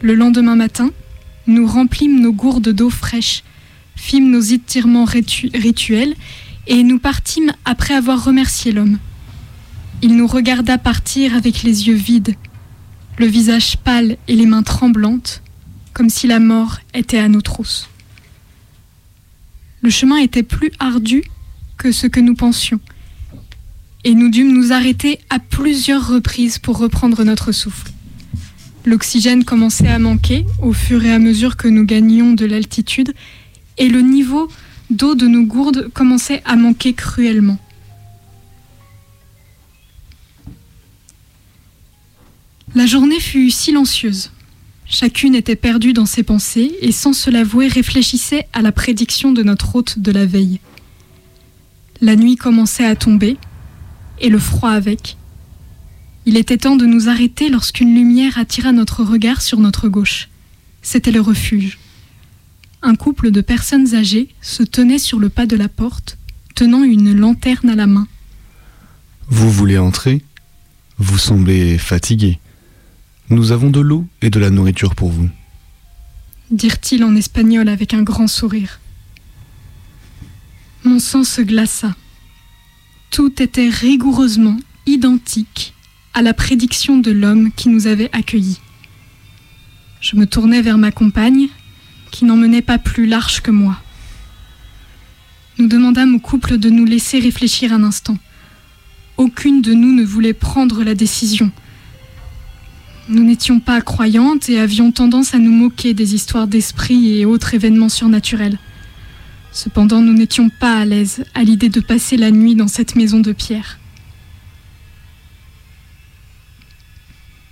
Le 0.00 0.14
lendemain 0.14 0.56
matin, 0.56 0.90
nous 1.46 1.66
remplîmes 1.66 2.20
nos 2.20 2.32
gourdes 2.32 2.70
d'eau 2.70 2.90
fraîche, 2.90 3.44
fîmes 3.94 4.30
nos 4.30 4.40
étirements 4.40 5.04
ritu- 5.04 5.50
rituels 5.56 6.14
et 6.66 6.82
nous 6.82 6.98
partîmes 6.98 7.52
après 7.64 7.94
avoir 7.94 8.24
remercié 8.24 8.72
l'homme. 8.72 8.98
Il 10.02 10.16
nous 10.16 10.26
regarda 10.26 10.78
partir 10.78 11.36
avec 11.36 11.62
les 11.62 11.86
yeux 11.86 11.94
vides, 11.94 12.34
le 13.18 13.26
visage 13.26 13.76
pâle 13.76 14.16
et 14.26 14.34
les 14.34 14.46
mains 14.46 14.64
tremblantes, 14.64 15.42
comme 15.92 16.10
si 16.10 16.26
la 16.26 16.38
mort 16.38 16.78
était 16.94 17.18
à 17.18 17.28
nos 17.28 17.40
trousses. 17.40 17.88
Le 19.82 19.90
chemin 19.90 20.16
était 20.16 20.42
plus 20.42 20.70
ardu 20.78 21.24
que 21.76 21.92
ce 21.92 22.06
que 22.06 22.20
nous 22.20 22.34
pensions, 22.34 22.80
et 24.04 24.14
nous 24.14 24.30
dûmes 24.30 24.52
nous 24.52 24.72
arrêter 24.72 25.18
à 25.30 25.38
plusieurs 25.38 26.08
reprises 26.08 26.58
pour 26.58 26.78
reprendre 26.78 27.24
notre 27.24 27.52
souffle. 27.52 27.90
L'oxygène 28.84 29.44
commençait 29.44 29.88
à 29.88 29.98
manquer 29.98 30.44
au 30.60 30.72
fur 30.72 31.04
et 31.04 31.12
à 31.12 31.18
mesure 31.18 31.56
que 31.56 31.68
nous 31.68 31.84
gagnions 31.84 32.32
de 32.32 32.46
l'altitude, 32.46 33.14
et 33.78 33.88
le 33.88 34.00
niveau 34.00 34.48
d'eau 34.90 35.14
de 35.14 35.26
nos 35.26 35.44
gourdes 35.44 35.88
commençait 35.94 36.42
à 36.44 36.56
manquer 36.56 36.92
cruellement. 36.92 37.58
La 42.74 42.86
journée 42.86 43.20
fut 43.20 43.50
silencieuse. 43.50 44.30
Chacune 44.92 45.34
était 45.34 45.56
perdue 45.56 45.94
dans 45.94 46.04
ses 46.04 46.22
pensées 46.22 46.76
et 46.82 46.92
sans 46.92 47.14
se 47.14 47.30
l'avouer 47.30 47.66
réfléchissait 47.66 48.46
à 48.52 48.60
la 48.60 48.72
prédiction 48.72 49.32
de 49.32 49.42
notre 49.42 49.74
hôte 49.74 49.98
de 49.98 50.12
la 50.12 50.26
veille. 50.26 50.60
La 52.02 52.14
nuit 52.14 52.36
commençait 52.36 52.84
à 52.84 52.94
tomber, 52.94 53.38
et 54.20 54.28
le 54.28 54.38
froid 54.38 54.68
avec. 54.68 55.16
Il 56.26 56.36
était 56.36 56.58
temps 56.58 56.76
de 56.76 56.84
nous 56.84 57.08
arrêter 57.08 57.48
lorsqu'une 57.48 57.94
lumière 57.94 58.36
attira 58.36 58.72
notre 58.72 59.02
regard 59.02 59.40
sur 59.40 59.60
notre 59.60 59.88
gauche. 59.88 60.28
C'était 60.82 61.10
le 61.10 61.22
refuge. 61.22 61.78
Un 62.82 62.94
couple 62.94 63.30
de 63.30 63.40
personnes 63.40 63.94
âgées 63.94 64.28
se 64.42 64.62
tenait 64.62 64.98
sur 64.98 65.18
le 65.18 65.30
pas 65.30 65.46
de 65.46 65.56
la 65.56 65.70
porte, 65.70 66.18
tenant 66.54 66.84
une 66.84 67.14
lanterne 67.14 67.70
à 67.70 67.76
la 67.76 67.86
main. 67.86 68.06
Vous 69.30 69.50
voulez 69.50 69.78
entrer? 69.78 70.22
Vous 70.98 71.16
semblez 71.16 71.78
fatigué. 71.78 72.38
Nous 73.30 73.52
avons 73.52 73.70
de 73.70 73.80
l'eau 73.80 74.06
et 74.20 74.30
de 74.30 74.38
la 74.38 74.50
nourriture 74.50 74.94
pour 74.94 75.10
vous. 75.10 75.28
dirent-ils 76.50 77.04
en 77.04 77.16
espagnol 77.16 77.68
avec 77.68 77.94
un 77.94 78.02
grand 78.02 78.26
sourire. 78.26 78.80
Mon 80.84 80.98
sang 80.98 81.24
se 81.24 81.40
glaça. 81.40 81.94
Tout 83.10 83.42
était 83.42 83.68
rigoureusement 83.68 84.56
identique 84.86 85.72
à 86.12 86.20
la 86.22 86.34
prédiction 86.34 86.98
de 86.98 87.10
l'homme 87.10 87.52
qui 87.52 87.68
nous 87.68 87.86
avait 87.86 88.10
accueillis. 88.12 88.60
Je 90.00 90.16
me 90.16 90.26
tournai 90.26 90.60
vers 90.60 90.78
ma 90.78 90.90
compagne, 90.90 91.48
qui 92.10 92.24
n'en 92.24 92.36
menait 92.36 92.60
pas 92.60 92.78
plus 92.78 93.06
large 93.06 93.40
que 93.40 93.50
moi. 93.50 93.80
Nous 95.58 95.68
demandâmes 95.68 96.16
au 96.16 96.18
couple 96.18 96.58
de 96.58 96.68
nous 96.68 96.84
laisser 96.84 97.18
réfléchir 97.20 97.72
un 97.72 97.84
instant. 97.84 98.18
Aucune 99.16 99.62
de 99.62 99.72
nous 99.72 99.92
ne 99.94 100.04
voulait 100.04 100.34
prendre 100.34 100.82
la 100.82 100.94
décision. 100.94 101.50
Nous 103.08 103.24
n'étions 103.24 103.58
pas 103.58 103.80
croyantes 103.80 104.48
et 104.48 104.60
avions 104.60 104.92
tendance 104.92 105.34
à 105.34 105.38
nous 105.38 105.50
moquer 105.50 105.92
des 105.92 106.14
histoires 106.14 106.46
d'esprit 106.46 107.18
et 107.18 107.24
autres 107.24 107.54
événements 107.54 107.88
surnaturels. 107.88 108.58
Cependant, 109.50 110.00
nous 110.00 110.12
n'étions 110.12 110.48
pas 110.48 110.78
à 110.78 110.84
l'aise 110.84 111.24
à 111.34 111.42
l'idée 111.42 111.68
de 111.68 111.80
passer 111.80 112.16
la 112.16 112.30
nuit 112.30 112.54
dans 112.54 112.68
cette 112.68 112.94
maison 112.94 113.18
de 113.18 113.32
pierre. 113.32 113.78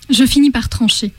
Je 0.09 0.25
finis 0.25 0.51
par 0.51 0.69
trancher. 0.69 1.13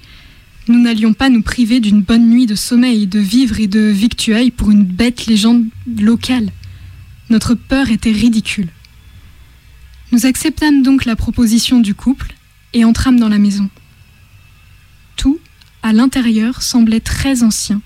Nous 0.68 0.80
n'allions 0.80 1.14
pas 1.14 1.30
nous 1.30 1.42
priver 1.42 1.80
d'une 1.80 2.02
bonne 2.02 2.30
nuit 2.30 2.46
de 2.46 2.56
sommeil, 2.56 3.08
de 3.08 3.20
vivres 3.20 3.60
et 3.60 3.68
de 3.68 3.80
victuailles 3.80 4.52
pour 4.52 4.72
une 4.72 4.84
bête 4.84 5.26
légende 5.26 5.66
locale. 6.00 6.52
Notre 7.30 7.54
peur 7.54 7.90
était 7.90 8.12
ridicule. 8.12 8.70
Nous 10.12 10.26
acceptâmes 10.26 10.84
donc 10.84 11.06
la 11.06 11.16
proposition 11.16 11.80
du 11.80 11.96
couple 11.96 12.34
et 12.74 12.86
entrâmes 12.86 13.20
dans 13.20 13.30
la 13.30 13.38
maison. 13.38 13.70
Tout, 15.22 15.40
à 15.84 15.94
l'intérieur, 15.94 16.64
semblait 16.64 17.00
très 17.00 17.44
ancien. 17.44 17.80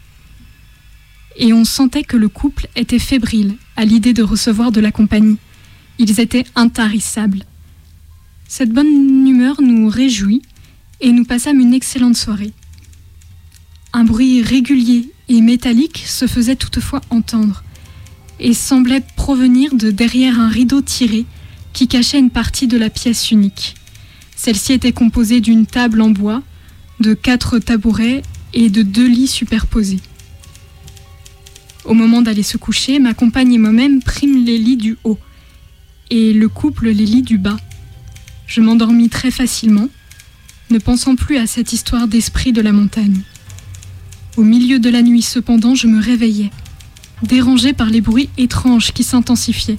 Et 1.36 1.52
on 1.52 1.66
sentait 1.66 2.06
que 2.06 2.16
le 2.16 2.30
couple 2.30 2.70
était 2.78 2.98
fébrile 2.98 3.58
à 3.76 3.84
l'idée 3.84 4.14
de 4.14 4.24
recevoir 4.24 4.72
de 4.72 4.80
la 4.80 4.94
compagnie. 4.94 5.36
Ils 6.00 6.22
étaient 6.22 6.46
intarissables. 6.56 7.44
Cette 8.48 8.72
bonne 8.72 9.28
humeur 9.28 9.62
nous 9.62 9.90
réjouit 9.90 10.44
et 11.02 11.12
nous 11.12 11.26
passâmes 11.26 11.60
une 11.60 11.74
excellente 11.74 12.16
soirée. 12.16 12.54
Un 13.92 14.06
bruit 14.06 14.42
régulier 14.42 15.12
et 15.28 15.42
métallique 15.42 16.06
se 16.08 16.28
faisait 16.28 16.56
toutefois 16.56 17.02
entendre 17.10 17.66
et 18.40 18.54
semblait 18.54 19.04
provenir 19.18 19.76
de 19.76 19.92
derrière 19.92 20.40
un 20.40 20.48
rideau 20.48 20.82
tiré 20.82 21.26
qui 21.74 21.90
cachait 21.90 22.18
une 22.20 22.30
partie 22.30 22.68
de 22.68 22.78
la 22.78 22.90
pièce 22.90 23.30
unique. 23.30 23.76
Celle-ci 24.38 24.72
était 24.72 24.94
composée 24.94 25.42
d'une 25.42 25.66
table 25.66 26.02
en 26.02 26.12
bois, 26.12 26.42
de 27.00 27.14
quatre 27.14 27.60
tabourets 27.60 28.22
et 28.54 28.70
de 28.70 28.82
deux 28.82 29.08
lits 29.08 29.28
superposés. 29.28 30.00
Au 31.84 31.94
moment 31.94 32.22
d'aller 32.22 32.44
se 32.44 32.58
coucher, 32.58 33.00
ma 33.00 33.14
compagne 33.14 33.54
et 33.54 33.58
moi-même 33.58 34.02
prîmes 34.02 34.44
les 34.44 34.58
lits 34.58 34.78
du 34.78 34.98
haut 35.04 35.20
et 36.10 36.34
le 36.34 36.50
couple 36.50 36.90
les 36.90 37.06
lits 37.06 37.22
du 37.22 37.38
bas. 37.38 37.58
Je 38.48 38.62
m'endormis 38.62 39.10
très 39.10 39.32
facilement, 39.32 39.90
ne 40.70 40.80
pensant 40.80 41.16
plus 41.16 41.38
à 41.38 41.48
cette 41.48 41.74
histoire 41.74 42.08
d'esprit 42.08 42.54
de 42.54 42.62
la 42.62 42.72
montagne. 42.72 43.22
Au 44.38 44.44
milieu 44.44 44.80
de 44.80 44.90
la 44.90 45.02
nuit 45.02 45.22
cependant, 45.22 45.76
je 45.76 45.88
me 45.88 46.02
réveillais, 46.02 46.52
dérangée 47.24 47.74
par 47.74 47.90
les 47.90 48.02
bruits 48.02 48.30
étranges 48.38 48.92
qui 48.92 49.04
s'intensifiaient. 49.04 49.78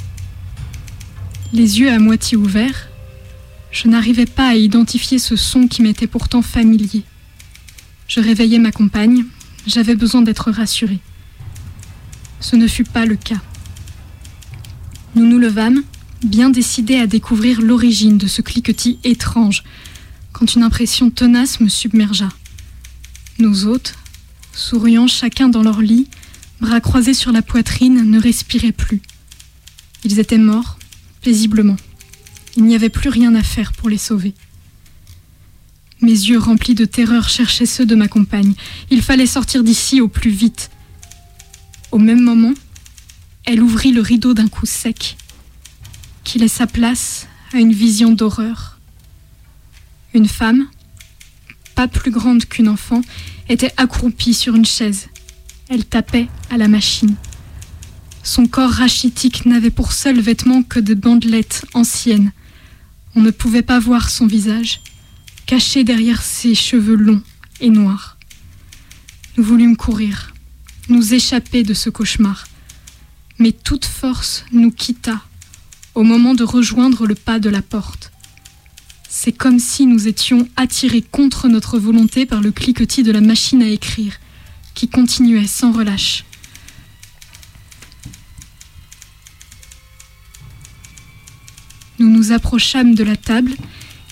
Les 1.52 1.80
yeux 1.80 1.90
à 1.90 1.98
moitié 1.98 2.36
ouverts, 2.36 2.88
je 3.70 3.88
n'arrivais 3.88 4.26
pas 4.26 4.48
à 4.48 4.54
identifier 4.54 5.18
ce 5.18 5.36
son 5.36 5.68
qui 5.68 5.82
m'était 5.82 6.06
pourtant 6.06 6.42
familier. 6.42 7.02
Je 8.08 8.20
réveillais 8.20 8.58
ma 8.58 8.72
compagne, 8.72 9.24
j'avais 9.66 9.96
besoin 9.96 10.22
d'être 10.22 10.50
rassurée. 10.50 11.00
Ce 12.40 12.56
ne 12.56 12.66
fut 12.66 12.84
pas 12.84 13.06
le 13.06 13.16
cas. 13.16 13.40
Nous 15.14 15.26
nous 15.26 15.38
levâmes, 15.38 15.82
bien 16.24 16.50
décidés 16.50 16.96
à 16.96 17.06
découvrir 17.06 17.60
l'origine 17.60 18.18
de 18.18 18.26
ce 18.26 18.42
cliquetis 18.42 18.98
étrange, 19.04 19.64
quand 20.32 20.54
une 20.54 20.62
impression 20.62 21.10
tenace 21.10 21.60
me 21.60 21.68
submergea. 21.68 22.28
Nos 23.38 23.64
hôtes, 23.64 23.94
souriant 24.52 25.06
chacun 25.06 25.48
dans 25.48 25.62
leur 25.62 25.80
lit, 25.80 26.08
bras 26.60 26.80
croisés 26.80 27.14
sur 27.14 27.32
la 27.32 27.42
poitrine, 27.42 28.10
ne 28.10 28.20
respiraient 28.20 28.72
plus. 28.72 29.00
Ils 30.04 30.18
étaient 30.18 30.38
morts, 30.38 30.78
paisiblement. 31.22 31.76
Il 32.56 32.64
n'y 32.64 32.74
avait 32.74 32.88
plus 32.88 33.10
rien 33.10 33.34
à 33.34 33.42
faire 33.42 33.72
pour 33.72 33.88
les 33.88 33.98
sauver. 33.98 34.34
Mes 36.00 36.10
yeux 36.10 36.38
remplis 36.38 36.74
de 36.74 36.84
terreur 36.84 37.28
cherchaient 37.28 37.66
ceux 37.66 37.86
de 37.86 37.94
ma 37.94 38.08
compagne. 38.08 38.54
Il 38.90 39.02
fallait 39.02 39.26
sortir 39.26 39.62
d'ici 39.62 40.00
au 40.00 40.08
plus 40.08 40.30
vite. 40.30 40.70
Au 41.92 41.98
même 41.98 42.20
moment, 42.20 42.54
elle 43.44 43.62
ouvrit 43.62 43.92
le 43.92 44.00
rideau 44.00 44.34
d'un 44.34 44.48
coup 44.48 44.66
sec, 44.66 45.16
qui 46.24 46.38
laissa 46.38 46.66
place 46.66 47.26
à 47.52 47.58
une 47.58 47.72
vision 47.72 48.12
d'horreur. 48.12 48.78
Une 50.14 50.28
femme, 50.28 50.66
pas 51.74 51.88
plus 51.88 52.10
grande 52.10 52.46
qu'une 52.46 52.68
enfant, 52.68 53.02
était 53.48 53.72
accroupie 53.76 54.34
sur 54.34 54.54
une 54.54 54.64
chaise. 54.64 55.08
Elle 55.68 55.84
tapait 55.84 56.28
à 56.50 56.56
la 56.56 56.68
machine. 56.68 57.16
Son 58.22 58.46
corps 58.46 58.70
rachitique 58.70 59.46
n'avait 59.46 59.70
pour 59.70 59.92
seul 59.92 60.20
vêtement 60.20 60.62
que 60.62 60.80
des 60.80 60.94
bandelettes 60.94 61.64
anciennes. 61.74 62.32
On 63.16 63.22
ne 63.22 63.30
pouvait 63.30 63.62
pas 63.62 63.80
voir 63.80 64.10
son 64.10 64.26
visage, 64.26 64.82
caché 65.46 65.84
derrière 65.84 66.20
ses 66.20 66.54
cheveux 66.54 66.96
longs 66.96 67.22
et 67.62 67.70
noirs. 67.70 68.18
Nous 69.38 69.44
voulûmes 69.44 69.78
courir, 69.78 70.34
nous 70.90 71.14
échapper 71.14 71.62
de 71.62 71.72
ce 71.72 71.88
cauchemar. 71.88 72.46
Mais 73.38 73.52
toute 73.52 73.86
force 73.86 74.44
nous 74.52 74.70
quitta 74.70 75.22
au 75.94 76.02
moment 76.02 76.34
de 76.34 76.44
rejoindre 76.44 77.06
le 77.06 77.14
pas 77.14 77.38
de 77.38 77.48
la 77.48 77.62
porte. 77.62 78.12
C'est 79.08 79.32
comme 79.32 79.58
si 79.58 79.86
nous 79.86 80.08
étions 80.08 80.46
attirés 80.56 81.00
contre 81.00 81.48
notre 81.48 81.78
volonté 81.78 82.26
par 82.26 82.42
le 82.42 82.52
cliquetis 82.52 83.02
de 83.02 83.12
la 83.12 83.22
machine 83.22 83.62
à 83.62 83.68
écrire, 83.68 84.12
qui 84.74 84.88
continuait 84.88 85.46
sans 85.46 85.72
relâche. 85.72 86.25
Nous 91.98 92.10
nous 92.10 92.32
approchâmes 92.32 92.94
de 92.94 93.04
la 93.04 93.16
table 93.16 93.52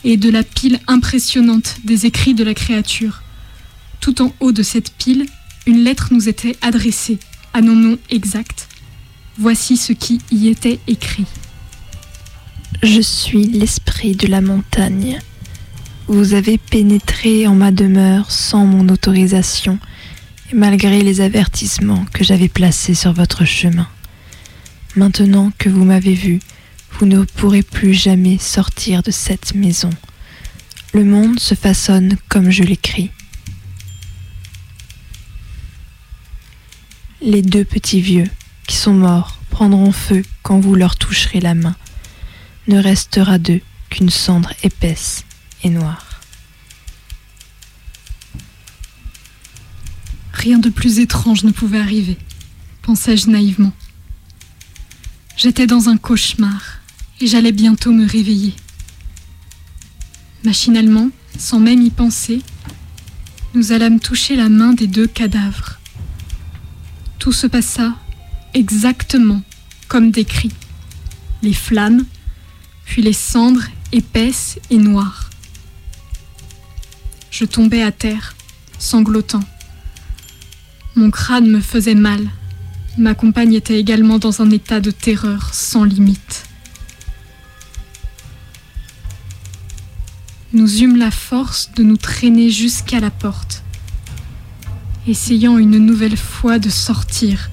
et 0.05 0.17
de 0.17 0.31
la 0.31 0.43
pile 0.43 0.81
impressionnante 0.87 1.77
des 1.85 2.07
écrits 2.07 2.35
de 2.35 2.45
la 2.45 2.55
créature. 2.55 3.23
Tout 4.01 4.23
en 4.23 4.35
haut 4.41 4.53
de 4.53 4.63
cette 4.63 4.93
pile, 4.93 5.27
une 5.67 5.83
lettre 5.83 6.09
nous 6.11 6.29
était 6.29 6.57
adressée, 6.63 7.19
à 7.53 7.61
nos 7.61 7.75
noms 7.75 7.99
exacts. 8.11 8.69
Voici 9.39 9.77
ce 9.77 9.93
qui 9.93 10.21
y 10.31 10.49
était 10.49 10.79
écrit. 10.87 11.27
Je 12.83 13.01
suis 13.01 13.47
l'esprit 13.47 14.15
de 14.15 14.27
la 14.27 14.41
montagne. 14.41 15.19
Vous 16.07 16.35
avez 16.35 16.59
pénétré 16.59 17.47
en 17.47 17.55
ma 17.55 17.71
demeure 17.71 18.31
sans 18.31 18.67
mon 18.67 18.89
autorisation 18.91 19.79
et 20.53 20.55
malgré 20.55 21.01
les 21.01 21.23
avertissements 21.23 22.05
que 22.13 22.25
j'avais 22.25 22.49
placés 22.49 22.95
sur 22.95 23.15
votre 23.15 23.45
chemin. 23.47 23.89
Maintenant 24.97 25.51
que 25.59 25.71
vous 25.71 25.85
m'avez 25.85 26.15
vu, 26.15 26.41
vous 26.99 27.07
ne 27.07 27.25
pourrez 27.25 27.63
plus 27.63 27.93
jamais 27.93 28.39
sortir 28.39 29.03
de 29.03 29.11
cette 29.11 29.55
maison. 29.55 29.91
Le 30.93 31.05
monde 31.05 31.41
se 31.41 31.55
façonne 31.55 32.17
comme 32.29 32.51
je 32.51 32.63
l'écris. 32.63 33.11
Les 37.21 37.43
deux 37.43 37.65
petits 37.65 38.01
vieux, 38.01 38.31
qui 38.67 38.77
sont 38.77 38.93
morts, 38.95 39.39
prendront 39.51 39.93
feu 39.93 40.23
quand 40.43 40.61
vous 40.61 40.75
leur 40.75 40.97
toucherez 40.97 41.41
la 41.41 41.55
main. 41.55 41.75
Ne 42.69 42.79
restera 42.79 43.39
d'eux 43.39 43.61
qu'une 43.91 44.11
cendre 44.11 44.53
épaisse 44.63 45.25
et 45.65 45.71
noire. 45.71 46.21
Rien 50.33 50.59
de 50.59 50.69
plus 50.69 50.99
étrange 50.99 51.43
ne 51.45 51.51
pouvait 51.51 51.81
arriver, 51.81 52.19
pensai-je 52.83 53.31
naïvement. 53.31 53.73
J'étais 55.37 55.67
dans 55.67 55.89
un 55.89 55.97
cauchemar 55.97 56.84
et 57.25 57.27
j'allais 57.27 57.53
bientôt 57.53 57.91
me 57.91 58.07
réveiller. 58.07 58.53
Machinalement, 60.45 61.09
sans 61.39 61.59
même 61.59 61.81
y 61.81 61.89
penser, 61.89 62.43
nous 63.55 63.73
allâmes 63.73 63.99
toucher 63.99 64.37
la 64.37 64.51
main 64.51 64.75
des 64.75 64.87
deux 64.87 65.07
cadavres. 65.07 65.79
Tout 67.19 67.33
se 67.33 67.47
passa 67.47 67.95
exactement 68.53 69.41
comme 69.89 70.11
décrit. 70.11 70.53
Les 71.43 71.55
flammes, 71.55 72.05
puis 72.85 73.01
les 73.01 73.15
cendres 73.15 73.69
épaisses 73.91 74.59
et 74.69 74.77
noires. 74.77 75.31
Je 77.31 77.47
tombais 77.47 77.83
à 77.83 77.91
terre, 77.91 78.37
sanglotant. 78.79 79.45
Mon 80.95 81.11
crâne 81.11 81.49
me 81.49 81.63
faisait 81.63 81.95
mal. 81.95 82.29
Ma 82.99 83.15
compagne 83.15 83.55
était 83.55 83.81
également 83.81 84.19
dans 84.19 84.43
un 84.43 84.51
état 84.51 84.81
de 84.81 84.91
terreur 84.91 85.55
sans 85.55 85.85
limite. 85.85 86.45
Nous 90.55 90.85
eûmes 90.85 90.97
la 90.97 91.11
force 91.11 91.73
de 91.75 91.83
nous 91.83 91.97
traîner 91.97 92.49
jusqu'à 92.49 93.01
la 93.01 93.11
porte, 93.11 93.65
essayant 95.09 95.59
une 95.59 95.79
nouvelle 95.79 96.17
fois 96.17 96.61
de 96.61 96.69
sortir, 96.69 97.51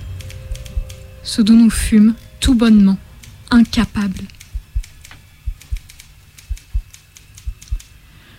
ce 1.24 1.42
dont 1.42 1.56
nous 1.56 1.72
fûmes 1.72 2.14
tout 2.40 2.54
bonnement 2.54 3.00
incapables. 3.50 4.22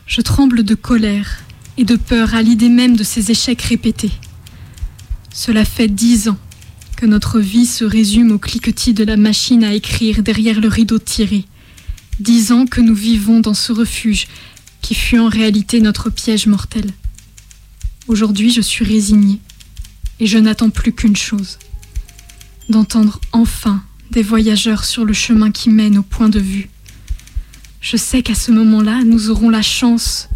Je 0.06 0.20
tremble 0.20 0.62
de 0.62 0.76
colère 0.76 1.42
et 1.76 1.84
de 1.84 1.96
peur 1.96 2.36
à 2.36 2.42
l'idée 2.42 2.68
même 2.68 2.96
de 2.96 3.02
ces 3.02 3.32
échecs 3.32 3.62
répétés. 3.62 4.12
Cela 5.34 5.64
fait 5.64 5.88
dix 5.88 6.28
ans 6.28 6.38
que 6.96 7.06
notre 7.06 7.40
vie 7.40 7.66
se 7.66 7.84
résume 7.84 8.30
au 8.30 8.38
cliquetis 8.38 8.94
de 8.94 9.02
la 9.02 9.16
machine 9.16 9.64
à 9.64 9.74
écrire 9.74 10.22
derrière 10.22 10.60
le 10.60 10.68
rideau 10.68 11.00
tiré. 11.00 11.46
Dix 12.20 12.52
ans 12.52 12.66
que 12.66 12.80
nous 12.80 12.94
vivons 12.94 13.40
dans 13.40 13.54
ce 13.54 13.72
refuge 13.72 14.28
qui 14.82 14.94
fut 14.94 15.18
en 15.18 15.28
réalité 15.28 15.80
notre 15.80 16.10
piège 16.10 16.46
mortel. 16.46 16.90
Aujourd'hui, 18.08 18.50
je 18.50 18.60
suis 18.60 18.84
résignée 18.84 19.40
et 20.20 20.26
je 20.26 20.38
n'attends 20.38 20.70
plus 20.70 20.92
qu'une 20.92 21.16
chose 21.16 21.58
d'entendre 22.68 23.20
enfin 23.32 23.82
des 24.10 24.22
voyageurs 24.22 24.84
sur 24.84 25.04
le 25.04 25.12
chemin 25.12 25.50
qui 25.50 25.70
mène 25.70 25.98
au 25.98 26.02
point 26.02 26.28
de 26.28 26.38
vue. 26.40 26.68
Je 27.80 27.96
sais 27.96 28.22
qu'à 28.22 28.34
ce 28.34 28.50
moment-là, 28.50 29.02
nous 29.04 29.30
aurons 29.30 29.50
la 29.50 29.62
chance, 29.62 30.28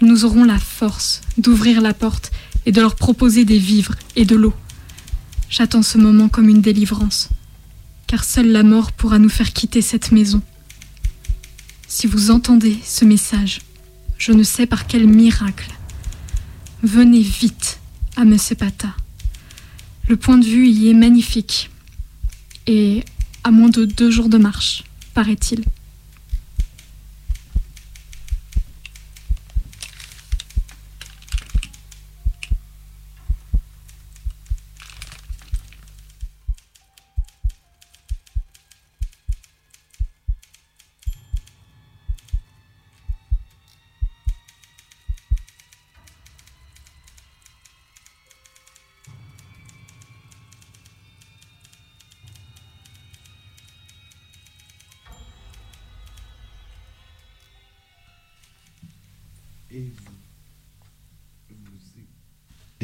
nous 0.00 0.24
aurons 0.24 0.44
la 0.44 0.58
force 0.58 1.20
d'ouvrir 1.36 1.80
la 1.80 1.94
porte 1.94 2.30
et 2.66 2.72
de 2.72 2.80
leur 2.80 2.96
proposer 2.96 3.44
des 3.44 3.58
vivres 3.58 3.94
et 4.16 4.24
de 4.24 4.36
l'eau. 4.36 4.54
J'attends 5.50 5.82
ce 5.82 5.98
moment 5.98 6.28
comme 6.28 6.48
une 6.48 6.62
délivrance, 6.62 7.28
car 8.06 8.24
seule 8.24 8.50
la 8.50 8.62
mort 8.62 8.92
pourra 8.92 9.18
nous 9.18 9.28
faire 9.28 9.52
quitter 9.52 9.82
cette 9.82 10.12
maison. 10.12 10.42
Si 11.86 12.06
vous 12.06 12.30
entendez 12.30 12.78
ce 12.84 13.04
message, 13.04 13.60
je 14.24 14.32
ne 14.32 14.42
sais 14.42 14.64
par 14.64 14.86
quel 14.86 15.06
miracle, 15.06 15.70
venez 16.82 17.20
vite 17.20 17.78
à 18.16 18.24
Mesepata. 18.24 18.88
Le 20.08 20.16
point 20.16 20.38
de 20.38 20.46
vue 20.46 20.66
y 20.66 20.88
est 20.88 20.94
magnifique, 20.94 21.68
et 22.66 23.04
à 23.42 23.50
moins 23.50 23.68
de 23.68 23.84
deux 23.84 24.10
jours 24.10 24.30
de 24.30 24.38
marche, 24.38 24.84
paraît-il. 25.12 25.62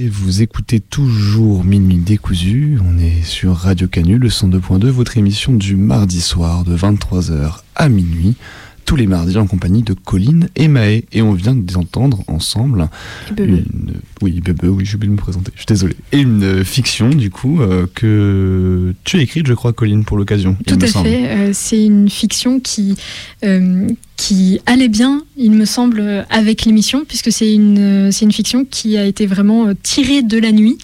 Vous 0.09 0.41
écoutez 0.41 0.81
toujours 0.81 1.63
Minuit 1.63 1.99
décousu, 1.99 2.79
on 2.83 2.99
est 2.99 3.23
sur 3.23 3.55
Radio 3.55 3.87
Canu, 3.87 4.17
le 4.17 4.29
102.2, 4.29 4.87
votre 4.87 5.19
émission 5.19 5.53
du 5.53 5.77
mardi 5.77 6.23
soir 6.23 6.65
de 6.65 6.75
23h 6.75 7.59
à 7.77 7.89
minuit, 7.91 8.37
tous 8.91 8.97
les 8.97 9.07
mardis 9.07 9.39
en 9.39 9.47
compagnie 9.47 9.85
de 9.85 9.93
Colline 9.93 10.49
et 10.57 10.67
Maë. 10.67 11.05
Et 11.13 11.23
on 11.23 11.33
vient 11.33 11.55
d'entendre 11.55 12.25
ensemble 12.27 12.89
une... 13.39 13.63
Oui, 14.21 14.41
Bebe, 14.41 14.65
oui, 14.65 14.85
j'ai 14.85 14.97
oublié 14.97 15.07
de 15.07 15.13
me 15.13 15.17
présenter, 15.17 15.53
je 15.55 15.61
suis 15.61 15.67
désolé. 15.67 15.95
Et 16.11 16.19
une 16.19 16.65
fiction, 16.65 17.09
du 17.09 17.31
coup, 17.31 17.61
euh, 17.61 17.87
que 17.95 18.93
tu 19.05 19.19
as 19.19 19.23
écrite, 19.23 19.47
je 19.47 19.55
crois, 19.55 19.73
Colline, 19.73 20.05
pour 20.05 20.17
l'occasion. 20.17 20.57
Tout 20.67 20.77
à 20.81 20.87
fait, 20.89 21.31
euh, 21.31 21.51
c'est 21.53 21.85
une 21.85 22.11
fiction 22.11 22.59
qui... 22.59 22.97
Euh, 23.45 23.87
qui 24.17 24.59
allait 24.67 24.89
bien, 24.89 25.23
il 25.37 25.53
me 25.53 25.65
semble, 25.65 26.27
avec 26.29 26.65
l'émission, 26.65 27.05
puisque 27.07 27.31
c'est 27.31 27.55
une, 27.55 28.11
c'est 28.11 28.25
une 28.25 28.33
fiction 28.33 28.67
qui 28.69 28.99
a 28.99 29.07
été 29.07 29.25
vraiment 29.25 29.73
tirée 29.85 30.23
de 30.23 30.37
la 30.37 30.51
nuit. 30.51 30.79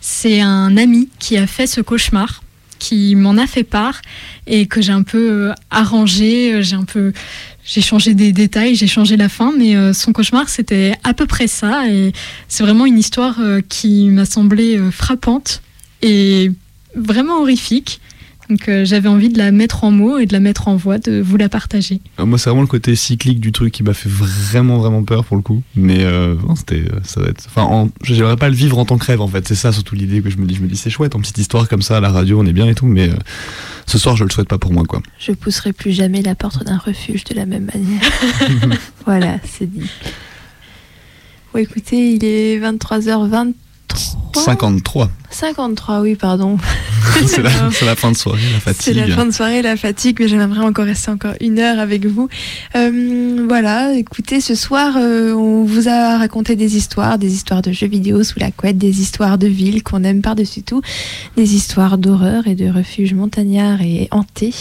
C'est 0.00 0.40
un 0.40 0.78
ami 0.78 1.08
qui 1.18 1.36
a 1.36 1.46
fait 1.46 1.66
ce 1.66 1.82
cauchemar, 1.82 2.42
qui 2.80 3.14
m'en 3.14 3.36
a 3.36 3.46
fait 3.46 3.62
part 3.62 4.02
et 4.48 4.66
que 4.66 4.82
j'ai 4.82 4.92
un 4.92 5.04
peu 5.04 5.52
arrangé, 5.70 6.60
j'ai 6.62 6.74
un 6.74 6.84
peu 6.84 7.12
j'ai 7.72 7.82
changé 7.82 8.14
des 8.14 8.32
détails, 8.32 8.74
j'ai 8.74 8.88
changé 8.88 9.16
la 9.16 9.28
fin, 9.28 9.52
mais 9.56 9.76
euh, 9.76 9.92
son 9.92 10.12
cauchemar, 10.12 10.48
c'était 10.48 10.94
à 11.04 11.14
peu 11.14 11.26
près 11.26 11.46
ça. 11.46 11.88
Et 11.88 12.12
c'est 12.48 12.64
vraiment 12.64 12.84
une 12.84 12.98
histoire 12.98 13.36
euh, 13.40 13.60
qui 13.60 14.08
m'a 14.08 14.24
semblé 14.24 14.76
euh, 14.76 14.90
frappante 14.90 15.62
et 16.02 16.50
vraiment 16.96 17.40
horrifique. 17.40 18.00
Donc 18.50 18.68
j'avais 18.84 19.08
envie 19.08 19.28
de 19.28 19.38
la 19.38 19.52
mettre 19.52 19.84
en 19.84 19.90
mots 19.90 20.18
et 20.18 20.26
de 20.26 20.32
la 20.32 20.40
mettre 20.40 20.68
en 20.68 20.76
voix, 20.76 20.98
de 20.98 21.20
vous 21.20 21.36
la 21.36 21.48
partager. 21.48 22.00
moi, 22.18 22.36
c'est 22.36 22.50
vraiment 22.50 22.62
le 22.62 22.66
côté 22.66 22.96
cyclique 22.96 23.40
du 23.40 23.52
truc 23.52 23.72
qui 23.72 23.82
m'a 23.82 23.94
fait 23.94 24.08
vraiment, 24.08 24.78
vraiment 24.78 25.04
peur 25.04 25.24
pour 25.24 25.36
le 25.36 25.42
coup. 25.42 25.62
Mais 25.76 26.04
c'était, 26.56 26.84
ça 27.04 27.20
va 27.20 27.28
être. 27.28 27.46
Enfin, 27.46 27.88
j'aimerais 28.02 28.36
pas 28.36 28.48
le 28.48 28.54
vivre 28.54 28.78
en 28.78 28.84
tant 28.84 28.98
que 28.98 29.06
rêve 29.06 29.20
en 29.20 29.28
fait. 29.28 29.46
C'est 29.46 29.54
ça 29.54 29.72
surtout 29.72 29.94
l'idée 29.94 30.20
que 30.20 30.30
je 30.30 30.36
me 30.36 30.46
dis. 30.46 30.56
Je 30.56 30.62
me 30.62 30.66
dis, 30.66 30.76
c'est 30.76 30.90
chouette, 30.90 31.14
en 31.14 31.20
petite 31.20 31.38
histoire 31.38 31.68
comme 31.68 31.82
ça 31.82 31.98
à 31.98 32.00
la 32.00 32.10
radio, 32.10 32.40
on 32.40 32.46
est 32.46 32.52
bien 32.52 32.66
et 32.66 32.74
tout, 32.74 32.86
mais 32.86 33.10
ce 33.86 33.98
soir, 33.98 34.16
je 34.16 34.24
le 34.24 34.30
souhaite 34.30 34.48
pas 34.48 34.58
pour 34.58 34.72
moi, 34.72 34.84
quoi. 34.84 35.02
Je 35.18 35.32
pousserai 35.32 35.72
plus 35.72 35.92
jamais 35.92 36.22
la 36.22 36.34
porte 36.34 36.64
d'un 36.64 36.78
refuge 36.78 37.24
de 37.24 37.34
la 37.34 37.46
même 37.46 37.70
manière. 37.72 38.78
voilà, 39.04 39.38
c'est 39.44 39.66
dit. 39.66 39.90
Bon, 41.52 41.58
écoutez, 41.58 42.14
il 42.14 42.24
est 42.24 42.60
23h23. 42.60 43.52
53. 44.34 45.10
53, 45.30 46.00
oui, 46.00 46.14
pardon. 46.14 46.58
c'est 47.26 47.42
la, 47.42 47.50
la, 47.86 47.96
fin 47.96 48.10
de 48.10 48.16
soirée, 48.16 48.40
la 48.52 48.60
fatigue. 48.60 48.82
C'est 48.82 48.94
la 48.94 49.14
fin 49.14 49.26
de 49.26 49.30
soirée, 49.30 49.62
la 49.62 49.76
fatigue, 49.76 50.18
mais 50.20 50.28
j'aimerais 50.28 50.64
encore 50.64 50.84
rester 50.84 51.10
encore 51.10 51.34
une 51.40 51.58
heure 51.58 51.78
avec 51.78 52.06
vous. 52.06 52.28
Euh, 52.74 53.46
voilà, 53.48 53.94
écoutez, 53.94 54.40
ce 54.40 54.54
soir, 54.54 54.94
euh, 54.96 55.32
on 55.32 55.64
vous 55.64 55.88
a 55.88 56.18
raconté 56.18 56.56
des 56.56 56.76
histoires, 56.76 57.18
des 57.18 57.32
histoires 57.32 57.62
de 57.62 57.72
jeux 57.72 57.88
vidéo 57.88 58.22
sous 58.22 58.38
la 58.38 58.50
couette, 58.50 58.78
des 58.78 59.00
histoires 59.00 59.38
de 59.38 59.46
villes 59.46 59.82
qu'on 59.82 60.04
aime 60.04 60.22
par-dessus 60.22 60.62
tout, 60.62 60.82
des 61.36 61.54
histoires 61.54 61.98
d'horreur 61.98 62.46
et 62.46 62.54
de 62.54 62.70
refuges 62.70 63.14
montagnards 63.14 63.82
et 63.82 64.08
hantés. 64.10 64.54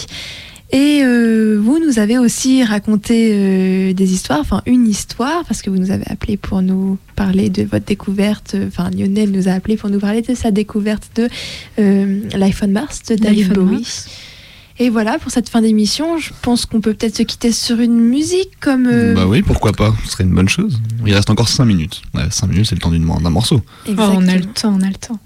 Et 0.72 1.01
euh, 1.03 1.59
vous 1.59 1.80
nous 1.80 1.97
avez 1.97 2.20
aussi 2.20 2.63
raconté 2.63 3.32
euh, 3.34 3.93
des 3.93 4.13
histoires, 4.13 4.39
enfin 4.39 4.61
une 4.67 4.88
histoire, 4.88 5.43
parce 5.45 5.63
que 5.63 5.72
vous 5.72 5.78
nous 5.78 5.89
avez 5.89 6.05
appelé 6.07 6.38
pour 6.38 6.61
nous 6.61 6.99
parler 7.15 7.49
de 7.49 7.63
votre 7.63 7.86
découverte, 7.86 8.55
enfin 8.67 8.91
Lionel 8.91 9.32
nous 9.32 9.47
a 9.47 9.53
appelé 9.53 9.78
pour 9.78 9.89
nous 9.89 9.99
parler 9.99 10.22
de 10.22 10.36
sa 10.36 10.51
découverte 10.51 11.09
de 11.15 11.28
euh, 11.80 12.22
Life 12.36 12.61
on 12.63 12.67
Mars 12.67 13.01
de 13.09 13.15
David 13.15 13.53
Bowie. 13.53 14.05
Et 14.78 14.89
voilà, 14.89 15.17
pour 15.17 15.32
cette 15.32 15.49
fin 15.49 15.61
d'émission, 15.61 16.20
je 16.20 16.30
pense 16.41 16.65
qu'on 16.65 16.80
peut 16.80 16.93
peut-être 16.93 17.17
se 17.17 17.24
quitter 17.24 17.51
sur 17.51 17.82
une 17.82 17.99
musique 17.99 18.51
comme... 18.61 19.13
Bah 19.13 19.26
oui, 19.28 19.41
pourquoi 19.41 19.74
pas, 19.74 19.93
ce 20.05 20.11
serait 20.11 20.24
une 20.24 20.34
bonne 20.34 20.47
chose. 20.47 20.80
Il 21.05 21.13
reste 21.13 21.30
encore 21.30 21.49
5 21.49 21.65
minutes. 21.65 22.01
Ouais, 22.13 22.28
5 22.30 22.47
minutes, 22.47 22.67
c'est 22.67 22.76
le 22.76 22.82
temps 22.82 22.91
d'un 22.91 23.30
morceau. 23.30 23.61
Oh, 23.89 23.91
on 23.97 24.26
a 24.28 24.38
le 24.38 24.45
temps, 24.45 24.74
on 24.80 24.82
a 24.82 24.88
le 24.88 24.95
temps. 24.95 25.20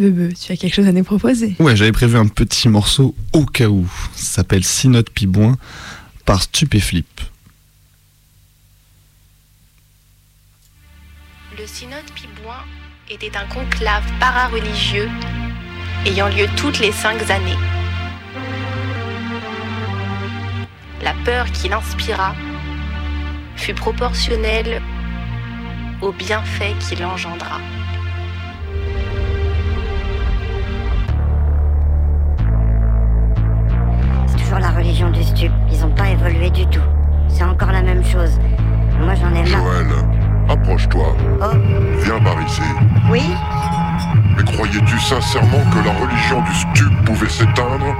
Bebe, 0.00 0.32
tu 0.34 0.52
as 0.52 0.56
quelque 0.56 0.74
chose 0.74 0.86
à 0.86 0.92
nous 0.92 1.04
proposer? 1.04 1.54
Ouais, 1.58 1.76
j'avais 1.76 1.92
prévu 1.92 2.16
un 2.16 2.26
petit 2.26 2.68
morceau 2.68 3.14
au 3.32 3.44
cas 3.44 3.68
où. 3.68 3.86
Ça 4.14 4.36
s'appelle 4.36 4.64
Sinote 4.64 5.10
Piboin 5.10 5.56
par 6.24 6.42
Stupéflip. 6.42 7.20
Le 11.58 11.66
Synode 11.66 12.10
Piboin 12.14 12.64
était 13.10 13.36
un 13.36 13.44
conclave 13.46 14.04
para-religieux 14.18 15.08
ayant 16.06 16.28
lieu 16.28 16.46
toutes 16.56 16.78
les 16.78 16.92
cinq 16.92 17.28
années. 17.30 17.58
La 21.02 21.14
peur 21.24 21.50
qu'il 21.52 21.72
inspira 21.72 22.34
fut 23.56 23.74
proportionnelle 23.74 24.80
aux 26.00 26.12
bienfaits 26.12 26.78
qu'il 26.78 27.04
engendra. 27.04 27.60
La 34.58 34.70
religion 34.70 35.10
du 35.10 35.22
stup. 35.22 35.52
Ils 35.70 35.84
ont 35.84 35.90
pas 35.90 36.08
évolué 36.08 36.50
du 36.50 36.66
tout. 36.66 36.82
C'est 37.28 37.44
encore 37.44 37.72
la 37.72 37.82
même 37.82 38.04
chose. 38.04 38.38
Moi 39.00 39.14
j'en 39.14 39.30
ai 39.30 39.48
marre. 39.48 39.62
Joël, 39.62 39.86
approche-toi. 40.48 41.16
Oh. 41.40 41.56
Viens 42.02 42.20
par 42.20 42.40
ici. 42.42 42.62
Oui 43.10 43.22
Mais 44.36 44.44
croyais-tu 44.44 44.98
sincèrement 44.98 45.62
que 45.72 45.86
la 45.86 45.92
religion 45.92 46.42
du 46.42 46.54
stup 46.54 47.04
pouvait 47.04 47.28
s'éteindre? 47.28 47.94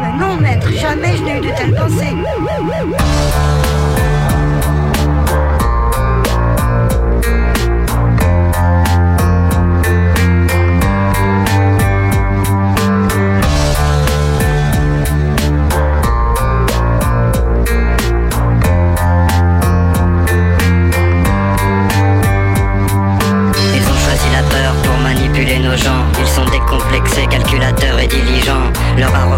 Mais 0.00 0.18
non, 0.18 0.36
maître, 0.36 0.68
jamais 0.72 1.16
je 1.16 1.22
n'ai 1.22 1.38
eu 1.38 1.40
de 1.40 1.56
telles 1.56 1.74
pensées. 1.74 2.14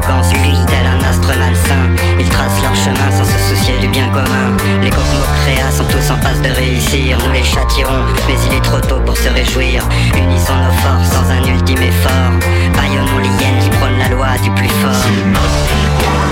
vacances, 0.07 0.33
lui, 0.33 0.53
tel 0.67 0.87
un 0.87 1.09
astre 1.09 1.33
malsain. 1.39 1.87
Ils 2.19 2.29
tracent 2.29 2.63
leur 2.63 2.75
chemin 2.75 3.11
sans 3.11 3.25
se 3.25 3.39
soucier 3.49 3.79
du 3.79 3.89
bien 3.89 4.09
commun. 4.09 4.57
Les 4.83 4.91
cosmocréas 4.91 5.71
sont 5.73 5.85
tous 5.85 6.11
en 6.11 6.19
passe 6.19 6.41
de 6.43 6.51
réussir, 6.51 7.19
nous 7.25 7.33
les 7.33 7.43
châtirons, 7.43 8.05
mais 8.27 8.35
il 8.47 8.57
est 8.57 8.61
trop 8.63 8.81
tôt 8.81 9.01
pour 9.05 9.17
se 9.17 9.29
réjouir. 9.29 9.85
Unissons 10.17 10.57
nos 10.57 10.77
forces 10.83 11.11
sans 11.11 11.31
un 11.31 11.43
ultime 11.45 11.83
effort. 11.83 12.33
Baillonnons 12.75 13.19
les 13.19 13.45
hyènes 13.45 13.59
qui 13.61 13.71
prônent 13.71 13.99
la 13.99 14.09
loi 14.09 14.29
du 14.43 14.51
plus 14.51 14.69
fort. 14.69 15.07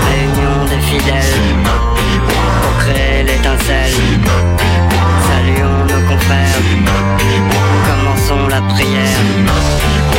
Réunion 0.09 0.65
des 0.69 0.81
fidèles 0.81 1.41
pour 2.61 2.77
créer 2.79 3.23
l'étincelle. 3.23 3.93
Saluons 5.27 5.85
nos 5.89 6.07
confrères, 6.07 6.59
commençons 7.87 8.47
la 8.49 8.61
prière. 8.73 10.14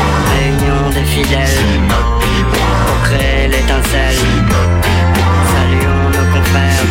Des 0.97 1.05
fidèles 1.05 1.47
pour 2.53 3.03
créer 3.03 3.49
l'étincelle. 3.49 4.17
Saluons 5.53 6.09
nos 6.09 6.33
confrères. 6.33 6.85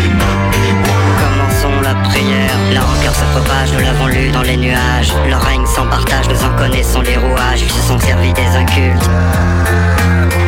Commençons 1.20 1.82
la 1.82 1.95
prière. 2.08 2.51
La 2.72 2.82
rancœur 2.82 3.16
se 3.16 3.24
propage, 3.32 3.74
nous 3.74 3.80
l'avons 3.80 4.06
lu 4.06 4.30
dans 4.30 4.43
les 4.43 4.58
nuages. 4.58 5.12
Leur 5.28 5.41
règne 5.41 5.66
sans 5.66 5.88
partage, 5.88 6.30
nous 6.30 6.43
en 6.45 6.56
connaissons 6.56 7.01
les 7.01 7.18
rouages. 7.18 7.64
Ils 7.64 7.72
se 7.72 7.82
sont 7.82 7.97
servis 7.97 8.34
des 8.34 8.45
incultes. 8.56 9.10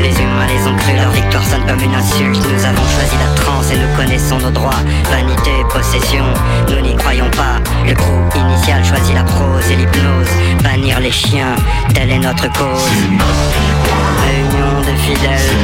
Les 0.02 0.12
humains 0.22 0.48
les 0.48 0.68
ont 0.68 0.76
cru, 0.76 0.96
leur 0.96 1.12
victoire 1.12 1.44
sonne 1.44 1.66
comme 1.68 1.82
une 1.82 1.96
insulte. 1.96 2.38
Nous 2.38 2.66
avons 2.66 2.88
choisi 2.96 3.16
la 3.18 3.42
transe 3.42 3.72
et 3.72 3.78
nous 3.78 3.96
connaissons 3.96 4.38
nos 4.40 4.52
droits. 4.52 4.84
Vanité, 5.10 5.52
possession, 5.70 6.26
nous 6.70 6.82
n'y 6.82 6.96
croyons 6.96 7.30
pas. 7.32 7.58
Le 7.86 7.94
groupe 7.94 8.36
initial 8.36 8.84
choisit 8.84 9.16
la 9.16 9.24
prose 9.24 9.70
et 9.72 9.76
l'hypnose. 9.76 10.30
Bannir 10.64 11.00
les 11.00 11.12
chiens, 11.12 11.56
telle 11.94 12.12
est 12.12 12.20
notre 12.20 12.52
cause. 12.54 12.90
Réunion 14.26 14.82
des 14.82 14.98
fidèles 14.98 15.57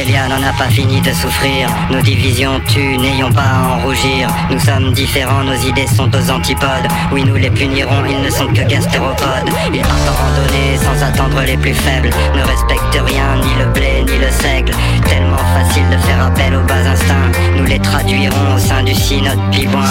Stélia 0.00 0.28
n'en 0.28 0.42
a 0.42 0.52
pas 0.54 0.70
fini 0.70 0.98
de 1.02 1.12
souffrir. 1.12 1.68
Nos 1.90 2.00
divisions 2.00 2.58
tuent, 2.68 2.96
n'ayons 2.96 3.30
pas 3.30 3.42
à 3.42 3.74
en 3.74 3.80
rougir. 3.80 4.30
Nous 4.50 4.58
sommes 4.58 4.92
différents, 4.92 5.44
nos 5.44 5.60
idées 5.68 5.86
sont 5.86 6.08
aux 6.16 6.30
antipodes. 6.30 6.88
Oui, 7.12 7.22
nous 7.22 7.36
les 7.36 7.50
punirons, 7.50 8.06
ils 8.08 8.22
ne 8.22 8.30
sont 8.30 8.46
que 8.46 8.62
gastéropodes. 8.62 9.50
Ils 9.74 9.82
partent 9.82 10.08
en 10.08 10.14
randonnée 10.24 10.78
sans 10.78 11.04
attendre 11.04 11.42
les 11.44 11.58
plus 11.58 11.74
faibles. 11.74 12.08
Ne 12.34 12.40
respectent 12.40 13.02
rien, 13.04 13.36
ni 13.44 13.62
le 13.62 13.66
blé, 13.72 14.02
ni 14.08 14.16
le 14.16 14.30
seigle. 14.30 14.72
Tellement 15.06 15.36
facile 15.36 15.86
de 15.90 15.98
faire 15.98 16.24
appel 16.24 16.56
aux 16.56 16.64
bas 16.64 16.90
instincts. 16.90 17.32
Nous 17.58 17.64
les 17.66 17.78
traduirons 17.78 18.54
au 18.56 18.58
sein 18.58 18.82
du 18.82 18.94
synode 18.94 19.50
piboin. 19.50 19.84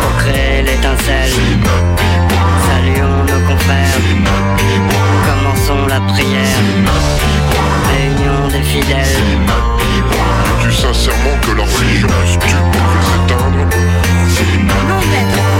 Pour 0.00 0.16
créer 0.16 0.62
l'étincelle, 0.62 1.32
saluons 2.68 3.22
nos 3.28 3.46
confrères, 3.46 4.00
la 5.88 6.00
prière, 6.00 6.60
réunion 7.90 8.48
des 8.48 8.62
fidèles. 8.62 9.04
Dis-tu 10.60 10.72
sincèrement 10.72 11.36
que 11.42 11.56
la 11.56 11.64
religion. 11.64 12.08
Du 12.08 12.32
stup 12.32 12.42
pouvait 12.72 13.02
s'éteindre 13.02 13.66
Non, 14.88 15.00
maître 15.10 15.55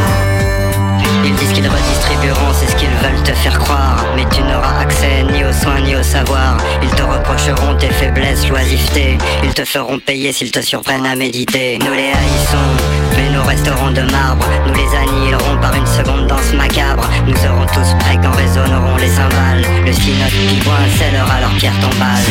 Ils 1.27 1.35
disent 1.35 1.53
qu'ils 1.53 1.69
redistribueront, 1.69 2.53
c'est 2.55 2.71
ce 2.71 2.77
qu'ils 2.77 2.89
veulent 2.89 3.23
te 3.25 3.33
faire 3.33 3.59
croire. 3.59 4.05
Mais 4.15 4.25
tu 4.33 4.43
n'auras 4.43 4.79
accès 4.81 5.25
ni 5.25 5.45
aux 5.45 5.53
soins 5.53 5.81
ni 5.81 5.97
au 5.97 6.03
savoir. 6.03 6.57
Ils 6.83 6.91
te 6.91 7.03
reprocheront 7.03 7.75
tes 7.75 7.91
faiblesses, 7.91 8.49
l'oisiveté. 8.49 9.19
Ils 9.43 9.53
te 9.53 9.65
feront 9.65 9.99
payer 9.99 10.33
s'ils 10.33 10.53
te 10.53 10.61
surprennent 10.61 11.05
à 11.05 11.17
méditer. 11.17 11.81
Nous 11.81 11.93
les 11.93 12.13
haïssons, 12.13 12.69
mais 13.17 13.29
nous 13.31 13.43
resterons 13.43 13.91
de 13.91 14.03
marbre. 14.03 14.47
Nous 14.69 14.75
les 14.75 14.97
annihilerons 14.97 15.57
par 15.61 15.75
une 15.75 15.87
seconde 15.87 16.29
danse 16.29 16.53
macabre. 16.53 17.09
Nous 17.27 17.37
serons 17.37 17.67
tous 17.75 17.93
prêts 17.99 18.19
quand 18.23 18.37
résonneront 18.37 18.97
les 18.97 19.09
cymbales. 19.09 19.65
Le 19.85 19.93
synode 19.93 20.31
piboin 20.49 20.87
scellera 20.97 21.41
leur 21.41 21.51
pierre 21.59 21.79
tombale. 21.81 22.23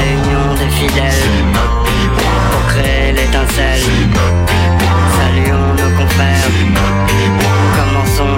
Réunion 0.00 0.54
des 0.58 0.70
fidèles 0.74 1.30
pour 2.50 2.66
créer 2.74 3.12
l'étincelle. 3.12 3.82
Saluons 5.16 5.74
nos 5.78 5.96
confrères, 5.96 6.48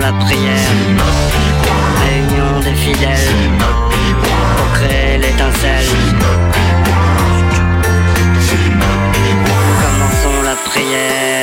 la 0.04 0.12
prière. 0.24 0.70
Réunion 2.04 2.60
des 2.60 2.74
fidèles 2.74 3.32
pour 4.22 4.72
créer 4.74 5.16
l'étincelle. 5.18 5.88
Commençons 9.82 10.42
la 10.42 10.56
prière. 10.70 11.34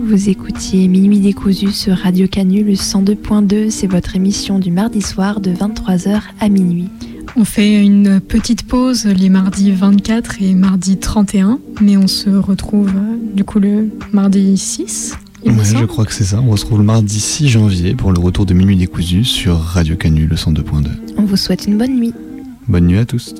Vous 0.00 0.28
écoutiez 0.28 0.88
Minuit 0.88 1.20
décousu 1.20 1.70
sur 1.70 1.96
Radio 1.96 2.26
Canu, 2.26 2.64
le 2.64 2.72
102.2. 2.72 3.70
C'est 3.70 3.86
votre 3.86 4.16
émission 4.16 4.58
du 4.58 4.70
mardi 4.70 5.02
soir 5.02 5.40
de 5.40 5.50
23h 5.50 6.22
à 6.40 6.48
minuit. 6.48 6.88
On 7.36 7.44
fait 7.44 7.80
une 7.84 8.20
petite 8.20 8.66
pause 8.66 9.04
les 9.04 9.28
mardis 9.28 9.70
24 9.70 10.42
et 10.42 10.54
mardi 10.54 10.96
31, 10.96 11.60
mais 11.80 11.96
on 11.96 12.08
se 12.08 12.30
retrouve 12.30 12.88
euh, 12.88 13.16
du 13.34 13.44
coup 13.44 13.60
le 13.60 13.90
mardi 14.12 14.56
6. 14.56 15.16
Ouais, 15.44 15.52
je 15.64 15.84
crois 15.84 16.04
que 16.04 16.12
c'est 16.12 16.24
ça. 16.24 16.40
On 16.40 16.56
se 16.56 16.62
retrouve 16.62 16.78
le 16.78 16.84
mardi 16.84 17.20
6 17.20 17.48
janvier 17.48 17.94
pour 17.94 18.12
le 18.12 18.18
retour 18.18 18.46
de 18.46 18.54
Minuit 18.54 18.76
décousu 18.76 19.24
sur 19.24 19.58
Radio 19.58 19.96
Canu 19.96 20.26
le 20.26 20.36
102.2. 20.36 20.88
On 21.16 21.22
vous 21.22 21.36
souhaite 21.36 21.66
une 21.66 21.78
bonne 21.78 21.96
nuit. 21.96 22.14
Bonne 22.66 22.86
nuit 22.86 22.98
à 22.98 23.04
tous. 23.04 23.34